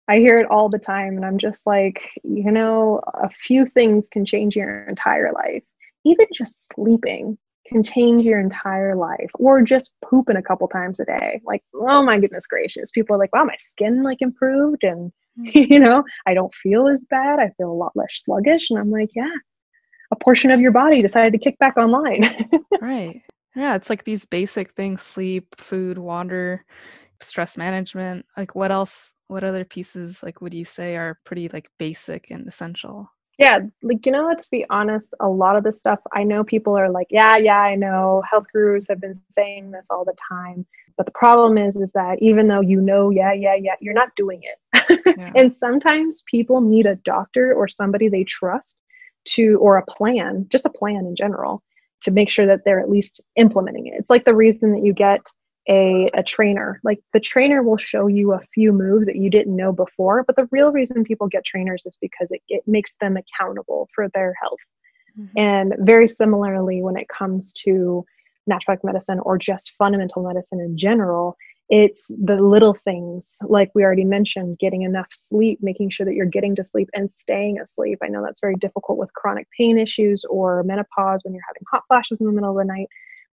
I 0.10 0.18
hear 0.18 0.38
it 0.38 0.50
all 0.50 0.68
the 0.68 0.80
time, 0.80 1.16
and 1.16 1.26
I'm 1.26 1.38
just 1.38 1.66
like, 1.66 2.12
you 2.24 2.52
know, 2.52 3.00
a 3.14 3.30
few 3.30 3.66
things 3.66 4.10
can 4.10 4.26
change 4.26 4.56
your 4.56 4.84
entire 4.90 5.32
life. 5.32 5.64
Even 6.04 6.28
just 6.34 6.68
sleeping 6.74 7.38
can 7.66 7.82
change 7.82 8.26
your 8.26 8.40
entire 8.40 8.96
life, 8.96 9.32
or 9.36 9.62
just 9.62 9.94
pooping 10.04 10.36
a 10.36 10.44
couple 10.44 10.68
times 10.68 11.00
a 11.00 11.06
day. 11.06 11.40
Like, 11.46 11.64
oh 11.74 12.04
my 12.04 12.20
goodness 12.20 12.48
gracious. 12.48 12.92
People 12.92 13.16
are 13.16 13.20
like, 13.20 13.34
wow, 13.34 13.46
my 13.46 13.56
skin 13.60 14.04
like 14.04 14.22
improved, 14.22 14.84
and 14.84 15.12
mm. 15.40 15.70
you 15.70 15.80
know, 15.80 16.04
I 16.26 16.34
don't 16.34 16.54
feel 16.54 16.90
as 16.90 17.06
bad. 17.10 17.40
I 17.40 17.52
feel 17.58 17.72
a 17.72 17.74
lot 17.74 17.94
less 17.96 18.22
sluggish. 18.26 18.70
And 18.70 18.80
I'm 18.80 18.92
like, 18.92 19.10
yeah, 19.16 19.36
a 20.14 20.24
portion 20.24 20.52
of 20.52 20.62
your 20.62 20.72
body 20.72 21.02
decided 21.02 21.34
to 21.34 21.40
kick 21.40 21.58
back 21.60 21.76
online. 21.76 22.24
right. 22.82 23.22
Yeah, 23.56 23.76
it's 23.76 23.90
like 23.90 24.04
these 24.04 24.26
basic 24.26 24.72
things 24.72 25.02
sleep, 25.02 25.56
food, 25.58 25.98
water, 25.98 26.66
stress 27.20 27.58
management. 27.58 28.26
Like, 28.38 28.56
what 28.56 28.72
else 28.72 29.14
what 29.28 29.44
other 29.44 29.66
pieces 29.66 30.22
like 30.22 30.42
would 30.42 30.54
you 30.54 30.64
say 30.64 30.96
are 30.96 31.20
pretty 31.26 31.50
like 31.50 31.68
basic 31.80 32.30
and 32.30 32.48
essential 32.48 33.10
yeah 33.40 33.58
like 33.82 34.06
you 34.06 34.12
know 34.12 34.28
let's 34.28 34.48
be 34.48 34.64
honest 34.70 35.14
a 35.22 35.28
lot 35.28 35.56
of 35.56 35.64
the 35.64 35.72
stuff 35.72 36.00
i 36.14 36.24
know 36.24 36.44
people 36.44 36.78
are 36.78 36.90
like 36.90 37.08
yeah 37.10 37.36
yeah 37.36 37.62
i 37.62 37.74
know 37.74 38.22
health 38.30 38.46
gurus 38.54 38.86
have 38.88 39.02
been 39.02 39.16
saying 39.32 39.72
this 39.72 39.88
all 39.90 40.06
the 40.06 40.16
time 40.30 40.66
but 40.98 41.08
the 41.08 41.12
problem 41.14 41.58
is 41.58 41.76
is 41.76 41.92
that 41.94 42.22
even 42.22 42.48
though 42.48 42.62
you 42.62 42.80
know 42.80 43.10
yeah 43.10 43.34
yeah 43.34 43.56
yeah 43.56 43.76
you're 43.82 43.94
not 43.94 44.10
doing 44.16 44.42
it 44.44 45.18
yeah. 45.18 45.32
and 45.36 45.52
sometimes 45.52 46.24
people 46.30 46.62
need 46.62 46.86
a 46.86 46.96
doctor 46.98 47.54
or 47.54 47.68
somebody 47.68 48.10
they 48.10 48.24
trust 48.24 48.78
to 49.26 49.58
or 49.62 49.78
a 49.78 49.86
plan 49.86 50.46
just 50.50 50.66
a 50.66 50.70
plan 50.70 51.06
in 51.06 51.16
general 51.16 51.62
to 52.02 52.12
make 52.12 52.30
sure 52.30 52.46
that 52.46 52.62
they're 52.66 52.80
at 52.80 52.90
least 52.90 53.22
implementing 53.36 53.88
it 53.88 53.94
it's 53.98 54.10
like 54.10 54.26
the 54.26 54.36
reason 54.36 54.72
that 54.72 54.84
you 54.84 54.94
get 54.94 55.26
a, 55.70 56.10
a 56.14 56.24
trainer. 56.24 56.80
Like 56.84 57.00
the 57.14 57.20
trainer 57.20 57.64
will 57.64 57.78
show 57.78 58.08
you 58.08 58.34
a 58.34 58.42
few 58.54 58.74
moves 58.74 59.08
that 59.08 59.16
you 59.16 59.30
didn't 59.30 59.56
know 59.56 59.72
before, 59.72 60.24
but 60.24 60.36
the 60.36 60.48
real 60.52 60.72
reason 60.72 61.04
people 61.04 61.28
get 61.28 61.46
trainers 61.46 61.86
is 61.86 61.98
because 62.02 62.32
it, 62.32 62.42
it 62.50 62.64
makes 62.68 62.96
them 62.96 63.18
accountable 63.18 63.90
for 63.96 64.10
their 64.10 64.34
health. 64.42 64.60
Mm-hmm. 65.18 65.40
And 65.40 65.74
very 65.80 66.08
similarly, 66.08 66.82
when 66.82 66.98
it 66.98 67.08
comes 67.08 67.54
to 67.64 68.06
naturopathic 68.50 68.84
medicine 68.84 69.20
or 69.20 69.38
just 69.38 69.74
fundamental 69.78 70.24
medicine 70.28 70.60
in 70.60 70.78
general, 70.78 71.38
it's 71.70 72.12
the 72.24 72.36
little 72.36 72.74
things 72.74 73.38
like 73.48 73.72
we 73.74 73.84
already 73.84 74.04
mentioned 74.04 74.60
getting 74.60 74.82
enough 74.82 75.08
sleep 75.12 75.60
making 75.62 75.90
sure 75.90 76.06
that 76.06 76.14
you're 76.14 76.26
getting 76.26 76.56
to 76.56 76.64
sleep 76.64 76.90
and 76.94 77.12
staying 77.12 77.60
asleep. 77.60 78.00
I 78.04 78.10
know 78.10 78.22
that's 78.24 78.42
very 78.42 78.56
difficult 78.56 78.98
with 78.98 79.14
chronic 79.14 79.48
pain 79.58 79.78
issues 79.78 80.26
or 80.30 80.64
menopause 80.64 81.22
when 81.24 81.34
you're 81.34 81.44
having 81.48 81.64
hot 81.72 81.84
flashes 81.88 82.20
in 82.20 82.28
the 82.28 82.34
middle 82.34 82.52
of 82.52 82.58
the 82.58 82.66
night 82.66 82.88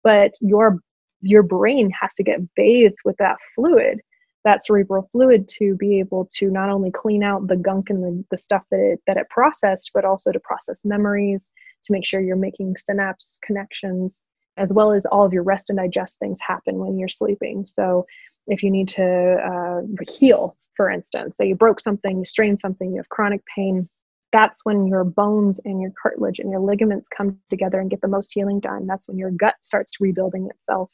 but 0.04 0.32
your 0.42 0.80
your 1.22 1.44
brain 1.44 1.90
has 2.00 2.14
to 2.14 2.24
get 2.24 2.40
bathed 2.56 2.98
with 3.06 3.18
that 3.18 3.38
fluid 3.56 4.00
that 4.44 4.66
cerebral 4.66 5.10
fluid 5.12 5.50
to 5.50 5.76
be 5.76 6.00
able 6.00 6.28
to 6.34 6.50
not 6.50 6.70
only 6.70 6.92
clean 6.92 7.24
out 7.24 7.48
the 7.48 7.56
gunk 7.58 7.90
and 7.90 8.04
the, 8.04 8.24
the 8.32 8.38
stuff 8.38 8.64
that 8.72 8.80
it 8.80 9.00
that 9.08 9.18
it 9.18 9.30
processed 9.30 9.92
but 9.94 10.06
also 10.06 10.32
to 10.32 10.40
process 10.40 10.82
memories 10.86 11.50
to 11.84 11.92
make 11.92 12.06
sure 12.06 12.22
you're 12.22 12.36
making 12.36 12.76
synapse 12.78 13.40
connections 13.44 14.22
as 14.58 14.74
well 14.74 14.92
as 14.92 15.06
all 15.06 15.26
of 15.26 15.34
your 15.34 15.44
rest 15.44 15.70
and 15.70 15.78
digest 15.78 16.20
things 16.20 16.40
happen 16.46 16.80
when 16.80 16.98
you're 16.98 17.08
sleeping 17.08 17.66
so 17.66 18.06
if 18.48 18.64
you 18.64 18.72
need 18.72 18.88
to 18.88 19.04
uh, 19.04 19.82
heal 20.12 20.56
for 20.76 20.90
instance 20.90 21.38
say 21.38 21.48
you 21.48 21.56
broke 21.56 21.80
something 21.80 22.18
you 22.18 22.26
strained 22.26 22.60
something 22.60 22.92
you 22.92 22.98
have 22.98 23.10
chronic 23.10 23.42
pain 23.56 23.88
that's 24.34 24.66
when 24.66 24.86
your 24.86 25.06
bones 25.06 25.60
and 25.64 25.82
your 25.82 25.92
cartilage 26.02 26.40
and 26.40 26.52
your 26.52 26.60
ligaments 26.60 27.08
come 27.16 27.38
together 27.50 27.80
and 27.80 27.90
get 27.90 28.02
the 28.02 28.08
most 28.08 28.34
healing 28.34 28.60
done 28.60 28.86
that's 28.86 29.08
when 29.08 29.18
your 29.18 29.32
gut 29.32 29.56
starts 29.64 30.00
rebuilding 30.00 30.50
itself 30.50 30.90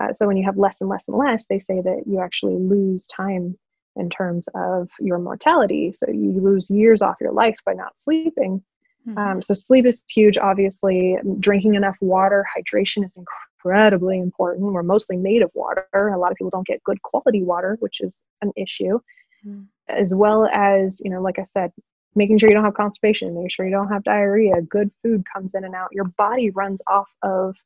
uh, 0.00 0.12
so 0.12 0.26
when 0.26 0.36
you 0.36 0.44
have 0.44 0.58
less 0.58 0.80
and 0.80 0.90
less 0.90 1.08
and 1.08 1.16
less, 1.16 1.46
they 1.46 1.58
say 1.58 1.80
that 1.80 2.02
you 2.06 2.20
actually 2.20 2.56
lose 2.56 3.06
time 3.06 3.56
in 3.96 4.10
terms 4.10 4.48
of 4.54 4.90
your 4.98 5.18
mortality. 5.18 5.92
So 5.92 6.10
you 6.10 6.32
lose 6.32 6.68
years 6.68 7.00
off 7.00 7.16
your 7.20 7.32
life 7.32 7.56
by 7.64 7.74
not 7.74 7.98
sleeping. 7.98 8.62
Mm-hmm. 9.08 9.18
Um, 9.18 9.42
so 9.42 9.54
sleep 9.54 9.86
is 9.86 10.02
huge, 10.08 10.38
obviously. 10.38 11.16
Drinking 11.38 11.74
enough 11.74 11.96
water, 12.00 12.46
hydration 12.56 13.04
is 13.04 13.16
incredibly 13.16 14.18
important. 14.18 14.72
We're 14.72 14.82
mostly 14.82 15.16
made 15.16 15.42
of 15.42 15.50
water. 15.54 15.86
A 15.92 16.18
lot 16.18 16.32
of 16.32 16.36
people 16.36 16.50
don't 16.50 16.66
get 16.66 16.82
good 16.84 17.00
quality 17.02 17.42
water, 17.42 17.76
which 17.80 18.00
is 18.00 18.22
an 18.42 18.52
issue. 18.56 19.00
Mm-hmm. 19.46 19.62
As 19.88 20.14
well 20.14 20.46
as, 20.52 21.00
you 21.04 21.10
know, 21.10 21.20
like 21.20 21.38
I 21.38 21.44
said, 21.44 21.70
making 22.14 22.38
sure 22.38 22.48
you 22.48 22.54
don't 22.54 22.64
have 22.64 22.74
constipation, 22.74 23.34
making 23.34 23.50
sure 23.50 23.66
you 23.66 23.72
don't 23.72 23.88
have 23.88 24.04
diarrhea. 24.04 24.62
Good 24.62 24.90
food 25.02 25.24
comes 25.30 25.54
in 25.54 25.64
and 25.64 25.74
out. 25.74 25.88
Your 25.92 26.04
body 26.04 26.50
runs 26.50 26.80
off 26.88 27.08
of 27.22 27.56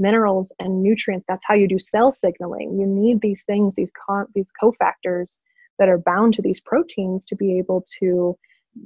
minerals 0.00 0.50
and 0.58 0.82
nutrients 0.82 1.26
that's 1.28 1.44
how 1.46 1.54
you 1.54 1.68
do 1.68 1.78
cell 1.78 2.10
signaling 2.10 2.80
you 2.80 2.86
need 2.86 3.20
these 3.20 3.44
things 3.44 3.74
these 3.74 3.92
con- 4.06 4.26
these 4.34 4.50
cofactors 4.60 5.38
that 5.78 5.88
are 5.88 5.98
bound 5.98 6.32
to 6.34 6.42
these 6.42 6.60
proteins 6.60 7.24
to 7.26 7.36
be 7.36 7.58
able 7.58 7.84
to 8.00 8.36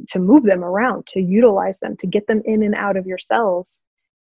to 0.08 0.18
move 0.18 0.44
them 0.44 0.64
around 0.64 1.06
to 1.06 1.20
utilize 1.20 1.78
them 1.80 1.96
to 1.98 2.06
get 2.06 2.26
them 2.26 2.42
in 2.44 2.62
and 2.62 2.74
out 2.74 2.96
of 2.96 3.06
your 3.06 3.18
cells. 3.18 3.80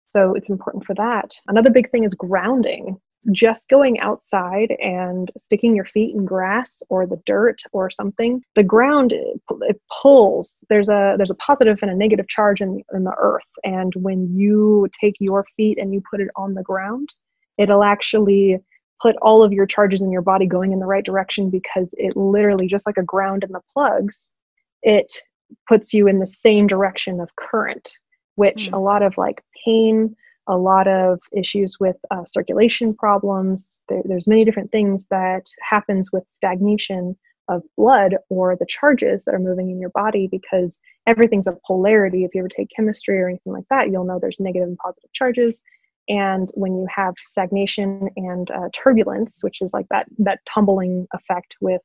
So 0.10 0.34
it's 0.34 0.50
important 0.50 0.86
for 0.86 0.94
that. 0.96 1.34
Another 1.48 1.72
big 1.72 1.90
thing 1.90 2.04
is 2.04 2.14
grounding. 2.14 3.00
Just 3.32 3.70
going 3.70 4.00
outside 4.02 4.76
and 4.82 5.32
sticking 5.38 5.76
your 5.76 5.86
feet 5.86 6.14
in 6.14 6.26
grass 6.26 6.82
or 6.90 7.08
the 7.08 7.22
dirt 7.26 7.62
or 7.72 7.90
something 7.90 8.42
the 8.56 8.64
ground 8.64 9.14
it 9.14 9.82
pulls. 10.02 10.62
There's 10.70 10.90
a 10.90 11.14
there's 11.18 11.32
a 11.32 11.36
positive 11.36 11.80
and 11.82 11.90
a 11.90 11.96
negative 11.96 12.28
charge 12.28 12.60
in, 12.62 12.84
in 12.94 13.06
the 13.06 13.16
earth. 13.18 13.48
And 13.64 13.94
when 13.96 14.36
you 14.36 14.90
take 15.00 15.16
your 15.20 15.46
feet 15.56 15.78
and 15.78 15.94
you 15.94 16.04
put 16.12 16.20
it 16.20 16.30
on 16.36 16.54
the 16.54 16.64
ground 16.64 17.14
it'll 17.58 17.84
actually 17.84 18.58
put 19.02 19.16
all 19.22 19.44
of 19.44 19.54
your 19.54 19.66
charges 19.66 20.02
in 20.02 20.12
your 20.12 20.22
body 20.22 20.46
going 20.46 20.72
in 20.72 20.80
the 20.80 20.86
right 20.86 21.06
direction 21.06 21.50
because 21.50 21.94
it 21.94 22.16
literally 22.16 22.68
just 22.68 22.86
like 22.86 22.98
a 22.98 23.04
ground 23.04 23.44
in 23.44 23.52
the 23.52 23.62
plugs 23.74 24.34
it 24.82 25.22
puts 25.68 25.94
you 25.94 26.08
in 26.08 26.20
the 26.20 26.28
same 26.28 26.68
direction 26.68 27.20
of 27.20 27.36
current 27.36 27.98
which 28.36 28.70
mm. 28.70 28.74
a 28.74 28.80
lot 28.80 29.04
of 29.04 29.18
like 29.18 29.44
pain 29.66 30.16
a 30.48 30.58
lot 30.58 30.88
of 30.88 31.22
issues 31.36 31.80
with 31.80 31.96
uh, 32.12 32.26
circulation 32.26 32.94
problems. 32.94 33.82
There, 33.88 34.02
there's 34.04 34.28
many 34.28 34.44
different 34.44 34.72
things 34.72 35.06
that 35.10 35.46
happens 35.62 36.12
with 36.12 36.26
stagnation 36.30 37.16
of 37.50 37.62
blood 37.78 38.18
or 38.30 38.56
the 38.56 38.66
charges 38.68 39.24
that 39.24 39.36
are 39.36 39.40
moving 39.40 39.70
in 39.70 39.80
your 39.80 39.90
body 39.92 40.28
because 40.30 40.80
everything's 41.08 41.48
a 41.48 41.58
polarity. 41.66 42.24
If 42.24 42.32
you 42.34 42.42
ever 42.42 42.50
take 42.50 42.70
chemistry 42.76 43.20
or 43.20 43.30
anything 43.30 43.54
like 43.54 43.66
that, 43.70 43.90
you'll 43.90 44.06
know 44.06 44.20
there's 44.20 44.40
negative 44.40 44.68
and 44.68 44.78
positive 44.78 45.12
charges. 45.14 45.62
And 46.10 46.50
when 46.56 46.76
you 46.76 46.88
have 46.94 47.14
stagnation 47.28 48.10
and 48.18 48.52
uh, 48.52 48.68
turbulence, 48.74 49.40
which 49.42 49.62
is 49.62 49.74
like 49.74 49.88
that 49.92 50.08
that 50.20 50.40
tumbling 50.54 51.08
effect 51.14 51.56
with 51.62 51.82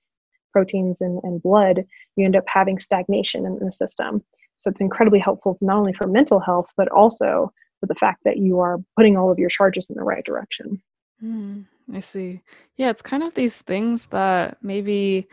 proteins 0.52 1.00
and, 1.00 1.20
and 1.22 1.42
blood, 1.42 1.84
you 2.16 2.24
end 2.24 2.36
up 2.36 2.44
having 2.46 2.78
stagnation 2.78 3.46
in 3.46 3.58
the 3.58 3.72
system. 3.72 4.22
So 4.56 4.70
it's 4.70 4.80
incredibly 4.80 5.20
helpful 5.20 5.56
not 5.60 5.78
only 5.78 5.92
for 5.92 6.06
mental 6.06 6.40
health, 6.40 6.70
but 6.76 6.88
also 6.88 7.52
for 7.80 7.86
the 7.86 7.94
fact 7.94 8.22
that 8.24 8.38
you 8.38 8.58
are 8.60 8.78
putting 8.96 9.16
all 9.16 9.30
of 9.30 9.38
your 9.38 9.48
charges 9.48 9.88
in 9.88 9.96
the 9.96 10.02
right 10.02 10.24
direction. 10.24 10.82
Mm, 11.22 11.66
I 11.92 12.00
see. 12.00 12.42
Yeah, 12.76 12.90
it's 12.90 13.02
kind 13.02 13.22
of 13.22 13.34
these 13.34 13.62
things 13.62 14.06
that 14.06 14.58
maybe 14.62 15.28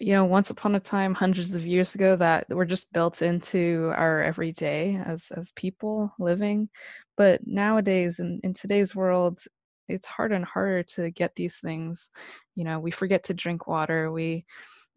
you 0.00 0.12
know 0.12 0.24
once 0.24 0.50
upon 0.50 0.74
a 0.74 0.80
time 0.80 1.14
hundreds 1.14 1.54
of 1.54 1.66
years 1.66 1.94
ago 1.94 2.16
that 2.16 2.48
were 2.48 2.64
just 2.64 2.92
built 2.92 3.20
into 3.20 3.92
our 3.96 4.22
everyday 4.22 4.96
as 5.04 5.32
as 5.36 5.50
people 5.52 6.12
living 6.18 6.68
but 7.16 7.40
nowadays 7.46 8.20
in, 8.20 8.40
in 8.44 8.52
today's 8.52 8.94
world 8.94 9.40
it's 9.88 10.06
harder 10.06 10.34
and 10.34 10.44
harder 10.44 10.82
to 10.82 11.10
get 11.10 11.34
these 11.34 11.56
things 11.56 12.10
you 12.54 12.64
know 12.64 12.78
we 12.78 12.90
forget 12.90 13.24
to 13.24 13.34
drink 13.34 13.66
water 13.66 14.10
we 14.10 14.44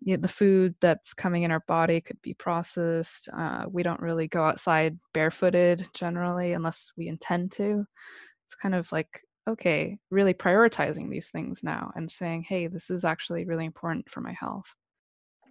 you 0.04 0.18
know, 0.18 0.22
the 0.22 0.28
food 0.28 0.74
that's 0.82 1.14
coming 1.14 1.44
in 1.44 1.52
our 1.52 1.64
body 1.68 2.02
could 2.02 2.20
be 2.24 2.34
processed. 2.34 3.30
Uh, 3.32 3.66
we 3.70 3.84
don't 3.84 4.02
really 4.02 4.28
go 4.28 4.44
outside 4.44 4.98
barefooted 5.14 5.88
generally 5.94 6.54
unless 6.54 6.92
we 6.98 7.08
intend 7.08 7.52
to. 7.52 7.86
It's 8.46 8.56
kind 8.56 8.74
of 8.74 8.92
like, 8.92 9.24
okay, 9.48 10.00
really 10.10 10.34
prioritizing 10.34 11.10
these 11.12 11.30
things 11.30 11.64
now 11.64 11.92
and 11.96 12.10
saying, 12.10 12.46
hey, 12.50 12.66
this 12.66 12.90
is 12.90 13.06
actually 13.06 13.46
really 13.46 13.66
important 13.66 14.10
for 14.10 14.22
my 14.22 14.34
health 14.34 14.76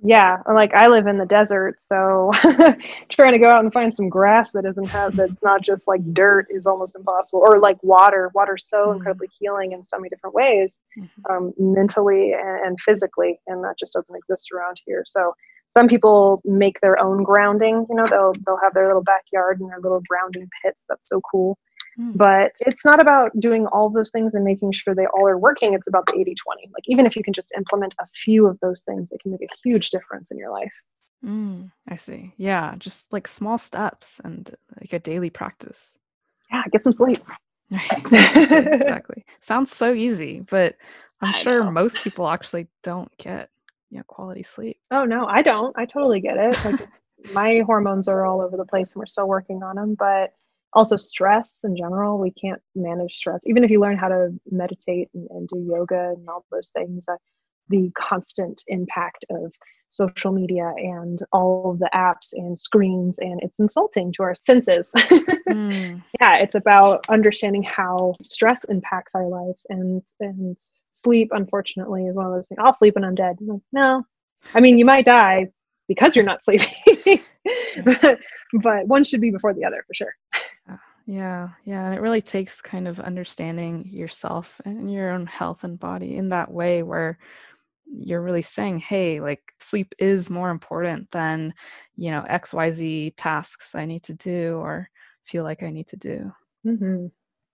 yeah 0.03 0.39
like 0.55 0.73
i 0.75 0.87
live 0.87 1.07
in 1.07 1.19
the 1.19 1.27
desert 1.27 1.81
so 1.81 2.31
trying 3.11 3.33
to 3.33 3.39
go 3.39 3.51
out 3.51 3.63
and 3.63 3.73
find 3.73 3.95
some 3.95 4.09
grass 4.09 4.51
that 4.53 4.63
doesn't 4.63 4.89
have 4.89 5.15
that's 5.15 5.43
not 5.43 5.63
just 5.63 5.87
like 5.87 6.01
dirt 6.15 6.47
is 6.51 6.67
almost 6.67 6.97
impossible 6.97 7.41
or 7.47 7.59
like 7.59 7.83
water 7.83 8.31
water's 8.35 8.67
so 8.67 8.87
mm-hmm. 8.87 8.97
incredibly 8.97 9.29
healing 9.39 9.73
in 9.73 9.83
so 9.83 9.99
many 9.99 10.09
different 10.09 10.35
ways 10.35 10.79
mm-hmm. 10.99 11.33
um, 11.33 11.53
mentally 11.59 12.33
and, 12.33 12.67
and, 12.67 12.81
physically 12.81 13.39
and 13.47 13.63
that 13.63 13.79
just 13.79 13.93
doesn't 13.93 14.17
exist 14.17 14.51
around 14.53 14.81
here 14.87 15.03
so 15.07 15.35
some 15.73 15.87
people 15.87 16.41
make 16.45 16.81
their 16.81 16.99
own 16.99 17.23
grounding 17.23 17.87
you 17.91 17.97
know 17.97 18.07
they'll 18.07 18.33
they'll 18.47 18.61
have 18.63 18.73
their 18.73 18.87
little 18.87 19.05
backyard 19.05 19.61
and 19.61 19.71
their 19.71 19.81
little 19.81 20.03
grounding 20.09 20.49
pits 20.63 20.83
that's 20.89 21.09
so 21.09 21.21
cool 21.31 21.59
mm. 21.99 22.17
but 22.17 22.53
it's 22.61 22.85
not 22.85 23.01
about 23.01 23.31
doing 23.41 23.67
all 23.69 23.91
those 23.91 24.11
things 24.11 24.35
and 24.35 24.45
making 24.45 24.73
sure 24.73 24.95
they 24.95 25.07
all 25.07 25.27
are 25.27 25.39
working 25.39 25.75
it's 25.75 25.87
about 25.89 26.07
the 26.07 26.15
80 26.19 26.35
20 26.35 26.71
like 26.73 26.85
even 26.87 27.07
if 27.07 27.17
you 27.17 27.23
can 27.23 27.33
just 27.33 27.53
implement 27.57 27.95
a 28.01 28.07
few 28.09 28.47
of 28.47 28.59
those 28.61 28.81
things 28.81 29.11
it 29.13 29.21
can 29.21 29.31
make 29.33 29.43
a 29.43 29.55
huge 29.65 29.91
difference 29.91 30.31
in 30.31 30.39
your 30.39 30.51
life. 30.51 30.73
Mm, 31.25 31.71
i 31.89 31.97
see. 31.97 32.33
Yeah 32.37 32.75
just 32.79 33.13
like 33.13 33.29
small 33.29 33.59
steps 33.59 34.21
and 34.25 34.51
like 34.81 34.93
a 34.93 34.99
daily 34.99 35.31
practice. 35.31 35.99
Yeah 36.51 36.63
get 36.73 36.83
some 36.83 36.93
sleep. 36.93 37.23
Exactly. 37.71 39.25
Sounds 39.41 39.73
so 39.73 39.93
easy 39.93 40.41
but 40.51 40.77
i'm 41.21 41.35
I 41.35 41.39
sure 41.39 41.65
know. 41.65 41.71
most 41.71 41.99
people 41.99 42.29
actually 42.29 42.67
don't 42.83 43.17
get 43.19 43.51
you 43.91 43.99
know 43.99 44.05
quality 44.07 44.43
sleep. 44.43 44.79
Oh 44.91 45.05
no 45.05 45.27
i 45.27 45.43
don't. 45.43 45.77
I 45.79 45.85
totally 45.87 46.21
get 46.21 46.37
it. 46.37 46.65
Like 46.65 46.89
my 47.35 47.63
hormones 47.67 48.09
are 48.09 48.25
all 48.25 48.41
over 48.41 48.57
the 48.57 48.65
place 48.65 48.95
and 48.95 49.01
we're 49.01 49.07
still 49.07 49.29
working 49.29 49.63
on 49.63 49.77
them 49.77 49.95
but 49.95 50.33
also 50.73 50.97
stress 50.97 51.61
in 51.65 51.77
general 51.77 52.19
we 52.19 52.31
can't 52.33 52.61
manage 52.75 53.15
stress. 53.15 53.43
Even 53.47 53.65
if 53.65 53.71
you 53.71 53.81
learn 53.81 53.99
how 53.99 54.09
to 54.09 54.31
meditate 54.51 55.09
and, 55.15 55.29
and 55.31 55.49
do 55.49 55.59
yoga 55.69 56.15
and 56.17 56.29
all 56.29 56.45
those 56.51 56.71
things 56.71 57.05
uh, 57.09 57.17
the 57.71 57.91
constant 57.97 58.63
impact 58.67 59.25
of 59.31 59.53
social 59.89 60.31
media 60.31 60.73
and 60.77 61.21
all 61.33 61.73
of 61.73 61.79
the 61.81 61.91
apps 61.93 62.29
and 62.33 62.57
screens 62.57 63.19
and 63.19 63.41
it's 63.43 63.59
insulting 63.59 64.13
to 64.13 64.23
our 64.23 64.35
senses. 64.35 64.93
Mm. 65.51 66.01
yeah 66.21 66.37
it's 66.37 66.55
about 66.55 67.05
understanding 67.09 67.65
how 67.65 68.15
stress 68.23 68.63
impacts 68.65 69.17
our 69.17 69.27
lives 69.27 69.67
and 69.69 70.01
and 70.21 70.57
sleep 70.93 71.29
unfortunately 71.33 72.07
is 72.07 72.15
one 72.15 72.27
of 72.27 72.33
those 72.33 72.47
things. 72.47 72.61
I'll 72.63 72.73
sleep 72.73 72.95
when 72.95 73.03
i'm 73.03 73.17
dead. 73.17 73.37
I'm 73.41 73.49
like, 73.49 73.61
no. 73.73 74.05
I 74.55 74.61
mean 74.61 74.79
you 74.79 74.85
might 74.85 75.07
die 75.07 75.49
because 75.89 76.15
you're 76.15 76.25
not 76.25 76.43
sleeping. 76.45 77.21
But, 77.85 78.21
but 78.63 78.87
one 78.87 79.03
should 79.03 79.21
be 79.21 79.33
before 79.33 79.53
the 79.53 79.65
other 79.65 79.83
for 79.89 79.95
sure 79.95 80.15
yeah 81.07 81.51
yeah 81.65 81.87
and 81.87 81.95
it 81.95 82.01
really 82.01 82.23
takes 82.23 82.61
kind 82.61 82.87
of 82.87 83.01
understanding 83.01 83.85
yourself 83.89 84.61
and 84.65 84.93
your 84.93 85.11
own 85.11 85.27
health 85.27 85.65
and 85.65 85.79
body 85.79 86.17
in 86.17 86.29
that 86.29 86.51
way 86.51 86.83
where 86.83 87.19
you're 87.87 88.23
really 88.23 88.43
saying 88.43 88.79
hey 88.79 89.21
like 89.21 89.41
sleep 89.59 89.95
is 89.99 90.31
more 90.31 90.51
important 90.51 91.11
than 91.11 91.53
you 91.97 92.11
know 92.11 92.25
xyz 92.31 93.13
tasks 93.17 93.75
i 93.75 93.85
need 93.85 94.03
to 94.03 94.15
do 94.15 94.57
or 94.57 94.89
feel 95.25 95.45
like 95.45 95.63
i 95.63 95.71
need 95.71 95.87
to 95.87 95.97
do. 95.97 96.33
Mm-hmm. 96.67 97.07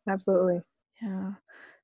absolutely. 0.08 0.60
Yeah. 1.02 1.32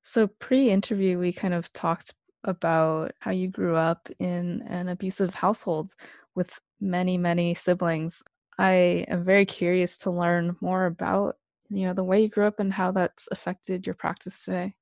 So 0.01 0.27
pre-interview 0.27 1.19
we 1.19 1.31
kind 1.31 1.53
of 1.53 1.71
talked 1.73 2.13
about 2.43 3.13
how 3.19 3.31
you 3.31 3.47
grew 3.47 3.75
up 3.75 4.09
in 4.19 4.63
an 4.67 4.89
abusive 4.89 5.33
household 5.33 5.93
with 6.35 6.59
many 6.81 7.17
many 7.17 7.53
siblings. 7.53 8.23
I 8.57 9.05
am 9.07 9.23
very 9.23 9.45
curious 9.45 9.97
to 9.99 10.11
learn 10.11 10.57
more 10.61 10.85
about 10.85 11.37
you 11.73 11.85
know 11.87 11.93
the 11.93 12.03
way 12.03 12.21
you 12.21 12.29
grew 12.29 12.45
up 12.45 12.59
and 12.59 12.71
how 12.73 12.91
that's 12.91 13.27
affected 13.31 13.85
your 13.85 13.95
practice 13.95 14.45
today 14.45 14.73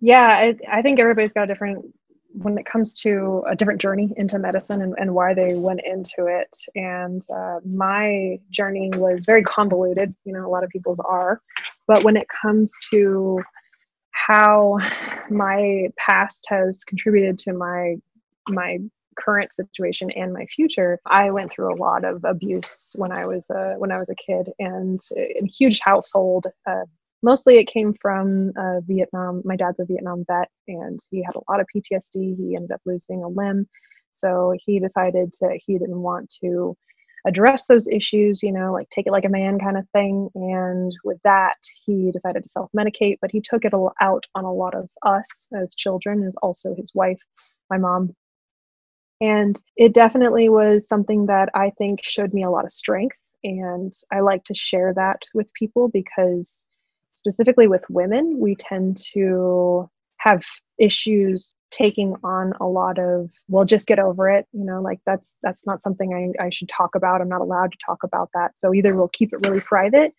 yeah 0.00 0.28
I, 0.28 0.56
I 0.70 0.82
think 0.82 0.98
everybody's 0.98 1.32
got 1.32 1.44
a 1.44 1.46
different 1.46 1.84
when 2.32 2.56
it 2.58 2.66
comes 2.66 2.94
to 2.94 3.42
a 3.48 3.56
different 3.56 3.80
journey 3.80 4.12
into 4.16 4.38
medicine 4.38 4.82
and, 4.82 4.94
and 4.98 5.14
why 5.14 5.34
they 5.34 5.54
went 5.54 5.80
into 5.84 6.26
it. 6.26 6.56
And 6.74 7.22
uh, 7.34 7.58
my 7.64 8.38
journey 8.50 8.90
was 8.94 9.24
very 9.24 9.42
convoluted, 9.42 10.14
you 10.24 10.32
know, 10.32 10.46
a 10.46 10.50
lot 10.50 10.62
of 10.62 10.70
people's 10.70 11.00
are. 11.00 11.40
But 11.86 12.04
when 12.04 12.16
it 12.16 12.28
comes 12.28 12.72
to 12.92 13.40
how 14.12 14.78
my 15.30 15.88
past 15.98 16.46
has 16.48 16.84
contributed 16.84 17.38
to 17.40 17.52
my 17.52 17.96
my 18.48 18.78
current 19.22 19.52
situation 19.52 20.10
and 20.12 20.32
my 20.32 20.46
future 20.46 20.98
i 21.06 21.30
went 21.30 21.50
through 21.52 21.72
a 21.72 21.76
lot 21.76 22.04
of 22.04 22.24
abuse 22.24 22.92
when 22.96 23.12
i 23.12 23.26
was 23.26 23.48
a 23.50 23.74
when 23.78 23.92
i 23.92 23.98
was 23.98 24.08
a 24.08 24.14
kid 24.14 24.50
and 24.58 25.00
in 25.16 25.44
a 25.44 25.48
huge 25.48 25.80
household 25.84 26.46
uh, 26.66 26.84
mostly 27.22 27.58
it 27.58 27.66
came 27.66 27.94
from 28.00 28.52
uh, 28.56 28.80
Vietnam. 28.80 29.42
My 29.44 29.56
dad's 29.56 29.80
a 29.80 29.84
Vietnam 29.84 30.24
vet, 30.26 30.48
and 30.68 31.00
he 31.10 31.22
had 31.22 31.34
a 31.34 31.50
lot 31.50 31.60
of 31.60 31.66
PTSD. 31.74 32.36
He 32.36 32.56
ended 32.56 32.72
up 32.72 32.80
losing 32.86 33.22
a 33.22 33.28
limb, 33.28 33.68
so 34.14 34.54
he 34.64 34.80
decided 34.80 35.32
to 35.34 35.58
he 35.64 35.78
didn't 35.78 36.00
want 36.00 36.32
to 36.42 36.76
address 37.26 37.66
those 37.66 37.86
issues, 37.88 38.42
you 38.42 38.52
know, 38.52 38.72
like 38.72 38.88
take 38.90 39.06
it 39.06 39.12
like 39.12 39.26
a 39.26 39.30
man 39.30 39.58
kind 39.58 39.76
of 39.76 39.86
thing. 39.90 40.30
And 40.34 40.92
with 41.04 41.18
that, 41.24 41.56
he 41.84 42.10
decided 42.10 42.42
to 42.42 42.48
self 42.48 42.70
medicate, 42.76 43.18
but 43.20 43.30
he 43.30 43.40
took 43.40 43.64
it 43.64 43.74
out 44.00 44.26
on 44.34 44.44
a 44.44 44.52
lot 44.52 44.74
of 44.74 44.88
us 45.04 45.46
as 45.54 45.74
children, 45.74 46.26
as 46.26 46.34
also 46.42 46.74
his 46.74 46.92
wife, 46.94 47.20
my 47.68 47.78
mom. 47.78 48.14
And 49.20 49.60
it 49.76 49.92
definitely 49.92 50.48
was 50.48 50.88
something 50.88 51.26
that 51.26 51.50
I 51.54 51.70
think 51.76 52.00
showed 52.02 52.32
me 52.32 52.42
a 52.42 52.50
lot 52.50 52.64
of 52.64 52.72
strength. 52.72 53.18
And 53.44 53.92
I 54.12 54.20
like 54.20 54.44
to 54.44 54.54
share 54.54 54.94
that 54.94 55.22
with 55.34 55.52
people 55.54 55.88
because 55.88 56.66
specifically 57.12 57.68
with 57.68 57.84
women, 57.90 58.38
we 58.38 58.54
tend 58.54 58.98
to 59.14 59.90
have 60.18 60.44
issues 60.78 61.54
taking 61.70 62.14
on 62.24 62.52
a 62.60 62.66
lot 62.66 62.98
of 62.98 63.30
well 63.48 63.64
just 63.64 63.86
get 63.86 63.98
over 63.98 64.28
it. 64.28 64.46
You 64.52 64.64
know 64.64 64.80
like 64.80 64.98
that's 65.06 65.36
that's 65.42 65.66
not 65.66 65.82
something 65.82 66.34
I, 66.40 66.44
I 66.44 66.50
should 66.50 66.68
talk 66.68 66.94
about. 66.94 67.20
I'm 67.20 67.28
not 67.28 67.40
allowed 67.40 67.72
to 67.72 67.78
talk 67.84 68.02
about 68.02 68.30
that. 68.34 68.58
So 68.58 68.74
either 68.74 68.94
we'll 68.94 69.08
keep 69.08 69.32
it 69.32 69.46
really 69.46 69.60
private 69.60 70.14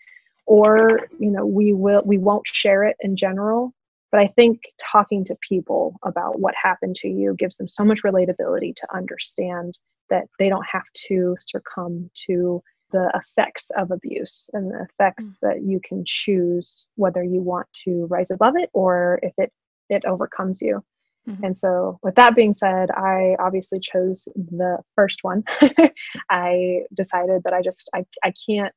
or 0.45 1.07
you 1.19 1.31
know 1.31 1.45
we 1.45 1.73
will 1.73 2.03
we 2.05 2.17
won't 2.17 2.47
share 2.47 2.83
it 2.83 2.95
in 3.01 3.15
general 3.15 3.73
but 4.11 4.19
i 4.19 4.27
think 4.27 4.61
talking 4.79 5.23
to 5.23 5.35
people 5.47 5.95
about 6.03 6.39
what 6.39 6.53
happened 6.61 6.95
to 6.95 7.07
you 7.07 7.35
gives 7.37 7.57
them 7.57 7.67
so 7.67 7.83
much 7.83 8.03
relatability 8.03 8.75
to 8.75 8.87
understand 8.93 9.77
that 10.09 10.25
they 10.37 10.49
don't 10.49 10.65
have 10.71 10.83
to 10.93 11.35
succumb 11.39 12.09
to 12.13 12.61
the 12.91 13.09
effects 13.15 13.71
of 13.77 13.91
abuse 13.91 14.49
and 14.53 14.69
the 14.69 14.87
effects 14.89 15.31
mm. 15.31 15.35
that 15.41 15.63
you 15.63 15.79
can 15.83 16.03
choose 16.05 16.85
whether 16.95 17.23
you 17.23 17.41
want 17.41 17.67
to 17.73 18.05
rise 18.07 18.29
above 18.29 18.55
it 18.57 18.69
or 18.73 19.19
if 19.23 19.33
it 19.37 19.51
it 19.89 20.03
overcomes 20.05 20.61
you 20.61 20.83
mm-hmm. 21.27 21.43
and 21.43 21.55
so 21.55 21.97
with 22.03 22.15
that 22.15 22.35
being 22.35 22.53
said 22.53 22.89
i 22.91 23.35
obviously 23.39 23.79
chose 23.79 24.27
the 24.35 24.77
first 24.95 25.23
one 25.23 25.43
i 26.29 26.81
decided 26.93 27.41
that 27.43 27.53
i 27.53 27.61
just 27.61 27.89
i, 27.93 28.03
I 28.23 28.33
can't 28.45 28.73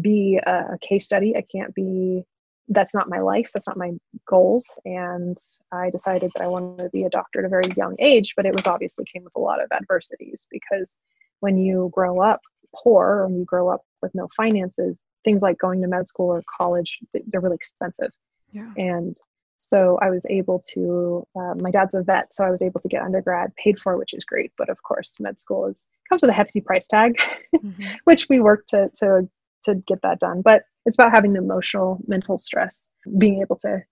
be 0.00 0.40
a, 0.46 0.74
a 0.74 0.78
case 0.80 1.04
study 1.04 1.36
i 1.36 1.44
can't 1.54 1.74
be 1.74 2.24
that's 2.70 2.94
not 2.94 3.08
my 3.08 3.20
life 3.20 3.50
that's 3.52 3.66
not 3.66 3.76
my 3.76 3.90
goals 4.26 4.64
and 4.84 5.36
i 5.72 5.90
decided 5.90 6.30
that 6.34 6.42
i 6.42 6.46
wanted 6.46 6.82
to 6.82 6.90
be 6.90 7.04
a 7.04 7.10
doctor 7.10 7.40
at 7.40 7.44
a 7.44 7.48
very 7.48 7.64
young 7.76 7.94
age 7.98 8.34
but 8.36 8.46
it 8.46 8.54
was 8.54 8.66
obviously 8.66 9.04
came 9.04 9.24
with 9.24 9.34
a 9.36 9.40
lot 9.40 9.62
of 9.62 9.70
adversities 9.72 10.46
because 10.50 10.98
when 11.40 11.58
you 11.58 11.90
grow 11.92 12.20
up 12.20 12.40
poor 12.74 13.24
and 13.24 13.38
you 13.38 13.44
grow 13.44 13.68
up 13.68 13.82
with 14.02 14.14
no 14.14 14.28
finances, 14.36 15.00
things 15.24 15.42
like 15.42 15.58
going 15.58 15.82
to 15.82 15.88
med 15.88 16.08
school 16.08 16.28
or 16.28 16.42
college, 16.56 16.98
they're 17.12 17.40
really 17.40 17.56
expensive. 17.56 18.12
Yeah. 18.52 18.70
And 18.76 19.16
so 19.58 19.98
I 20.00 20.10
was 20.10 20.24
able 20.30 20.62
to, 20.68 21.26
uh, 21.36 21.54
my 21.56 21.70
dad's 21.70 21.94
a 21.94 22.02
vet, 22.02 22.32
so 22.32 22.44
I 22.44 22.50
was 22.50 22.62
able 22.62 22.80
to 22.80 22.88
get 22.88 23.02
undergrad 23.02 23.54
paid 23.56 23.78
for, 23.78 23.96
which 23.98 24.14
is 24.14 24.24
great. 24.24 24.52
But 24.56 24.70
of 24.70 24.82
course, 24.82 25.20
med 25.20 25.38
school 25.38 25.66
is 25.66 25.84
comes 26.08 26.22
with 26.22 26.30
a 26.30 26.34
hefty 26.34 26.60
price 26.60 26.86
tag, 26.86 27.16
mm-hmm. 27.54 27.94
which 28.04 28.28
we 28.28 28.40
worked 28.40 28.70
to 28.70 28.90
to 28.96 29.28
to 29.64 29.74
get 29.74 30.00
that 30.02 30.20
done. 30.20 30.40
But 30.40 30.62
it's 30.86 30.96
about 30.96 31.12
having 31.12 31.32
the 31.32 31.40
emotional, 31.40 31.98
mental 32.06 32.38
stress, 32.38 32.90
being 33.18 33.40
able 33.40 33.56
to 33.56 33.82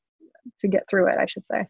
to 0.61 0.68
get 0.68 0.88
through 0.88 1.09
it. 1.09 1.18
I 1.18 1.27
should 1.27 1.44
say. 1.44 1.66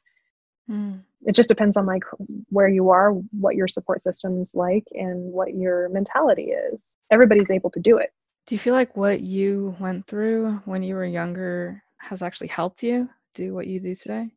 Mm. 0.71 1.01
It 1.27 1.35
just 1.35 1.49
depends 1.49 1.77
on 1.77 1.87
like 1.87 2.05
where 2.51 2.69
you 2.69 2.91
are, 2.91 3.13
what 3.39 3.57
your 3.57 3.69
support 3.69 4.03
system's 4.03 4.55
like, 4.55 4.85
and 4.93 5.33
what 5.33 5.55
your 5.55 5.89
mentality 5.89 6.51
is. 6.51 6.97
Everybody's 7.11 7.51
able 7.51 7.71
to 7.71 7.81
do 7.81 7.99
it. 7.99 8.11
Do 8.47 8.55
you 8.55 8.59
feel 8.59 8.75
like 8.75 8.97
what 8.97 9.21
you 9.21 9.77
went 9.81 10.07
through 10.07 10.61
when 10.65 10.83
you 10.83 10.95
were 10.95 11.05
younger 11.05 11.83
has 11.99 12.23
actually 12.23 12.49
helped 12.49 12.83
you 12.83 13.09
do 13.35 13.55
what 13.55 13.67
you 13.67 13.81
do 13.81 13.95
today? 13.95 14.31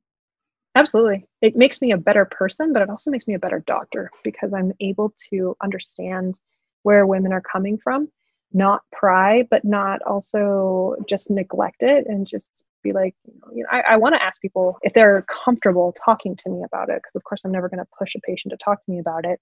Absolutely. 0.75 1.25
It 1.41 1.55
makes 1.55 1.81
me 1.81 1.91
a 1.91 1.97
better 1.97 2.25
person, 2.25 2.71
but 2.73 2.81
it 2.81 2.89
also 2.89 3.11
makes 3.11 3.27
me 3.27 3.33
a 3.33 3.39
better 3.39 3.63
doctor 3.67 4.09
because 4.23 4.53
I'm 4.53 4.71
able 4.79 5.13
to 5.29 5.55
understand 5.61 6.39
where 6.83 7.05
women 7.05 7.33
are 7.33 7.41
coming 7.41 7.77
from, 7.77 8.09
not 8.53 8.81
pry, 8.91 9.43
but 9.49 9.63
not 9.63 10.01
also 10.03 10.95
just 11.07 11.29
neglect 11.29 11.83
it 11.83 12.05
and 12.07 12.27
just 12.27 12.65
be 12.83 12.91
like, 12.91 13.15
you 13.53 13.63
know, 13.63 13.69
I, 13.71 13.81
I 13.81 13.97
want 13.97 14.15
to 14.15 14.23
ask 14.23 14.41
people 14.41 14.77
if 14.81 14.93
they're 14.93 15.25
comfortable 15.29 15.93
talking 15.93 16.35
to 16.37 16.49
me 16.49 16.63
about 16.63 16.89
it, 16.89 16.95
because 16.95 17.15
of 17.15 17.23
course 17.23 17.45
I'm 17.45 17.51
never 17.51 17.69
going 17.69 17.79
to 17.79 17.87
push 17.97 18.15
a 18.15 18.19
patient 18.21 18.51
to 18.51 18.57
talk 18.57 18.83
to 18.83 18.91
me 18.91 18.99
about 18.99 19.25
it. 19.25 19.39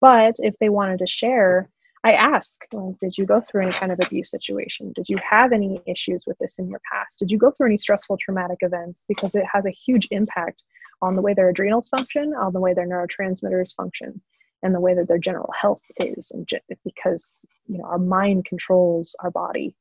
But 0.00 0.36
if 0.38 0.58
they 0.58 0.68
wanted 0.68 0.98
to 0.98 1.06
share, 1.06 1.68
I 2.04 2.12
ask, 2.12 2.66
like, 2.72 2.98
did 2.98 3.16
you 3.16 3.24
go 3.24 3.40
through 3.40 3.62
any 3.62 3.72
kind 3.72 3.92
of 3.92 4.00
abuse 4.04 4.30
situation? 4.30 4.92
Did 4.94 5.08
you 5.08 5.16
have 5.18 5.52
any 5.52 5.80
issues 5.86 6.24
with 6.26 6.36
this 6.38 6.58
in 6.58 6.68
your 6.68 6.80
past? 6.92 7.20
Did 7.20 7.30
you 7.30 7.38
go 7.38 7.50
through 7.50 7.68
any 7.68 7.76
stressful 7.76 8.16
traumatic 8.16 8.58
events? 8.62 9.04
Because 9.06 9.34
it 9.36 9.44
has 9.52 9.66
a 9.66 9.70
huge 9.70 10.08
impact 10.10 10.64
on 11.00 11.14
the 11.14 11.22
way 11.22 11.34
their 11.34 11.48
adrenals 11.48 11.88
function, 11.88 12.34
on 12.34 12.52
the 12.52 12.60
way 12.60 12.74
their 12.74 12.88
neurotransmitters 12.88 13.74
function, 13.74 14.20
and 14.62 14.74
the 14.74 14.80
way 14.80 14.94
that 14.94 15.08
their 15.08 15.18
general 15.18 15.52
health 15.58 15.82
is. 15.98 16.30
And 16.30 16.48
because 16.84 17.44
you 17.66 17.78
know 17.78 17.84
our 17.84 17.98
mind 17.98 18.44
controls 18.44 19.16
our 19.20 19.30
body, 19.30 19.74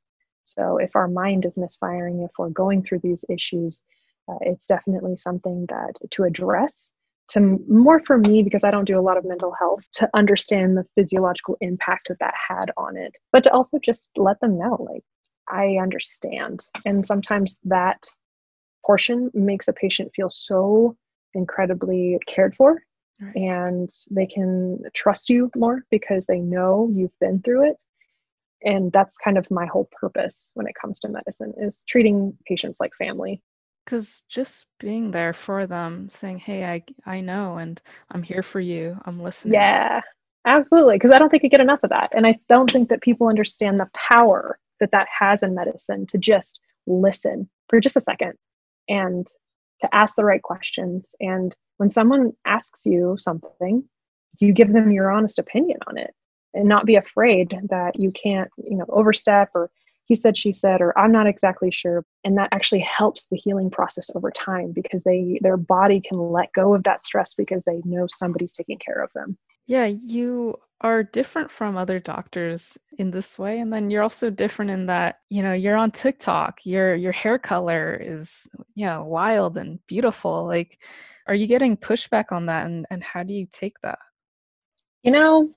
so 0.43 0.77
if 0.77 0.95
our 0.95 1.07
mind 1.07 1.45
is 1.45 1.57
misfiring, 1.57 2.21
if 2.21 2.31
we're 2.37 2.49
going 2.49 2.83
through 2.83 2.99
these 2.99 3.23
issues, 3.29 3.81
uh, 4.27 4.37
it's 4.41 4.67
definitely 4.67 5.15
something 5.15 5.65
that 5.69 5.93
to 6.11 6.23
address 6.23 6.91
to 7.31 7.59
more 7.69 7.99
for 7.99 8.17
me 8.17 8.43
because 8.43 8.63
I 8.63 8.71
don't 8.71 8.85
do 8.85 8.99
a 8.99 9.01
lot 9.01 9.17
of 9.17 9.23
mental 9.23 9.53
health 9.57 9.87
to 9.93 10.09
understand 10.13 10.77
the 10.77 10.85
physiological 10.95 11.57
impact 11.61 12.09
that 12.09 12.19
that 12.19 12.33
had 12.35 12.71
on 12.75 12.97
it, 12.97 13.15
but 13.31 13.43
to 13.43 13.53
also 13.53 13.79
just 13.79 14.09
let 14.17 14.39
them 14.41 14.57
know, 14.57 14.85
like, 14.89 15.03
I 15.49 15.77
understand. 15.81 16.65
And 16.85 17.05
sometimes 17.05 17.59
that 17.63 18.03
portion 18.85 19.31
makes 19.33 19.67
a 19.67 19.73
patient 19.73 20.11
feel 20.13 20.29
so 20.29 20.97
incredibly 21.33 22.19
cared 22.27 22.55
for 22.55 22.81
right. 23.21 23.35
and 23.35 23.89
they 24.09 24.25
can 24.25 24.81
trust 24.93 25.29
you 25.29 25.51
more 25.55 25.85
because 25.91 26.25
they 26.25 26.39
know 26.39 26.89
you've 26.93 27.17
been 27.19 27.41
through 27.41 27.69
it. 27.69 27.81
And 28.63 28.91
that's 28.91 29.17
kind 29.17 29.37
of 29.37 29.49
my 29.49 29.65
whole 29.65 29.89
purpose 29.91 30.51
when 30.53 30.67
it 30.67 30.75
comes 30.79 30.99
to 30.99 31.09
medicine 31.09 31.53
is 31.57 31.83
treating 31.87 32.37
patients 32.45 32.79
like 32.79 32.93
family. 32.95 33.41
Because 33.85 34.23
just 34.29 34.67
being 34.79 35.11
there 35.11 35.33
for 35.33 35.65
them 35.65 36.07
saying 36.09 36.37
hey 36.37 36.63
i 36.65 36.83
i 37.05 37.19
know 37.19 37.57
and 37.57 37.81
i'm 38.11 38.23
here 38.23 38.43
for 38.43 38.59
you. 38.59 38.97
I'm 39.05 39.21
listening. 39.21 39.55
Yeah 39.55 40.01
absolutely. 40.45 40.95
Because 40.95 41.11
i 41.11 41.19
don't 41.19 41.29
think 41.29 41.43
you 41.43 41.49
get 41.49 41.61
enough 41.61 41.83
of 41.83 41.89
that. 41.89 42.11
And 42.15 42.27
i 42.27 42.37
don't 42.49 42.69
think 42.69 42.89
that 42.89 43.01
people 43.01 43.27
understand 43.27 43.79
the 43.79 43.89
power 43.93 44.59
that 44.79 44.91
that 44.91 45.07
has 45.17 45.43
in 45.43 45.55
medicine 45.55 46.05
to 46.07 46.17
just 46.17 46.59
listen 46.87 47.49
for 47.69 47.79
just 47.79 47.97
a 47.97 48.01
second 48.01 48.33
and 48.89 49.27
to 49.81 49.95
ask 49.95 50.15
the 50.15 50.25
right 50.25 50.41
questions. 50.41 51.15
And 51.19 51.55
when 51.77 51.89
someone 51.89 52.33
asks 52.45 52.85
you 52.85 53.15
something 53.17 53.83
you 54.39 54.53
give 54.53 54.73
them 54.73 54.91
your 54.91 55.11
honest 55.11 55.39
opinion 55.39 55.79
on 55.87 55.97
it 55.97 56.13
and 56.53 56.67
not 56.67 56.85
be 56.85 56.95
afraid 56.95 57.57
that 57.69 57.99
you 57.99 58.11
can't 58.11 58.49
you 58.57 58.77
know 58.77 58.85
overstep 58.89 59.49
or 59.53 59.69
he 60.05 60.15
said 60.15 60.35
she 60.37 60.51
said 60.51 60.81
or 60.81 60.97
i'm 60.97 61.11
not 61.11 61.27
exactly 61.27 61.71
sure. 61.71 62.05
And 62.23 62.37
that 62.37 62.49
actually 62.51 62.81
helps 62.81 63.27
the 63.27 63.37
healing 63.37 63.69
process 63.69 64.09
over 64.15 64.31
time 64.31 64.71
because 64.71 65.03
they 65.03 65.39
their 65.41 65.57
body 65.57 66.01
can 66.01 66.17
let 66.17 66.53
go 66.53 66.73
of 66.73 66.83
that 66.83 67.03
stress 67.03 67.33
because 67.33 67.63
they 67.65 67.81
know 67.85 68.07
somebody's 68.07 68.53
taking 68.53 68.77
care 68.77 69.01
of 69.01 69.11
them 69.13 69.37
yeah 69.71 69.85
you 69.85 70.53
are 70.81 71.01
different 71.01 71.49
from 71.49 71.77
other 71.77 71.97
doctors 71.97 72.77
in 72.97 73.09
this 73.09 73.39
way 73.39 73.59
and 73.59 73.71
then 73.71 73.89
you're 73.89 74.03
also 74.03 74.29
different 74.29 74.69
in 74.69 74.85
that 74.85 75.19
you 75.29 75.41
know 75.41 75.53
you're 75.53 75.77
on 75.77 75.91
tiktok 75.91 76.65
your 76.65 76.93
your 76.93 77.13
hair 77.13 77.39
color 77.39 77.97
is 78.01 78.49
you 78.75 78.85
know 78.85 79.05
wild 79.05 79.55
and 79.55 79.79
beautiful 79.87 80.45
like 80.45 80.77
are 81.27 81.35
you 81.35 81.47
getting 81.47 81.77
pushback 81.77 82.33
on 82.33 82.47
that 82.47 82.65
and, 82.65 82.85
and 82.91 83.01
how 83.01 83.23
do 83.23 83.33
you 83.33 83.47
take 83.49 83.79
that 83.81 83.99
you 85.03 85.11
know 85.11 85.49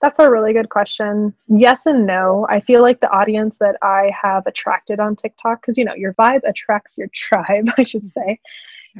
that's 0.00 0.18
a 0.18 0.30
really 0.30 0.54
good 0.54 0.70
question. 0.70 1.34
Yes 1.48 1.84
and 1.84 2.06
no. 2.06 2.46
I 2.48 2.60
feel 2.60 2.80
like 2.80 3.00
the 3.00 3.10
audience 3.10 3.58
that 3.58 3.76
I 3.82 4.10
have 4.20 4.46
attracted 4.46 4.98
on 4.98 5.14
TikTok, 5.14 5.60
because 5.60 5.76
you 5.76 5.84
know, 5.84 5.94
your 5.94 6.14
vibe 6.14 6.40
attracts 6.44 6.96
your 6.96 7.08
tribe, 7.14 7.68
I 7.76 7.84
should 7.84 8.04
mm-hmm. 8.04 8.20
say. 8.30 8.40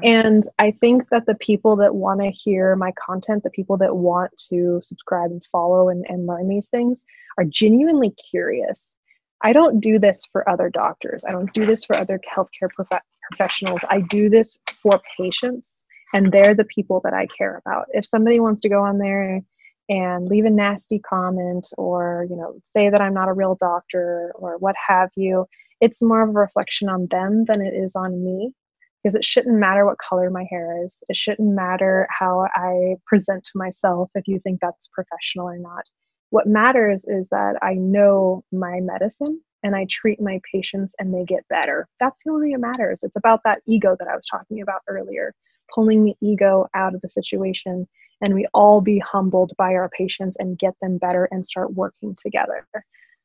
And 0.03 0.49
I 0.59 0.71
think 0.71 1.09
that 1.11 1.27
the 1.27 1.35
people 1.35 1.77
that 1.77 1.95
want 1.95 2.21
to 2.21 2.31
hear 2.31 2.77
my 2.77 2.93
content, 2.93 3.43
the 3.43 3.51
people 3.51 3.77
that 3.79 3.97
want 3.97 4.31
to 4.51 4.81
subscribe 4.83 5.31
and 5.31 5.45
follow 5.45 5.89
and, 5.89 6.05
and 6.09 6.27
learn 6.27 6.49
these 6.49 6.69
things, 6.69 7.05
are 7.39 7.45
genuinely 7.45 8.11
curious. 8.31 8.97
I 9.43 9.53
don't 9.53 9.81
do 9.81 9.99
this 9.99 10.25
for 10.31 10.49
other 10.49 10.69
doctors. 10.69 11.25
I 11.27 11.33
don't 11.33 11.53
do 11.53 11.65
this 11.65 11.85
for 11.85 11.97
other 11.97 12.21
healthcare 12.31 12.71
prof- 12.75 13.03
professionals. 13.31 13.83
I 13.89 14.03
do 14.03 14.29
this 14.29 14.59
for 14.83 15.01
patients, 15.19 15.87
and 16.13 16.31
they're 16.31 16.55
the 16.55 16.65
people 16.65 17.01
that 17.05 17.15
I 17.15 17.27
care 17.27 17.61
about. 17.65 17.87
If 17.93 18.05
somebody 18.05 18.39
wants 18.39 18.61
to 18.63 18.69
go 18.69 18.83
on 18.83 18.99
there 18.99 19.43
and 19.91 20.29
leave 20.29 20.45
a 20.45 20.51
nasty 20.51 21.01
comment 21.01 21.69
or 21.77 22.27
you 22.31 22.37
know 22.37 22.55
say 22.63 22.89
that 22.89 23.01
i'm 23.01 23.13
not 23.13 23.29
a 23.29 23.33
real 23.33 23.57
doctor 23.57 24.33
or 24.37 24.57
what 24.59 24.77
have 24.89 25.11
you 25.17 25.45
it's 25.81 26.01
more 26.01 26.23
of 26.23 26.29
a 26.29 26.33
reflection 26.33 26.89
on 26.89 27.07
them 27.11 27.45
than 27.47 27.61
it 27.61 27.75
is 27.75 27.97
on 27.97 28.25
me 28.25 28.53
because 29.03 29.15
it 29.15 29.25
shouldn't 29.25 29.59
matter 29.59 29.85
what 29.87 29.99
color 29.99 30.31
my 30.31 30.47
hair 30.51 30.85
is 30.85 31.03
it 31.09 31.17
shouldn't 31.17 31.55
matter 31.55 32.07
how 32.11 32.47
i 32.55 32.95
present 33.07 33.45
to 33.45 33.53
myself 33.55 34.11
if 34.15 34.27
you 34.27 34.41
think 34.41 34.59
that's 34.61 34.89
professional 34.89 35.49
or 35.49 35.59
not 35.59 35.85
what 36.31 36.47
matters 36.47 37.05
is 37.07 37.29
that 37.29 37.57
i 37.63 37.75
know 37.75 38.43
my 38.53 38.81
medicine 38.81 39.41
and 39.63 39.77
i 39.77 39.87
treat 39.89 40.21
my 40.21 40.41
patients 40.53 40.95
and 40.99 41.13
they 41.15 41.25
get 41.25 41.47
better 41.49 41.89
that's 41.99 42.23
the 42.25 42.31
only 42.31 42.47
thing 42.47 42.61
that 42.61 42.67
matters 42.67 43.03
it's 43.03 43.17
about 43.17 43.41
that 43.45 43.61
ego 43.67 43.97
that 43.99 44.09
i 44.09 44.17
was 44.17 44.27
talking 44.27 44.61
about 44.63 44.81
earlier 44.89 45.35
pulling 45.73 46.05
the 46.05 46.15
ego 46.21 46.67
out 46.75 46.95
of 46.95 47.01
the 47.01 47.09
situation 47.09 47.87
and 48.21 48.35
we 48.35 48.47
all 48.53 48.81
be 48.81 48.99
humbled 48.99 49.53
by 49.57 49.75
our 49.75 49.89
patients 49.89 50.37
and 50.39 50.59
get 50.59 50.75
them 50.81 50.99
better 50.99 51.29
and 51.31 51.47
start 51.47 51.75
working 51.75 52.15
together. 52.17 52.67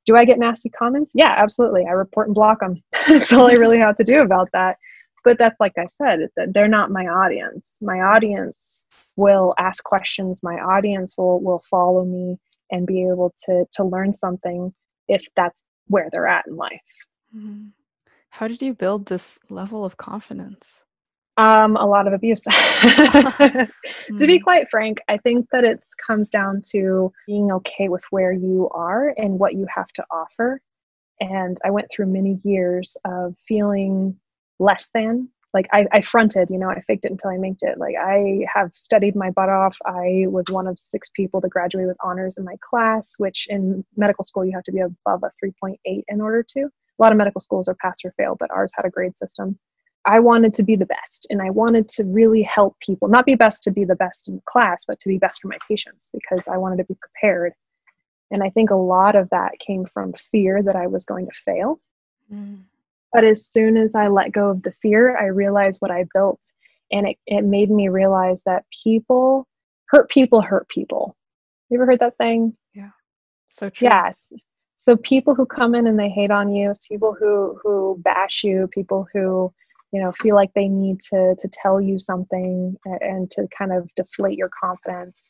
Do 0.06 0.16
I 0.16 0.26
get 0.26 0.40
nasty 0.40 0.70
comments? 0.70 1.12
Yeah, 1.16 1.34
absolutely. 1.36 1.86
I 1.88 1.92
report 1.92 2.28
and 2.28 2.36
block 2.36 2.60
them. 2.60 2.82
that's 3.08 3.34
all 3.34 3.50
I 3.50 3.54
really 3.54 3.80
have 3.80 3.98
to 3.98 4.04
do 4.04 4.22
about 4.22 4.50
that. 4.54 4.78
But 5.26 5.40
that's 5.40 5.60
like 5.60 5.74
I 5.78 5.88
said, 5.88 6.30
they're 6.54 6.68
not 6.68 6.92
my 6.92 7.08
audience. 7.08 7.80
My 7.82 8.00
audience 8.00 8.86
will 9.18 9.54
ask 9.58 9.84
questions. 9.84 10.42
My 10.44 10.56
audience 10.56 11.16
will 11.18 11.42
will 11.42 11.64
follow 11.70 12.06
me 12.06 12.38
and 12.72 12.88
be 12.88 13.02
able 13.02 13.34
to 13.46 13.66
to 13.74 13.84
learn 13.84 14.14
something 14.14 14.74
if 15.08 15.26
that's 15.36 15.60
where 15.88 16.10
they're 16.12 16.28
at 16.28 16.46
in 16.48 16.56
life. 16.56 16.80
Mm-hmm. 17.36 17.70
How 18.30 18.48
did 18.48 18.62
you 18.62 18.74
build 18.74 19.08
this 19.08 19.40
level 19.50 19.84
of 19.84 19.98
confidence? 19.98 20.84
Um, 21.38 21.76
a 21.76 21.86
lot 21.86 22.08
of 22.08 22.14
abuse. 22.14 22.44
to 22.44 23.68
be 24.18 24.38
hmm. 24.38 24.44
quite 24.44 24.70
frank, 24.70 25.00
I 25.10 25.18
think 25.18 25.48
that 25.52 25.66
it 25.66 25.82
comes 26.06 26.30
down 26.30 26.62
to 26.72 27.12
being 27.28 27.52
okay 27.52 27.90
with 27.90 28.04
where 28.10 28.32
you 28.32 28.70
are 28.72 29.14
and 29.18 29.38
what 29.38 29.56
you 29.56 29.66
have 29.74 29.88
to 29.94 30.06
offer. 30.12 30.62
And 31.20 31.58
I 31.66 31.72
went 31.72 31.88
through 31.92 32.08
many 32.08 32.40
years 32.44 32.96
of 33.06 33.36
feeling 33.48 34.18
less 34.60 34.90
than. 34.94 35.30
Like 35.54 35.68
I, 35.72 35.86
I 35.94 36.02
fronted, 36.02 36.50
you 36.50 36.58
know, 36.58 36.70
I 36.70 36.82
faked 36.82 37.06
it 37.06 37.12
until 37.12 37.30
I 37.30 37.38
made 37.38 37.56
it. 37.62 37.78
Like 37.78 37.96
I 37.98 38.46
have 38.54 38.72
studied 38.74 39.16
my 39.16 39.32
butt 39.32 39.48
off. 39.48 39.78
I 39.86 40.26
was 40.28 40.46
one 40.50 40.68
of 40.68 40.78
six 40.78 41.10
people 41.10 41.40
to 41.40 41.48
graduate 41.48 41.88
with 41.88 41.96
honors 42.04 42.38
in 42.38 42.44
my 42.44 42.58
class, 42.70 43.14
which 43.18 43.48
in 43.50 43.86
medical 43.96 44.26
school 44.26 44.44
you 44.44 44.52
have 44.54 44.66
to 44.66 44.74
be 44.74 44.82
above 44.82 45.24
a 45.24 45.32
3.8 45.44 45.78
in 46.10 46.20
order 46.20 46.44
to. 46.44 46.60
A 46.64 47.02
lot 47.02 47.14
of 47.14 47.18
medical 47.18 47.40
schools 47.40 47.70
are 47.70 47.76
pass 47.76 48.00
or 48.04 48.12
fail, 48.18 48.36
but 48.38 48.52
ours 48.52 48.72
had 48.76 48.86
a 48.86 48.90
grade 48.90 49.16
system. 49.16 49.58
I 50.06 50.20
wanted 50.20 50.54
to 50.56 50.64
be 50.64 50.76
the 50.76 50.86
best 50.86 51.26
and 51.30 51.42
I 51.42 51.50
wanted 51.50 51.90
to 51.90 52.04
really 52.04 52.44
help 52.44 52.78
people, 52.80 53.08
not 53.08 53.26
be 53.26 53.36
best 53.36 53.64
to 53.64 53.72
be 53.72 53.86
the 53.86 53.96
best 53.96 54.28
in 54.28 54.42
class, 54.46 54.84
but 54.86 55.00
to 55.00 55.10
be 55.10 55.18
best 55.18 55.42
for 55.42 55.48
my 55.48 55.58
patients 55.68 56.10
because 56.14 56.48
I 56.48 56.58
wanted 56.58 56.78
to 56.78 56.84
be 56.84 56.96
prepared. 56.96 57.54
And 58.30 58.44
I 58.44 58.50
think 58.50 58.70
a 58.70 58.76
lot 58.76 59.16
of 59.16 59.30
that 59.30 59.58
came 59.60 59.86
from 59.86 60.14
fear 60.14 60.62
that 60.62 60.76
I 60.76 60.88
was 60.88 61.06
going 61.06 61.28
to 61.28 61.32
fail. 61.34 61.80
Mm. 62.32 62.64
But 63.14 63.24
as 63.24 63.46
soon 63.46 63.78
as 63.78 63.96
I 63.96 64.08
let 64.08 64.32
go 64.32 64.50
of 64.50 64.64
the 64.64 64.74
fear, 64.82 65.18
I 65.18 65.26
realized 65.26 65.80
what 65.80 65.92
I 65.92 66.06
built. 66.14 66.40
And 66.92 67.08
it, 67.08 67.18
it 67.26 67.44
made 67.44 67.72
me 67.72 67.90
realize 67.90 68.44
that 68.46 68.66
people 68.84 69.48
hurt 69.88 70.10
people 70.10 70.42
hurt 70.42 70.68
people. 70.70 71.16
You 71.70 71.78
ever 71.78 71.86
heard 71.86 72.00
that 72.00 72.18
saying? 72.18 72.56
Yeah. 72.74 72.92
So 73.50 73.70
true. 73.70 73.90
Yes. 73.92 74.32
So 74.78 74.98
people 74.98 75.34
who 75.34 75.46
come 75.46 75.74
in 75.74 75.88
and 75.88 75.98
they 75.98 76.10
hate 76.10 76.32
on 76.32 76.54
you, 76.54 76.74
people 76.88 77.16
who 77.18 77.60
who 77.64 78.00
bash 78.04 78.44
you, 78.44 78.68
people 78.72 79.08
who 79.14 79.52
you 79.92 80.02
know 80.02 80.12
feel 80.12 80.36
like 80.36 80.54
they 80.54 80.68
need 80.68 81.00
to 81.10 81.36
to 81.40 81.48
tell 81.48 81.82
you 81.82 81.98
something 81.98 82.76
and 82.86 83.32
to 83.32 83.48
kind 83.58 83.72
of 83.74 83.90
deflate 83.96 84.38
your 84.38 84.50
confidence 84.50 85.24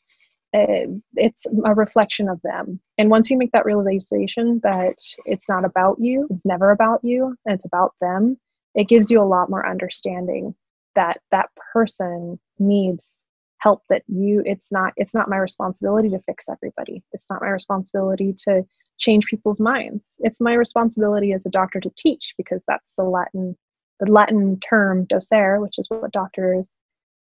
it's 1.14 1.46
a 1.64 1.74
reflection 1.74 2.28
of 2.28 2.40
them 2.42 2.80
and 2.98 3.10
once 3.10 3.30
you 3.30 3.36
make 3.36 3.52
that 3.52 3.64
realization 3.64 4.60
that 4.62 4.96
it's 5.24 5.48
not 5.48 5.64
about 5.64 5.96
you 5.98 6.26
it's 6.30 6.46
never 6.46 6.70
about 6.70 7.00
you 7.02 7.36
and 7.44 7.54
it's 7.54 7.64
about 7.64 7.92
them 8.00 8.36
it 8.74 8.88
gives 8.88 9.10
you 9.10 9.20
a 9.20 9.24
lot 9.24 9.50
more 9.50 9.68
understanding 9.68 10.54
that 10.94 11.20
that 11.30 11.50
person 11.72 12.38
needs 12.58 13.24
help 13.58 13.82
that 13.90 14.02
you 14.06 14.42
it's 14.46 14.70
not 14.70 14.92
it's 14.96 15.14
not 15.14 15.28
my 15.28 15.36
responsibility 15.36 16.08
to 16.08 16.20
fix 16.20 16.48
everybody 16.48 17.02
it's 17.12 17.28
not 17.28 17.42
my 17.42 17.48
responsibility 17.48 18.32
to 18.32 18.62
change 18.98 19.26
people's 19.26 19.60
minds 19.60 20.16
it's 20.20 20.40
my 20.40 20.54
responsibility 20.54 21.32
as 21.32 21.44
a 21.44 21.50
doctor 21.50 21.80
to 21.80 21.90
teach 21.96 22.34
because 22.38 22.64
that's 22.66 22.92
the 22.96 23.04
latin 23.04 23.56
the 24.00 24.10
Latin 24.10 24.58
term 24.60 25.06
docere, 25.06 25.60
which 25.60 25.78
is 25.78 25.88
what 25.88 26.12
doctors 26.12 26.68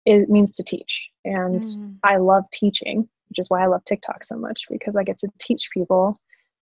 it 0.05 0.29
means 0.29 0.51
to 0.53 0.63
teach. 0.63 1.09
And 1.25 1.63
mm. 1.63 1.97
I 2.03 2.17
love 2.17 2.45
teaching, 2.53 3.09
which 3.35 3.43
is 3.43 3.51
why 3.51 3.65
I 3.65 3.67
love 3.67 3.85
TikTok 3.85 4.23
so 4.23 4.37
much 4.37 4.63
because 4.71 4.95
I 4.95 5.03
get 5.03 5.19
to 5.19 5.29
teach 5.41 5.69
people 5.75 6.17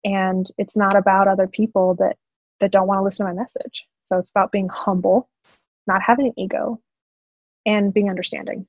and 0.05 0.45
it's 0.59 0.77
not 0.77 0.95
about 0.95 1.27
other 1.27 1.47
people 1.47 1.95
that 1.95 2.17
that 2.59 2.71
don't 2.71 2.85
want 2.85 2.99
to 2.99 3.03
listen 3.03 3.25
to 3.25 3.33
my 3.33 3.41
message. 3.41 3.87
So 4.03 4.19
it's 4.19 4.29
about 4.29 4.51
being 4.51 4.69
humble, 4.69 5.27
not 5.87 6.03
having 6.03 6.27
an 6.27 6.33
ego, 6.37 6.79
and 7.65 7.91
being 7.91 8.11
understanding. 8.11 8.67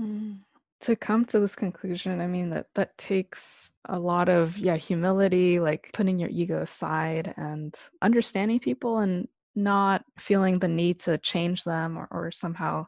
Mm. 0.00 0.38
To 0.80 0.96
come 0.96 1.26
to 1.26 1.40
this 1.40 1.54
conclusion, 1.54 2.22
I 2.22 2.26
mean 2.26 2.48
that 2.50 2.68
that 2.74 2.96
takes 2.96 3.72
a 3.84 3.98
lot 3.98 4.30
of 4.30 4.56
yeah, 4.56 4.76
humility, 4.76 5.60
like 5.60 5.90
putting 5.92 6.18
your 6.18 6.30
ego 6.30 6.62
aside 6.62 7.34
and 7.36 7.78
understanding 8.00 8.60
people 8.60 8.96
and 8.96 9.28
not 9.54 10.04
feeling 10.18 10.58
the 10.58 10.68
need 10.68 11.00
to 11.00 11.18
change 11.18 11.64
them 11.64 11.98
or, 11.98 12.08
or 12.10 12.30
somehow 12.30 12.86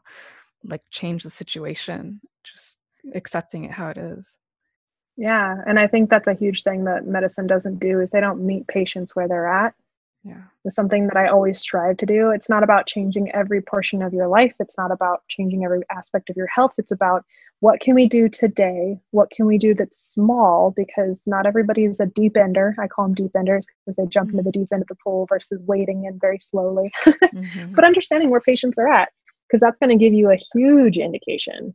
like 0.63 0.81
change 0.89 1.21
the 1.21 1.29
situation 1.29 2.19
just 2.43 2.79
accepting 3.15 3.63
it 3.63 3.71
how 3.71 3.89
it 3.89 3.97
is 3.97 4.37
yeah 5.15 5.55
and 5.65 5.79
i 5.79 5.87
think 5.87 6.09
that's 6.09 6.27
a 6.27 6.33
huge 6.33 6.63
thing 6.63 6.83
that 6.83 7.05
medicine 7.05 7.47
doesn't 7.47 7.79
do 7.79 7.99
is 7.99 8.11
they 8.11 8.21
don't 8.21 8.45
meet 8.45 8.67
patients 8.67 9.15
where 9.15 9.27
they're 9.27 9.47
at 9.47 9.73
Yeah. 10.23 10.43
It's 10.65 10.75
something 10.75 11.07
that 11.07 11.15
I 11.15 11.27
always 11.27 11.59
strive 11.59 11.97
to 11.97 12.05
do. 12.05 12.31
It's 12.31 12.49
not 12.49 12.63
about 12.63 12.87
changing 12.87 13.31
every 13.33 13.61
portion 13.61 14.01
of 14.01 14.13
your 14.13 14.27
life. 14.27 14.53
It's 14.59 14.77
not 14.77 14.91
about 14.91 15.21
changing 15.29 15.63
every 15.63 15.81
aspect 15.89 16.29
of 16.29 16.35
your 16.35 16.47
health. 16.47 16.73
It's 16.77 16.91
about 16.91 17.23
what 17.59 17.79
can 17.79 17.95
we 17.95 18.07
do 18.07 18.27
today? 18.27 18.99
What 19.11 19.31
can 19.31 19.45
we 19.45 19.57
do 19.57 19.73
that's 19.73 19.97
small? 19.97 20.73
Because 20.75 21.23
not 21.25 21.45
everybody 21.45 21.85
is 21.85 21.99
a 21.99 22.05
deep 22.07 22.35
ender. 22.35 22.75
I 22.77 22.87
call 22.87 23.05
them 23.05 23.15
deep 23.15 23.31
enders 23.35 23.65
because 23.85 23.95
they 23.95 24.05
jump 24.05 24.31
into 24.31 24.43
the 24.43 24.51
deep 24.51 24.67
end 24.71 24.81
of 24.81 24.87
the 24.87 24.97
pool 25.03 25.25
versus 25.27 25.63
wading 25.63 26.05
in 26.05 26.19
very 26.19 26.39
slowly. 26.39 26.91
mm-hmm. 27.05 27.73
But 27.73 27.85
understanding 27.85 28.29
where 28.29 28.41
patients 28.41 28.77
are 28.77 28.87
at, 28.87 29.09
because 29.47 29.61
that's 29.61 29.79
going 29.79 29.97
to 29.97 30.03
give 30.03 30.13
you 30.13 30.29
a 30.29 30.39
huge 30.53 30.97
indication 30.97 31.73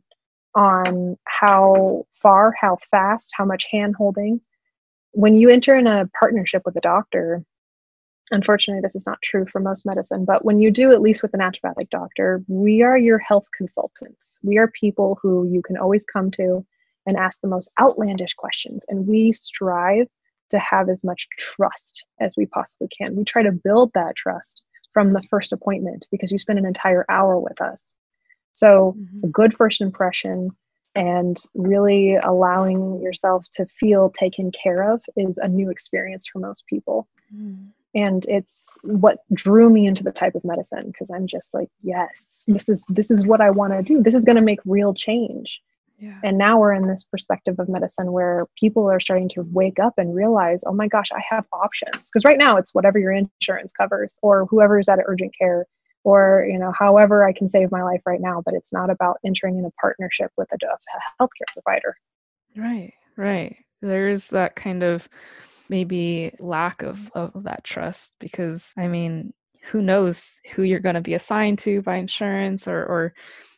on 0.55 1.17
how 1.25 2.05
far, 2.13 2.53
how 2.59 2.77
fast, 2.91 3.33
how 3.35 3.45
much 3.45 3.65
hand 3.71 3.95
holding. 3.97 4.41
When 5.11 5.37
you 5.37 5.49
enter 5.49 5.75
in 5.75 5.87
a 5.87 6.09
partnership 6.19 6.63
with 6.65 6.75
a 6.75 6.81
doctor, 6.81 7.43
unfortunately 8.31 8.81
this 8.81 8.95
is 8.95 9.05
not 9.05 9.21
true 9.21 9.45
for 9.45 9.59
most 9.59 9.85
medicine 9.85 10.25
but 10.25 10.45
when 10.45 10.59
you 10.59 10.71
do 10.71 10.91
at 10.91 11.01
least 11.01 11.21
with 11.21 11.33
a 11.33 11.37
naturopathic 11.37 11.89
doctor 11.89 12.41
we 12.47 12.81
are 12.81 12.97
your 12.97 13.19
health 13.19 13.47
consultants. 13.55 14.39
We 14.43 14.57
are 14.57 14.67
people 14.67 15.19
who 15.21 15.47
you 15.47 15.61
can 15.61 15.77
always 15.77 16.05
come 16.05 16.31
to 16.31 16.65
and 17.05 17.17
ask 17.17 17.41
the 17.41 17.47
most 17.47 17.69
outlandish 17.79 18.33
questions 18.33 18.85
and 18.87 19.07
we 19.07 19.31
strive 19.33 20.07
to 20.51 20.59
have 20.59 20.89
as 20.89 21.03
much 21.03 21.27
trust 21.37 22.05
as 22.19 22.35
we 22.37 22.45
possibly 22.45 22.87
can. 22.87 23.15
We 23.15 23.23
try 23.23 23.43
to 23.43 23.51
build 23.51 23.91
that 23.93 24.15
trust 24.15 24.61
from 24.93 25.09
the 25.11 25.23
first 25.29 25.51
appointment 25.51 26.05
because 26.11 26.31
you 26.31 26.37
spend 26.37 26.59
an 26.59 26.65
entire 26.65 27.05
hour 27.09 27.39
with 27.39 27.59
us 27.61 27.95
so 28.53 28.95
mm-hmm. 28.97 29.25
a 29.25 29.27
good 29.27 29.53
first 29.55 29.81
impression 29.81 30.49
and 30.95 31.41
really 31.55 32.17
allowing 32.23 33.01
yourself 33.01 33.45
to 33.53 33.65
feel 33.65 34.11
taken 34.11 34.51
care 34.51 34.93
of 34.93 35.03
is 35.17 35.37
a 35.37 35.47
new 35.47 35.69
experience 35.69 36.27
for 36.27 36.39
most 36.39 36.65
people. 36.67 37.07
Mm 37.35 37.69
and 37.95 38.25
it's 38.27 38.77
what 38.83 39.19
drew 39.33 39.69
me 39.69 39.85
into 39.85 40.03
the 40.03 40.11
type 40.11 40.35
of 40.35 40.43
medicine 40.43 40.87
because 40.87 41.09
i'm 41.11 41.27
just 41.27 41.53
like 41.53 41.69
yes 41.81 42.43
this 42.47 42.69
is 42.69 42.85
this 42.89 43.11
is 43.11 43.25
what 43.25 43.41
i 43.41 43.49
want 43.49 43.73
to 43.73 43.81
do. 43.81 44.01
This 44.01 44.15
is 44.15 44.25
going 44.25 44.35
to 44.35 44.41
make 44.41 44.59
real 44.65 44.93
change. 44.93 45.61
Yeah. 45.99 46.19
and 46.23 46.37
now 46.37 46.59
we're 46.59 46.73
in 46.73 46.87
this 46.87 47.03
perspective 47.03 47.59
of 47.59 47.69
medicine 47.69 48.11
where 48.11 48.47
people 48.59 48.91
are 48.91 48.99
starting 48.99 49.29
to 49.29 49.43
wake 49.53 49.79
up 49.79 49.93
and 49.97 50.13
realize 50.13 50.63
oh 50.65 50.73
my 50.73 50.87
gosh 50.87 51.09
i 51.13 51.21
have 51.29 51.45
options. 51.53 52.09
Because 52.09 52.25
right 52.25 52.37
now 52.37 52.57
it's 52.57 52.73
whatever 52.73 52.99
your 52.99 53.11
insurance 53.11 53.71
covers 53.71 54.17
or 54.21 54.45
whoever's 54.47 54.89
at 54.89 54.99
urgent 55.05 55.33
care 55.37 55.65
or 56.03 56.45
you 56.49 56.59
know 56.59 56.71
however 56.77 57.25
i 57.25 57.31
can 57.31 57.47
save 57.47 57.71
my 57.71 57.81
life 57.83 58.01
right 58.05 58.21
now 58.21 58.41
but 58.43 58.53
it's 58.53 58.73
not 58.73 58.89
about 58.89 59.17
entering 59.25 59.57
in 59.57 59.65
a 59.65 59.71
partnership 59.79 60.31
with 60.37 60.49
a, 60.51 60.57
healthcare 61.21 61.53
provider. 61.53 61.95
Right 62.55 62.93
right. 63.17 63.57
There's 63.81 64.29
that 64.29 64.55
kind 64.55 64.83
of 64.83 65.09
maybe 65.69 66.33
lack 66.39 66.81
of, 66.81 67.11
of 67.13 67.43
that 67.43 67.63
trust 67.63 68.13
because 68.19 68.73
I 68.77 68.87
mean, 68.87 69.33
who 69.65 69.81
knows 69.81 70.41
who 70.53 70.63
you're 70.63 70.79
going 70.79 70.95
to 70.95 71.01
be 71.01 71.13
assigned 71.13 71.59
to 71.59 71.81
by 71.81 71.95
insurance 71.95 72.67
or, 72.67 72.83
or 72.83 73.13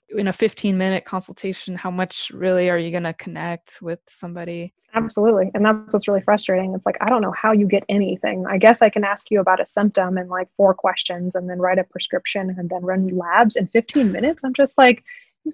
in 0.09 0.27
a 0.27 0.33
15 0.33 0.77
minute 0.77 1.05
consultation, 1.05 1.75
how 1.75 1.91
much 1.91 2.31
really 2.33 2.69
are 2.69 2.77
you 2.77 2.91
going 2.91 3.03
to 3.03 3.13
connect 3.13 3.81
with 3.81 3.99
somebody? 4.07 4.73
Absolutely. 4.93 5.51
And 5.53 5.65
that's 5.65 5.93
what's 5.93 6.07
really 6.07 6.21
frustrating. 6.21 6.73
It's 6.73 6.85
like, 6.85 6.97
I 7.01 7.09
don't 7.09 7.21
know 7.21 7.33
how 7.33 7.51
you 7.51 7.67
get 7.67 7.83
anything. 7.89 8.45
I 8.47 8.57
guess 8.57 8.81
I 8.81 8.89
can 8.89 9.03
ask 9.03 9.29
you 9.29 9.41
about 9.41 9.59
a 9.59 9.65
symptom 9.65 10.17
and 10.17 10.29
like 10.29 10.47
four 10.55 10.73
questions 10.73 11.35
and 11.35 11.49
then 11.49 11.59
write 11.59 11.79
a 11.79 11.83
prescription 11.83 12.55
and 12.57 12.69
then 12.69 12.81
run 12.81 13.07
labs 13.09 13.57
in 13.57 13.67
15 13.67 14.11
minutes. 14.11 14.41
I'm 14.43 14.53
just 14.53 14.77
like, 14.77 15.03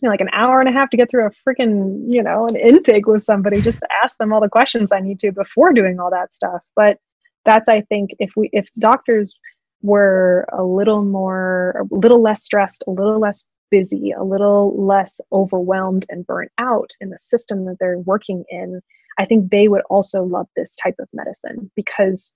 me 0.02 0.08
like 0.08 0.22
an 0.22 0.30
hour 0.32 0.60
and 0.60 0.70
a 0.70 0.72
half 0.72 0.90
to 0.92 0.98
get 0.98 1.10
through 1.10 1.26
a 1.26 1.32
freaking, 1.46 2.04
you 2.08 2.24
know, 2.24 2.48
an 2.48 2.56
intake 2.56 3.08
with 3.08 3.24
somebody 3.24 3.62
just 3.62 3.80
to 3.80 3.88
ask 4.04 4.18
them 4.18 4.32
all 4.32 4.40
the 4.40 4.48
questions 4.48 4.92
I 4.92 5.02
need 5.02 5.20
to 5.20 5.32
before 5.32 5.74
doing 5.74 6.00
all 6.00 6.12
that 6.12 6.34
stuff. 6.34 6.62
But 6.76 7.00
that's 7.44 7.68
I 7.68 7.82
think 7.82 8.12
if 8.20 8.34
we 8.38 8.50
if 8.54 8.70
doctors 8.78 9.38
were 9.82 10.48
a 10.54 10.64
little 10.64 11.04
more 11.04 11.86
a 11.92 11.96
little 11.96 12.22
less 12.22 12.44
stressed, 12.44 12.84
a 12.88 12.92
little 12.92 13.20
less 13.20 13.44
busy, 13.72 14.12
a 14.12 14.24
little 14.24 14.76
less 14.86 15.20
overwhelmed 15.32 16.06
and 16.10 16.28
burnt 16.28 16.52
out 16.58 16.92
in 17.02 17.10
the 17.10 17.18
system 17.18 17.66
that 17.66 17.78
they're 17.80 18.00
working 18.00 18.44
in, 18.50 18.82
I 19.18 19.26
think 19.26 19.50
they 19.50 19.68
would 19.68 19.82
also 19.90 20.24
love 20.24 20.48
this 20.56 20.76
type 20.76 20.96
of 21.00 21.08
medicine 21.14 21.72
because 21.76 22.34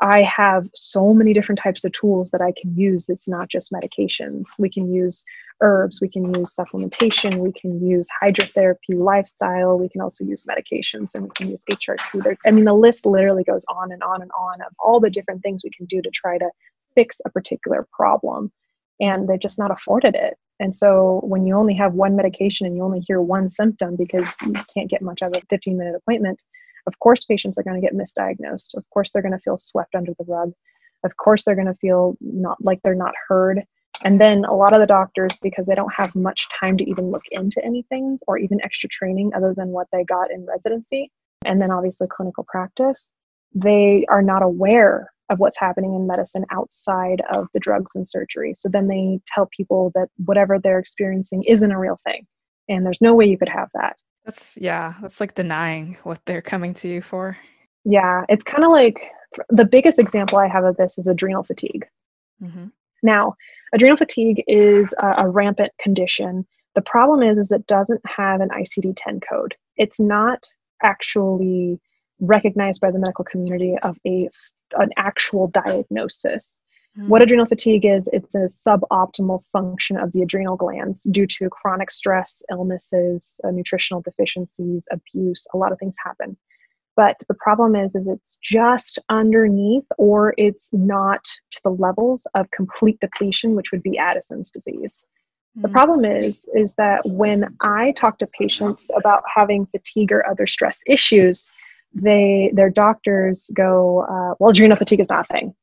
I 0.00 0.22
have 0.22 0.68
so 0.74 1.12
many 1.12 1.32
different 1.32 1.58
types 1.58 1.84
of 1.84 1.90
tools 1.92 2.30
that 2.30 2.40
I 2.40 2.52
can 2.52 2.76
use. 2.76 3.08
It's 3.08 3.26
not 3.26 3.48
just 3.48 3.72
medications. 3.72 4.46
We 4.58 4.70
can 4.70 4.92
use 4.92 5.24
herbs, 5.60 6.00
we 6.00 6.08
can 6.08 6.32
use 6.34 6.54
supplementation, 6.54 7.38
we 7.38 7.52
can 7.52 7.84
use 7.84 8.06
hydrotherapy, 8.22 8.94
lifestyle, 8.94 9.76
we 9.76 9.88
can 9.88 10.00
also 10.00 10.24
use 10.24 10.44
medications, 10.44 11.14
and 11.14 11.24
we 11.24 11.30
can 11.30 11.50
use 11.50 11.64
HRT. 11.68 12.22
There, 12.22 12.36
I 12.46 12.52
mean, 12.52 12.64
the 12.64 12.74
list 12.74 13.06
literally 13.06 13.42
goes 13.42 13.64
on 13.68 13.90
and 13.90 14.02
on 14.04 14.22
and 14.22 14.30
on 14.38 14.60
of 14.62 14.72
all 14.78 15.00
the 15.00 15.10
different 15.10 15.42
things 15.42 15.64
we 15.64 15.70
can 15.70 15.86
do 15.86 16.00
to 16.00 16.10
try 16.10 16.38
to 16.38 16.48
fix 16.94 17.20
a 17.24 17.30
particular 17.30 17.86
problem. 17.92 18.52
And 19.00 19.28
they're 19.28 19.38
just 19.38 19.58
not 19.58 19.70
afforded 19.70 20.14
it. 20.14 20.36
And 20.60 20.74
so 20.74 21.20
when 21.22 21.46
you 21.46 21.56
only 21.56 21.74
have 21.74 21.94
one 21.94 22.16
medication 22.16 22.66
and 22.66 22.76
you 22.76 22.82
only 22.82 23.00
hear 23.00 23.20
one 23.20 23.48
symptom 23.48 23.96
because 23.96 24.36
you 24.42 24.54
can't 24.74 24.90
get 24.90 25.02
much 25.02 25.22
out 25.22 25.36
of 25.36 25.42
a 25.42 25.46
15 25.46 25.78
minute 25.78 25.94
appointment, 25.94 26.42
of 26.86 26.98
course, 26.98 27.24
patients 27.24 27.58
are 27.58 27.62
going 27.62 27.80
to 27.80 27.86
get 27.86 27.94
misdiagnosed. 27.94 28.74
Of 28.74 28.88
course, 28.90 29.10
they're 29.10 29.22
going 29.22 29.32
to 29.32 29.38
feel 29.38 29.56
swept 29.58 29.94
under 29.94 30.12
the 30.18 30.24
rug. 30.26 30.52
Of 31.04 31.16
course, 31.16 31.44
they're 31.44 31.54
going 31.54 31.66
to 31.66 31.74
feel 31.74 32.16
not 32.20 32.56
like 32.64 32.80
they're 32.82 32.94
not 32.94 33.14
heard. 33.28 33.62
And 34.04 34.20
then 34.20 34.44
a 34.44 34.54
lot 34.54 34.74
of 34.74 34.80
the 34.80 34.86
doctors, 34.86 35.36
because 35.42 35.66
they 35.66 35.74
don't 35.74 35.92
have 35.92 36.14
much 36.14 36.48
time 36.48 36.76
to 36.78 36.88
even 36.88 37.10
look 37.10 37.24
into 37.30 37.64
anything 37.64 38.18
or 38.26 38.38
even 38.38 38.60
extra 38.62 38.88
training 38.88 39.32
other 39.34 39.54
than 39.56 39.68
what 39.68 39.88
they 39.92 40.04
got 40.04 40.30
in 40.30 40.46
residency, 40.46 41.10
and 41.44 41.60
then 41.60 41.70
obviously 41.70 42.06
clinical 42.08 42.44
practice, 42.48 43.10
they 43.54 44.04
are 44.08 44.22
not 44.22 44.42
aware 44.42 45.10
of 45.28 45.38
what's 45.38 45.58
happening 45.58 45.94
in 45.94 46.06
medicine 46.06 46.44
outside 46.50 47.22
of 47.30 47.48
the 47.52 47.60
drugs 47.60 47.94
and 47.94 48.06
surgery. 48.08 48.54
So 48.54 48.68
then 48.68 48.86
they 48.86 49.20
tell 49.26 49.48
people 49.56 49.92
that 49.94 50.08
whatever 50.24 50.58
they're 50.58 50.78
experiencing 50.78 51.44
isn't 51.44 51.72
a 51.72 51.78
real 51.78 51.98
thing. 52.04 52.26
And 52.68 52.84
there's 52.84 53.00
no 53.00 53.14
way 53.14 53.26
you 53.26 53.38
could 53.38 53.48
have 53.48 53.70
that. 53.74 53.96
That's 54.24 54.58
yeah, 54.60 54.94
that's 55.00 55.20
like 55.20 55.34
denying 55.34 55.96
what 56.02 56.20
they're 56.26 56.42
coming 56.42 56.74
to 56.74 56.88
you 56.88 57.00
for. 57.00 57.38
Yeah, 57.84 58.24
it's 58.28 58.44
kind 58.44 58.64
of 58.64 58.70
like 58.70 59.00
the 59.48 59.64
biggest 59.64 59.98
example 59.98 60.38
I 60.38 60.48
have 60.48 60.64
of 60.64 60.76
this 60.76 60.98
is 60.98 61.06
adrenal 61.06 61.42
fatigue. 61.42 61.86
Mm-hmm. 62.42 62.66
Now, 63.02 63.34
adrenal 63.72 63.96
fatigue 63.96 64.42
is 64.46 64.94
a, 64.98 65.14
a 65.18 65.28
rampant 65.28 65.72
condition. 65.78 66.46
The 66.74 66.82
problem 66.82 67.22
is, 67.22 67.38
is 67.38 67.52
it 67.52 67.66
doesn't 67.66 68.00
have 68.06 68.40
an 68.40 68.50
ICD-10 68.50 69.22
code. 69.28 69.54
It's 69.76 69.98
not 69.98 70.46
actually 70.82 71.80
recognized 72.20 72.80
by 72.80 72.90
the 72.90 72.98
medical 72.98 73.24
community 73.24 73.76
of 73.82 73.96
a 74.06 74.28
an 74.72 74.90
actual 74.96 75.48
diagnosis. 75.48 76.60
Mm-hmm. 76.98 77.08
What 77.08 77.22
adrenal 77.22 77.46
fatigue 77.46 77.84
is, 77.84 78.08
it's 78.12 78.34
a 78.34 78.48
suboptimal 78.48 79.44
function 79.52 79.96
of 79.96 80.12
the 80.12 80.22
adrenal 80.22 80.56
glands 80.56 81.04
due 81.04 81.26
to 81.26 81.50
chronic 81.50 81.90
stress, 81.90 82.42
illnesses, 82.50 83.40
uh, 83.44 83.50
nutritional 83.50 84.02
deficiencies, 84.02 84.88
abuse. 84.90 85.46
A 85.54 85.58
lot 85.58 85.72
of 85.72 85.78
things 85.78 85.96
happen. 86.04 86.36
But 86.96 87.22
the 87.28 87.34
problem 87.34 87.76
is, 87.76 87.94
is 87.94 88.08
it's 88.08 88.38
just 88.42 88.98
underneath, 89.08 89.86
or 89.98 90.34
it's 90.36 90.70
not 90.72 91.24
to 91.52 91.60
the 91.62 91.70
levels 91.70 92.26
of 92.34 92.50
complete 92.50 92.98
depletion, 92.98 93.54
which 93.54 93.70
would 93.70 93.84
be 93.84 93.96
Addison's 93.96 94.50
disease. 94.50 95.04
The 95.54 95.68
hmm. 95.68 95.72
problem 95.72 96.04
is, 96.04 96.44
is 96.54 96.74
that 96.74 97.02
when 97.06 97.54
I 97.62 97.92
talk 97.92 98.18
to 98.18 98.26
patients 98.26 98.90
about 98.96 99.22
having 99.32 99.66
fatigue 99.66 100.10
or 100.10 100.28
other 100.28 100.48
stress 100.48 100.82
issues, 100.88 101.48
they 101.94 102.50
their 102.54 102.70
doctors 102.70 103.50
go, 103.54 104.00
uh, 104.02 104.34
"Well, 104.38 104.50
adrenal 104.50 104.76
fatigue 104.76 105.00
is 105.00 105.10
nothing 105.10 105.54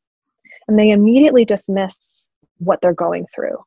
and 0.68 0.80
they 0.80 0.90
immediately 0.90 1.46
dismiss 1.46 2.28
what 2.58 2.82
they're 2.82 2.94
going 2.94 3.26
through. 3.34 3.58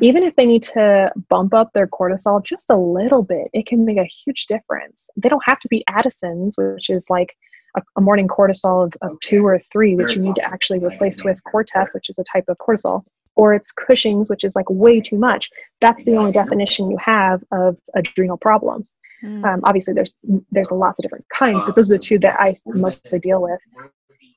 Even 0.00 0.22
if 0.22 0.36
they 0.36 0.46
need 0.46 0.62
to 0.62 1.10
bump 1.28 1.52
up 1.52 1.72
their 1.72 1.88
cortisol 1.88 2.42
just 2.44 2.70
a 2.70 2.76
little 2.76 3.22
bit, 3.22 3.48
it 3.52 3.66
can 3.66 3.84
make 3.84 3.96
a 3.96 4.04
huge 4.04 4.46
difference. 4.46 5.10
They 5.16 5.28
don't 5.28 5.42
have 5.44 5.58
to 5.60 5.68
be 5.68 5.84
Addison's, 5.88 6.56
which 6.56 6.88
is 6.88 7.10
like 7.10 7.36
a, 7.76 7.82
a 7.96 8.00
morning 8.00 8.28
cortisol 8.28 8.86
of, 8.86 8.94
of, 9.02 9.18
two 9.20 9.44
or 9.44 9.58
three, 9.58 9.96
which 9.96 10.14
you 10.14 10.22
need 10.22 10.36
to 10.36 10.44
actually 10.44 10.78
replace 10.78 11.24
with 11.24 11.42
Cortef, 11.52 11.92
which 11.94 12.08
is 12.08 12.18
a 12.18 12.24
type 12.24 12.44
of 12.46 12.56
cortisol, 12.58 13.04
or 13.38 13.54
it's 13.54 13.70
Cushing's, 13.70 14.28
which 14.28 14.44
is 14.44 14.54
like 14.56 14.68
way 14.68 15.00
too 15.00 15.16
much. 15.16 15.48
That's 15.80 16.04
the 16.04 16.16
only 16.16 16.32
definition 16.32 16.90
you 16.90 16.98
have 16.98 17.42
of 17.52 17.76
adrenal 17.94 18.36
problems. 18.36 18.98
Mm. 19.22 19.44
Um, 19.44 19.60
obviously, 19.64 19.94
there's 19.94 20.14
there's 20.50 20.72
lots 20.72 20.98
of 20.98 21.04
different 21.04 21.24
kinds, 21.32 21.64
but 21.64 21.76
those 21.76 21.90
are 21.90 21.94
the 21.94 22.00
two 22.00 22.18
that 22.18 22.36
I 22.38 22.54
mostly 22.66 23.20
deal 23.20 23.40
with. 23.40 23.60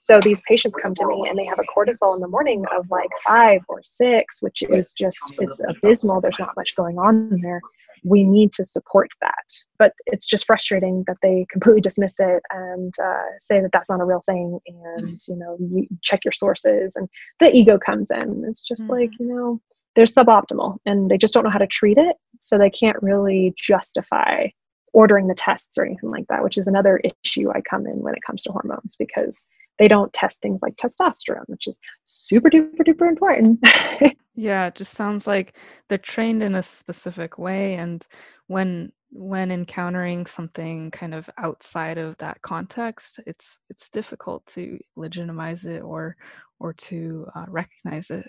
So 0.04 0.20
these 0.20 0.42
patients 0.48 0.76
come 0.76 0.96
to 0.96 1.06
me 1.06 1.28
and 1.30 1.38
they 1.38 1.46
have 1.46 1.60
a 1.60 1.64
cortisol 1.64 2.16
in 2.16 2.22
the 2.22 2.28
morning 2.28 2.66
of 2.76 2.90
like 2.90 3.12
five 3.24 3.62
or 3.68 3.82
six, 3.84 4.42
which 4.42 4.64
is 4.64 4.94
just, 4.94 5.36
it's 5.38 5.62
abysmal. 5.70 6.20
There's 6.20 6.40
not 6.40 6.56
much 6.58 6.76
going 6.76 6.98
on 6.98 7.40
there. 7.44 7.62
We 8.04 8.24
need 8.24 8.52
to 8.54 8.66
support 8.66 9.10
that. 9.22 9.46
But 9.78 9.94
it's 10.08 10.26
just 10.26 10.48
frustrating 10.48 11.04
that 11.06 11.18
they 11.22 11.46
completely 11.52 11.82
dismiss 11.82 12.20
it 12.20 12.42
and 12.50 12.92
uh, 13.00 13.38
say 13.40 13.62
that 13.62 13.72
that's 13.72 13.92
not 13.92 14.02
a 14.02 14.06
real 14.06 14.24
thing. 14.26 14.60
And, 14.98 15.22
you 15.28 15.36
know, 15.36 15.56
you 15.60 15.86
check 16.02 16.26
your 16.26 16.32
sources 16.32 16.96
and 16.96 17.08
the 17.40 17.56
ego 17.56 17.78
comes 17.78 18.10
in. 18.10 18.44
It's 18.48 18.66
just 18.68 18.84
mm-hmm. 18.84 18.94
like, 18.94 19.12
you 19.20 19.28
know, 19.28 19.62
they're 19.96 20.06
suboptimal 20.06 20.80
and 20.88 21.12
they 21.12 21.18
just 21.20 21.32
don't 21.32 21.44
know 21.44 21.52
how 21.52 21.60
to 21.60 21.68
treat 21.68 22.00
it. 22.00 22.16
So 22.40 22.58
they 22.58 22.72
can't 22.72 22.98
really 23.04 23.54
justify 23.56 24.48
ordering 24.94 25.28
the 25.28 25.36
tests 25.36 25.78
or 25.78 25.86
anything 25.86 26.10
like 26.10 26.26
that, 26.30 26.44
which 26.44 26.58
is 26.58 26.66
another 26.66 27.00
issue 27.24 27.52
I 27.52 27.62
come 27.62 27.86
in 27.86 28.00
when 28.00 28.16
it 28.16 28.24
comes 28.26 28.42
to 28.44 28.52
hormones 28.52 28.96
because 28.98 29.46
they 29.80 29.88
don't 29.88 30.14
test 30.14 30.42
things 30.42 30.62
like 30.62 30.76
testosterone, 30.76 31.48
which 31.48 31.68
is 31.68 31.78
super 32.06 32.50
duper 32.50 32.86
duper 32.86 33.08
important. 33.08 33.60
yeah, 34.36 34.68
it 34.68 34.76
just 34.76 34.94
sounds 34.94 35.28
like 35.28 35.58
they're 35.88 35.98
trained 35.98 36.44
in 36.44 36.56
a 36.56 36.64
specific 36.64 37.38
way 37.38 37.76
and 37.76 38.08
when 38.48 38.92
when 39.12 39.52
encountering 39.52 40.26
something 40.26 40.90
kind 40.92 41.14
of 41.14 41.30
outside 41.38 41.98
of 41.98 42.18
that 42.18 42.42
context, 42.42 43.20
it's 43.28 43.60
it's 43.70 43.90
difficult 43.90 44.46
to 44.46 44.80
legitimize 44.96 45.66
it 45.66 45.82
or 45.82 46.16
or 46.60 46.74
to 46.74 47.28
uh, 47.36 47.46
recognize 47.48 48.10
it. 48.10 48.26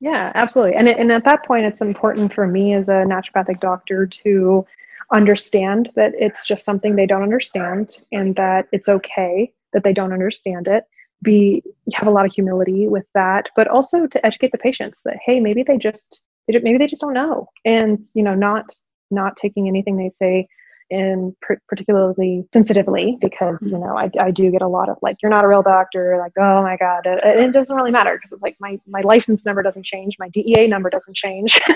Yeah, 0.00 0.32
absolutely. 0.34 0.76
And 0.76 0.88
and 0.88 1.12
at 1.12 1.24
that 1.24 1.44
point, 1.44 1.66
it's 1.66 1.80
important 1.80 2.32
for 2.32 2.46
me 2.46 2.74
as 2.74 2.88
a 2.88 3.04
naturopathic 3.04 3.60
doctor 3.60 4.06
to 4.06 4.66
understand 5.12 5.90
that 5.94 6.12
it's 6.18 6.46
just 6.46 6.64
something 6.64 6.96
they 6.96 7.06
don't 7.06 7.22
understand, 7.22 7.98
and 8.10 8.34
that 8.36 8.68
it's 8.72 8.88
okay 8.88 9.52
that 9.72 9.84
they 9.84 9.92
don't 9.92 10.12
understand 10.12 10.68
it. 10.68 10.84
Be 11.22 11.62
have 11.94 12.08
a 12.08 12.10
lot 12.10 12.26
of 12.26 12.32
humility 12.32 12.88
with 12.88 13.06
that, 13.14 13.46
but 13.56 13.68
also 13.68 14.06
to 14.06 14.26
educate 14.26 14.52
the 14.52 14.58
patients 14.58 15.00
that 15.04 15.16
hey, 15.24 15.40
maybe 15.40 15.62
they 15.62 15.78
just 15.78 16.20
maybe 16.48 16.78
they 16.78 16.86
just 16.86 17.00
don't 17.00 17.14
know, 17.14 17.48
and 17.64 18.04
you 18.14 18.22
know, 18.22 18.34
not 18.34 18.66
not 19.10 19.36
taking 19.36 19.68
anything 19.68 19.96
they 19.96 20.10
say 20.10 20.48
in 20.88 21.34
particularly 21.68 22.46
sensitively 22.52 23.18
because 23.20 23.60
you 23.62 23.76
know 23.76 23.96
I, 23.98 24.08
I 24.20 24.30
do 24.30 24.52
get 24.52 24.62
a 24.62 24.68
lot 24.68 24.88
of 24.88 24.96
like 25.02 25.16
you're 25.20 25.30
not 25.30 25.44
a 25.44 25.48
real 25.48 25.62
doctor 25.62 26.16
like 26.18 26.32
oh 26.38 26.62
my 26.62 26.76
god 26.76 27.06
it, 27.06 27.20
it 27.24 27.52
doesn't 27.52 27.74
really 27.74 27.90
matter 27.90 28.16
because 28.16 28.32
it's 28.32 28.42
like 28.42 28.54
my 28.60 28.76
my 28.86 29.00
license 29.00 29.44
number 29.44 29.62
doesn't 29.62 29.84
change 29.84 30.16
my 30.20 30.28
DEA 30.28 30.68
number 30.68 30.90
doesn't 30.90 31.16
change. 31.16 31.60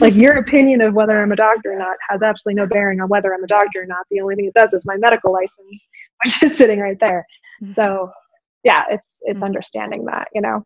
Like 0.00 0.14
your 0.14 0.34
opinion 0.34 0.80
of 0.80 0.94
whether 0.94 1.20
I'm 1.20 1.32
a 1.32 1.36
doctor 1.36 1.72
or 1.72 1.78
not 1.78 1.96
has 2.08 2.22
absolutely 2.22 2.60
no 2.60 2.66
bearing 2.66 3.00
on 3.00 3.08
whether 3.08 3.34
I'm 3.34 3.42
a 3.42 3.46
doctor 3.46 3.82
or 3.82 3.86
not. 3.86 4.06
The 4.10 4.20
only 4.20 4.36
thing 4.36 4.44
it 4.44 4.54
does 4.54 4.72
is 4.72 4.86
my 4.86 4.96
medical 4.96 5.32
license 5.32 5.86
which 6.24 6.42
is 6.42 6.56
sitting 6.56 6.78
right 6.78 6.98
there. 7.00 7.26
Mm-hmm. 7.62 7.72
so 7.72 8.10
yeah 8.64 8.84
it's 8.90 9.06
it's 9.22 9.36
mm-hmm. 9.36 9.44
understanding 9.44 10.04
that 10.06 10.28
you 10.34 10.40
know? 10.40 10.64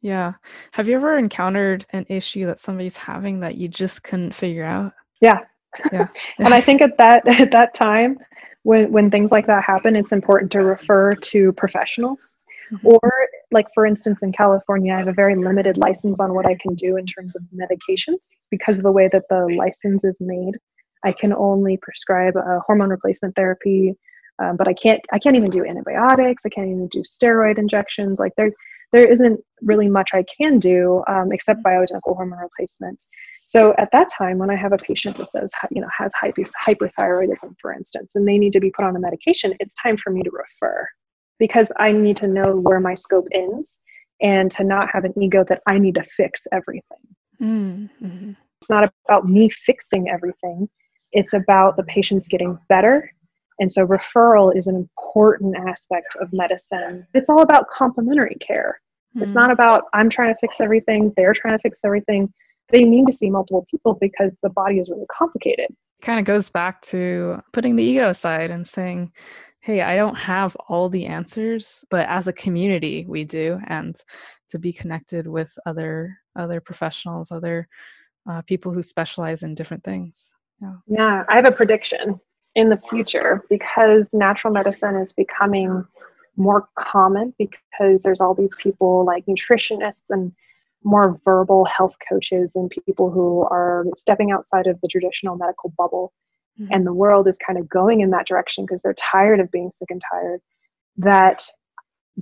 Yeah. 0.00 0.34
Have 0.72 0.88
you 0.88 0.94
ever 0.94 1.18
encountered 1.18 1.84
an 1.90 2.06
issue 2.08 2.46
that 2.46 2.58
somebody's 2.58 2.96
having 2.96 3.40
that 3.40 3.56
you 3.56 3.68
just 3.68 4.02
couldn't 4.02 4.34
figure 4.34 4.64
out? 4.64 4.92
Yeah 5.20 5.40
yeah. 5.92 6.08
and 6.38 6.54
I 6.54 6.60
think 6.60 6.82
at 6.82 6.96
that 6.98 7.26
at 7.40 7.50
that 7.52 7.74
time, 7.74 8.18
when 8.62 8.90
when 8.92 9.10
things 9.10 9.30
like 9.30 9.46
that 9.46 9.64
happen, 9.64 9.96
it's 9.96 10.12
important 10.12 10.52
to 10.52 10.60
refer 10.60 11.14
to 11.14 11.52
professionals. 11.52 12.36
Mm-hmm. 12.72 12.86
Or 12.86 13.28
like 13.50 13.66
for 13.74 13.86
instance 13.86 14.22
in 14.22 14.32
California, 14.32 14.92
I 14.92 14.98
have 14.98 15.08
a 15.08 15.12
very 15.12 15.34
limited 15.34 15.78
license 15.78 16.20
on 16.20 16.34
what 16.34 16.46
I 16.46 16.56
can 16.60 16.74
do 16.74 16.96
in 16.96 17.06
terms 17.06 17.34
of 17.34 17.42
medications 17.54 18.36
because 18.50 18.78
of 18.78 18.84
the 18.84 18.92
way 18.92 19.08
that 19.10 19.24
the 19.30 19.46
license 19.56 20.04
is 20.04 20.20
made. 20.20 20.54
I 21.04 21.12
can 21.12 21.32
only 21.32 21.78
prescribe 21.80 22.36
a 22.36 22.60
hormone 22.66 22.90
replacement 22.90 23.36
therapy, 23.36 23.94
um, 24.42 24.56
but 24.56 24.68
I 24.68 24.74
can't 24.74 25.00
I 25.12 25.18
can't 25.18 25.36
even 25.36 25.50
do 25.50 25.64
antibiotics. 25.64 26.44
I 26.44 26.50
can't 26.50 26.68
even 26.68 26.88
do 26.88 27.00
steroid 27.00 27.58
injections. 27.58 28.20
Like 28.20 28.32
there 28.36 28.50
there 28.92 29.10
isn't 29.10 29.40
really 29.62 29.88
much 29.88 30.10
I 30.14 30.24
can 30.24 30.58
do 30.58 31.02
um, 31.08 31.32
except 31.32 31.62
bioidentical 31.62 32.16
hormone 32.16 32.38
replacement. 32.38 33.04
So 33.44 33.74
at 33.78 33.90
that 33.92 34.08
time, 34.08 34.38
when 34.38 34.50
I 34.50 34.56
have 34.56 34.72
a 34.72 34.78
patient 34.78 35.16
that 35.16 35.28
says, 35.28 35.52
you 35.70 35.80
know, 35.80 35.88
has 35.96 36.12
hyperthyroidism, 36.22 37.54
for 37.60 37.72
instance, 37.72 38.14
and 38.14 38.26
they 38.26 38.38
need 38.38 38.52
to 38.54 38.60
be 38.60 38.70
put 38.70 38.84
on 38.84 38.96
a 38.96 39.00
medication, 39.00 39.54
it's 39.60 39.74
time 39.74 39.96
for 39.96 40.10
me 40.10 40.22
to 40.22 40.30
refer 40.30 40.86
because 41.38 41.72
I 41.78 41.92
need 41.92 42.16
to 42.18 42.26
know 42.26 42.56
where 42.56 42.80
my 42.80 42.94
scope 42.94 43.26
ends 43.32 43.80
and 44.20 44.50
to 44.52 44.64
not 44.64 44.88
have 44.92 45.04
an 45.04 45.14
ego 45.20 45.44
that 45.48 45.62
I 45.68 45.78
need 45.78 45.94
to 45.94 46.02
fix 46.02 46.46
everything. 46.52 46.98
Mm-hmm. 47.40 48.32
It's 48.60 48.70
not 48.70 48.92
about 49.08 49.28
me 49.28 49.48
fixing 49.48 50.08
everything, 50.08 50.68
it's 51.12 51.32
about 51.32 51.76
the 51.76 51.84
patients 51.84 52.28
getting 52.28 52.58
better. 52.68 53.10
And 53.58 53.70
so 53.70 53.86
referral 53.86 54.56
is 54.56 54.66
an 54.66 54.76
important 54.76 55.56
aspect 55.68 56.16
of 56.20 56.32
medicine. 56.32 57.06
It's 57.14 57.28
all 57.28 57.42
about 57.42 57.68
complementary 57.70 58.36
care. 58.36 58.80
Mm-hmm. 59.14 59.24
It's 59.24 59.34
not 59.34 59.50
about 59.50 59.84
I'm 59.92 60.08
trying 60.08 60.32
to 60.32 60.38
fix 60.40 60.60
everything, 60.60 61.12
they're 61.16 61.34
trying 61.34 61.56
to 61.56 61.62
fix 61.62 61.80
everything 61.84 62.32
they 62.70 62.84
need 62.84 63.06
to 63.06 63.12
see 63.12 63.30
multiple 63.30 63.66
people 63.70 63.94
because 64.00 64.36
the 64.42 64.50
body 64.50 64.78
is 64.78 64.90
really 64.90 65.06
complicated. 65.16 65.66
It 65.70 66.04
kind 66.04 66.18
of 66.18 66.24
goes 66.24 66.48
back 66.48 66.82
to 66.82 67.42
putting 67.52 67.76
the 67.76 67.84
ego 67.84 68.10
aside 68.10 68.50
and 68.50 68.66
saying, 68.66 69.12
hey, 69.60 69.82
I 69.82 69.96
don't 69.96 70.18
have 70.18 70.56
all 70.68 70.88
the 70.88 71.06
answers, 71.06 71.84
but 71.90 72.06
as 72.08 72.28
a 72.28 72.32
community, 72.32 73.04
we 73.08 73.24
do. 73.24 73.58
And 73.66 73.96
to 74.50 74.58
be 74.58 74.72
connected 74.72 75.26
with 75.26 75.58
other 75.66 76.18
other 76.36 76.60
professionals, 76.60 77.32
other 77.32 77.68
uh, 78.28 78.42
people 78.42 78.72
who 78.72 78.82
specialize 78.82 79.42
in 79.42 79.54
different 79.54 79.82
things. 79.82 80.30
Yeah. 80.60 80.74
yeah, 80.86 81.24
I 81.28 81.36
have 81.36 81.46
a 81.46 81.52
prediction 81.52 82.20
in 82.58 82.70
the 82.70 82.82
future 82.90 83.44
because 83.48 84.08
natural 84.12 84.52
medicine 84.52 84.96
is 84.96 85.12
becoming 85.12 85.86
more 86.36 86.68
common 86.76 87.32
because 87.38 88.02
there's 88.02 88.20
all 88.20 88.34
these 88.34 88.54
people 88.58 89.04
like 89.04 89.24
nutritionists 89.26 90.10
and 90.10 90.32
more 90.82 91.20
verbal 91.24 91.64
health 91.64 91.94
coaches 92.08 92.56
and 92.56 92.72
people 92.84 93.12
who 93.12 93.42
are 93.42 93.84
stepping 93.96 94.32
outside 94.32 94.66
of 94.66 94.80
the 94.80 94.88
traditional 94.88 95.36
medical 95.36 95.72
bubble. 95.78 96.12
Mm-hmm. 96.60 96.72
And 96.72 96.84
the 96.84 96.92
world 96.92 97.28
is 97.28 97.38
kind 97.38 97.60
of 97.60 97.68
going 97.68 98.00
in 98.00 98.10
that 98.10 98.26
direction 98.26 98.64
because 98.64 98.82
they're 98.82 98.94
tired 98.94 99.38
of 99.38 99.52
being 99.52 99.70
sick 99.70 99.88
and 99.90 100.02
tired. 100.10 100.40
That 100.96 101.44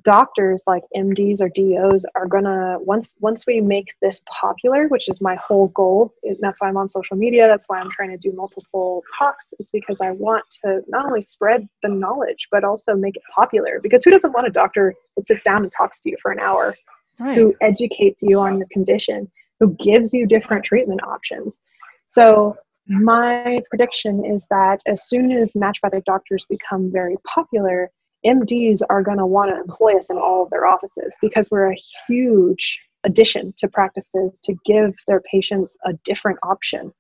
doctors 0.03 0.65
like 0.67 0.83
MDs 0.95 1.41
or 1.41 1.49
DOs 1.49 2.05
are 2.15 2.27
gonna 2.27 2.79
once 2.81 3.17
once 3.21 3.47
we 3.47 3.61
make 3.61 3.87
this 4.03 4.21
popular, 4.29 4.89
which 4.89 5.09
is 5.09 5.21
my 5.21 5.37
whole 5.37 5.69
goal, 5.69 6.13
and 6.25 6.37
that's 6.41 6.61
why 6.61 6.69
I'm 6.69 6.77
on 6.77 6.89
social 6.89 7.17
media. 7.17 7.47
That's 7.47 7.65
why 7.67 7.79
I'm 7.79 7.91
trying 7.91 8.11
to 8.11 8.17
do 8.17 8.33
multiple 8.35 9.03
talks, 9.19 9.55
is 9.59 9.71
because 9.71 10.01
I 10.01 10.11
want 10.11 10.45
to 10.65 10.83
not 10.89 11.07
only 11.07 11.23
spread 11.23 11.69
the 11.83 11.89
knowledge 11.89 12.49
but 12.51 12.65
also 12.65 12.95
make 12.95 13.17
it 13.17 13.23
popular. 13.35 13.81
Because 13.81 14.05
who 14.05 14.11
doesn't 14.11 14.33
want 14.33 14.47
a 14.47 14.51
doctor 14.51 14.95
that 15.17 15.27
sits 15.27 15.43
down 15.43 15.63
and 15.63 15.73
talks 15.73 16.01
to 16.01 16.11
you 16.11 16.17
for 16.21 16.31
an 16.31 16.41
hour 16.41 16.77
right. 17.19 17.37
who 17.37 17.55
educates 17.61 18.23
you 18.23 18.39
on 18.41 18.59
your 18.59 18.67
condition, 18.73 19.31
who 19.61 19.75
gives 19.77 20.13
you 20.13 20.27
different 20.27 20.65
treatment 20.65 21.01
options. 21.05 21.61
So, 22.05 22.57
my 22.89 23.61
prediction 23.69 24.25
is 24.25 24.47
that 24.49 24.81
as 24.87 25.09
soon 25.09 25.33
as 25.33 25.55
naturopathic 25.55 26.05
doctors 26.05 26.47
become 26.49 26.93
very 26.93 27.17
popular, 27.25 27.91
MDs 28.27 28.81
are 28.91 29.03
going 29.03 29.19
to 29.19 29.27
want 29.27 29.51
to 29.51 29.61
employ 29.61 29.97
us 29.97 30.11
in 30.11 30.17
all 30.17 30.43
of 30.43 30.51
their 30.51 30.67
offices 30.67 31.15
because 31.21 31.51
we're 31.51 31.71
a 31.71 31.79
huge 32.07 32.79
addition 33.05 33.55
to 33.59 33.69
practices 33.69 34.41
to 34.45 34.55
give 34.65 34.95
their 35.07 35.21
patients 35.21 35.77
a 35.85 35.93
different 36.05 36.39
option. 36.43 36.93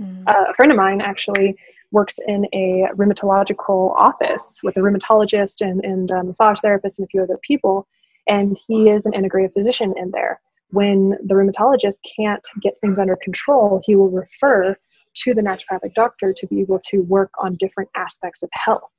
Mm. 0.00 0.26
Uh, 0.26 0.44
a 0.50 0.54
friend 0.54 0.70
of 0.70 0.76
mine 0.76 1.00
actually 1.00 1.56
works 1.90 2.18
in 2.26 2.46
a 2.52 2.86
rheumatological 2.94 3.96
office 3.96 4.60
with 4.62 4.76
a 4.76 4.80
rheumatologist 4.80 5.60
and, 5.60 5.84
and 5.84 6.10
a 6.10 6.22
massage 6.22 6.60
therapist 6.60 6.98
and 6.98 7.06
a 7.06 7.08
few 7.08 7.22
other 7.22 7.38
people 7.42 7.88
and 8.28 8.56
he 8.66 8.90
is 8.90 9.06
an 9.06 9.12
integrative 9.12 9.54
physician 9.54 9.94
in 9.96 10.10
there. 10.10 10.40
When 10.70 11.10
the 11.24 11.34
rheumatologist 11.34 11.96
can't 12.16 12.46
get 12.62 12.74
things 12.80 12.98
under 12.98 13.16
control, 13.16 13.82
he 13.84 13.96
will 13.96 14.10
refer 14.10 14.74
to 15.14 15.34
the 15.34 15.40
naturopathic 15.40 15.94
doctor 15.94 16.34
to 16.34 16.46
be 16.46 16.60
able 16.60 16.78
to 16.90 16.98
work 17.00 17.30
on 17.38 17.56
different 17.56 17.88
aspects 17.96 18.42
of 18.42 18.50
health. 18.52 18.90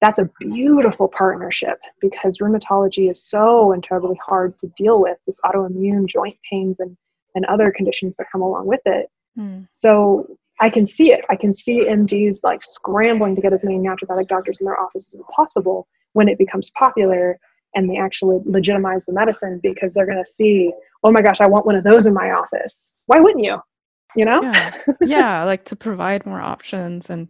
That's 0.00 0.18
a 0.18 0.30
beautiful 0.40 1.08
partnership 1.08 1.78
because 2.00 2.38
rheumatology 2.38 3.10
is 3.10 3.22
so 3.22 3.72
incredibly 3.72 4.18
hard 4.24 4.58
to 4.60 4.68
deal 4.76 5.02
with, 5.02 5.18
this 5.26 5.40
autoimmune 5.44 6.06
joint 6.06 6.36
pains 6.48 6.80
and, 6.80 6.96
and 7.34 7.44
other 7.46 7.70
conditions 7.70 8.16
that 8.16 8.26
come 8.32 8.40
along 8.40 8.66
with 8.66 8.80
it. 8.86 9.10
Mm. 9.38 9.68
So 9.72 10.26
I 10.60 10.70
can 10.70 10.86
see 10.86 11.12
it. 11.12 11.20
I 11.28 11.36
can 11.36 11.52
see 11.52 11.86
MDs 11.86 12.38
like 12.44 12.62
scrambling 12.62 13.34
to 13.34 13.42
get 13.42 13.52
as 13.52 13.64
many 13.64 13.78
naturopathic 13.78 14.28
doctors 14.28 14.58
in 14.60 14.66
their 14.66 14.80
offices 14.80 15.14
as 15.14 15.20
possible 15.34 15.86
when 16.12 16.28
it 16.28 16.38
becomes 16.38 16.70
popular 16.70 17.38
and 17.74 17.88
they 17.88 17.96
actually 17.96 18.40
legitimize 18.44 19.04
the 19.04 19.12
medicine 19.12 19.60
because 19.62 19.92
they're 19.92 20.06
going 20.06 20.22
to 20.22 20.30
see, 20.30 20.72
oh 21.04 21.12
my 21.12 21.22
gosh, 21.22 21.40
I 21.40 21.46
want 21.46 21.66
one 21.66 21.76
of 21.76 21.84
those 21.84 22.06
in 22.06 22.14
my 22.14 22.30
office. 22.30 22.90
Why 23.06 23.18
wouldn't 23.20 23.44
you? 23.44 23.58
You 24.16 24.24
know? 24.24 24.42
Yeah. 24.42 24.70
yeah, 25.00 25.44
like 25.44 25.64
to 25.66 25.76
provide 25.76 26.26
more 26.26 26.40
options 26.40 27.10
and 27.10 27.28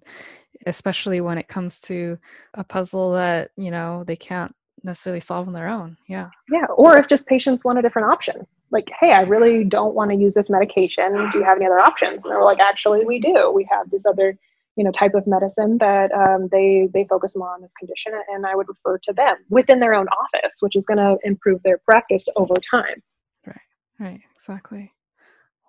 especially 0.67 1.21
when 1.21 1.39
it 1.39 1.49
comes 1.49 1.81
to 1.83 2.19
a 2.55 2.65
puzzle 2.65 3.13
that, 3.13 3.51
you 3.57 3.71
know, 3.71 4.05
they 4.05 4.17
can't 4.17 4.55
necessarily 4.83 5.21
solve 5.21 5.47
on 5.47 5.55
their 5.55 5.69
own. 5.69 5.97
Yeah. 6.09 6.31
Yeah. 6.51 6.67
Or 6.77 6.97
if 6.97 7.07
just 7.09 7.27
patients 7.27 7.65
want 7.65 7.79
a 7.79 7.83
different 7.83 8.11
option. 8.11 8.47
Like, 8.71 8.91
hey, 9.01 9.13
I 9.13 9.23
really 9.23 9.65
don't 9.65 9.95
want 9.95 10.11
to 10.11 10.17
use 10.17 10.35
this 10.35 10.49
medication. 10.49 11.29
Do 11.31 11.39
you 11.39 11.45
have 11.45 11.57
any 11.57 11.67
other 11.67 11.81
options? 11.81 12.25
And 12.25 12.33
they're 12.33 12.45
like, 12.45 12.61
actually, 12.61 13.05
we 13.05 13.19
do. 13.19 13.51
We 13.55 13.67
have 13.71 13.91
this 13.91 14.07
other 14.07 14.39
you 14.77 14.85
know 14.85 14.93
type 14.93 15.15
of 15.15 15.27
medicine 15.27 15.79
that 15.79 16.13
um, 16.13 16.49
they 16.51 16.89
they 16.95 17.05
focus 17.05 17.37
more 17.37 17.53
on 17.53 17.61
this 17.61 17.75
condition 17.75 18.13
and 18.33 18.47
i 18.47 18.55
would 18.55 18.69
refer 18.69 18.99
to 18.99 19.13
them 19.13 19.37
within 19.49 19.81
their 19.81 19.95
own 19.95 20.07
office 20.09 20.57
which 20.61 20.77
is 20.77 20.87
going 20.87 20.97
to 20.97 21.19
improve 21.25 21.63
their 21.63 21.79
practice 21.79 22.29
over 22.37 22.55
time 22.71 23.03
right 23.47 23.61
right 23.99 24.21
exactly 24.35 24.93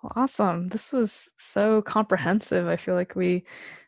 well 0.02 0.12
awesome 0.16 0.68
this 0.68 0.92
was 0.92 1.30
so 1.36 1.82
comprehensive 1.82 2.68
i 2.68 2.76
feel 2.76 2.94
like 2.94 3.16
we 3.16 3.44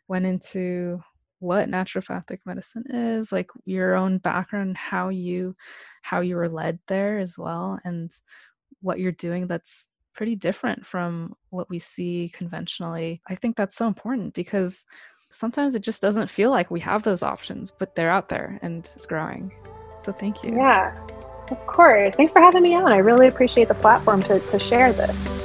went 0.09 0.27
into 0.27 1.01
what 1.41 1.69
naturopathic 1.69 2.39
medicine 2.47 2.85
is 2.89 3.31
like 3.31 3.51
your 3.67 3.95
own 3.95 4.17
background 4.19 4.77
how 4.77 5.11
you 5.11 5.55
how 6.01 6.21
you 6.21 6.37
were 6.37 6.49
led 6.49 6.79
there 6.87 7.19
as 7.19 7.37
well 7.37 7.79
and 7.85 8.11
what 8.81 8.99
you're 8.99 9.13
doing 9.13 9.47
that's 9.47 9.89
pretty 10.15 10.37
different 10.37 10.87
from 10.87 11.35
what 11.51 11.69
we 11.69 11.79
see 11.79 12.31
conventionally. 12.33 13.21
I 13.29 13.35
think 13.35 13.57
that's 13.57 13.77
so 13.77 13.87
important 13.87 14.33
because 14.35 14.85
sometimes 15.31 15.75
it 15.75 15.83
just 15.83 16.01
doesn't 16.01 16.31
feel 16.31 16.51
like 16.51 16.71
we 16.71 16.81
have 16.81 17.03
those 17.03 17.23
options, 17.23 17.73
but 17.73 17.95
they're 17.95 18.11
out 18.11 18.29
there 18.29 18.59
and 18.63 18.79
it's 18.95 19.07
growing. 19.07 19.53
So 19.99 20.13
thank 20.13 20.45
you. 20.45 20.57
Yeah, 20.57 20.95
of 21.51 21.67
course. 21.67 22.15
Thanks 22.15 22.33
for 22.33 22.41
having 22.41 22.63
me 22.63 22.75
on. 22.75 22.93
I 22.93 22.99
really 22.99 23.27
appreciate 23.27 23.69
the 23.69 23.75
platform 23.75 24.23
to, 24.23 24.39
to 24.39 24.61
share 24.61 24.93
this. 24.93 25.44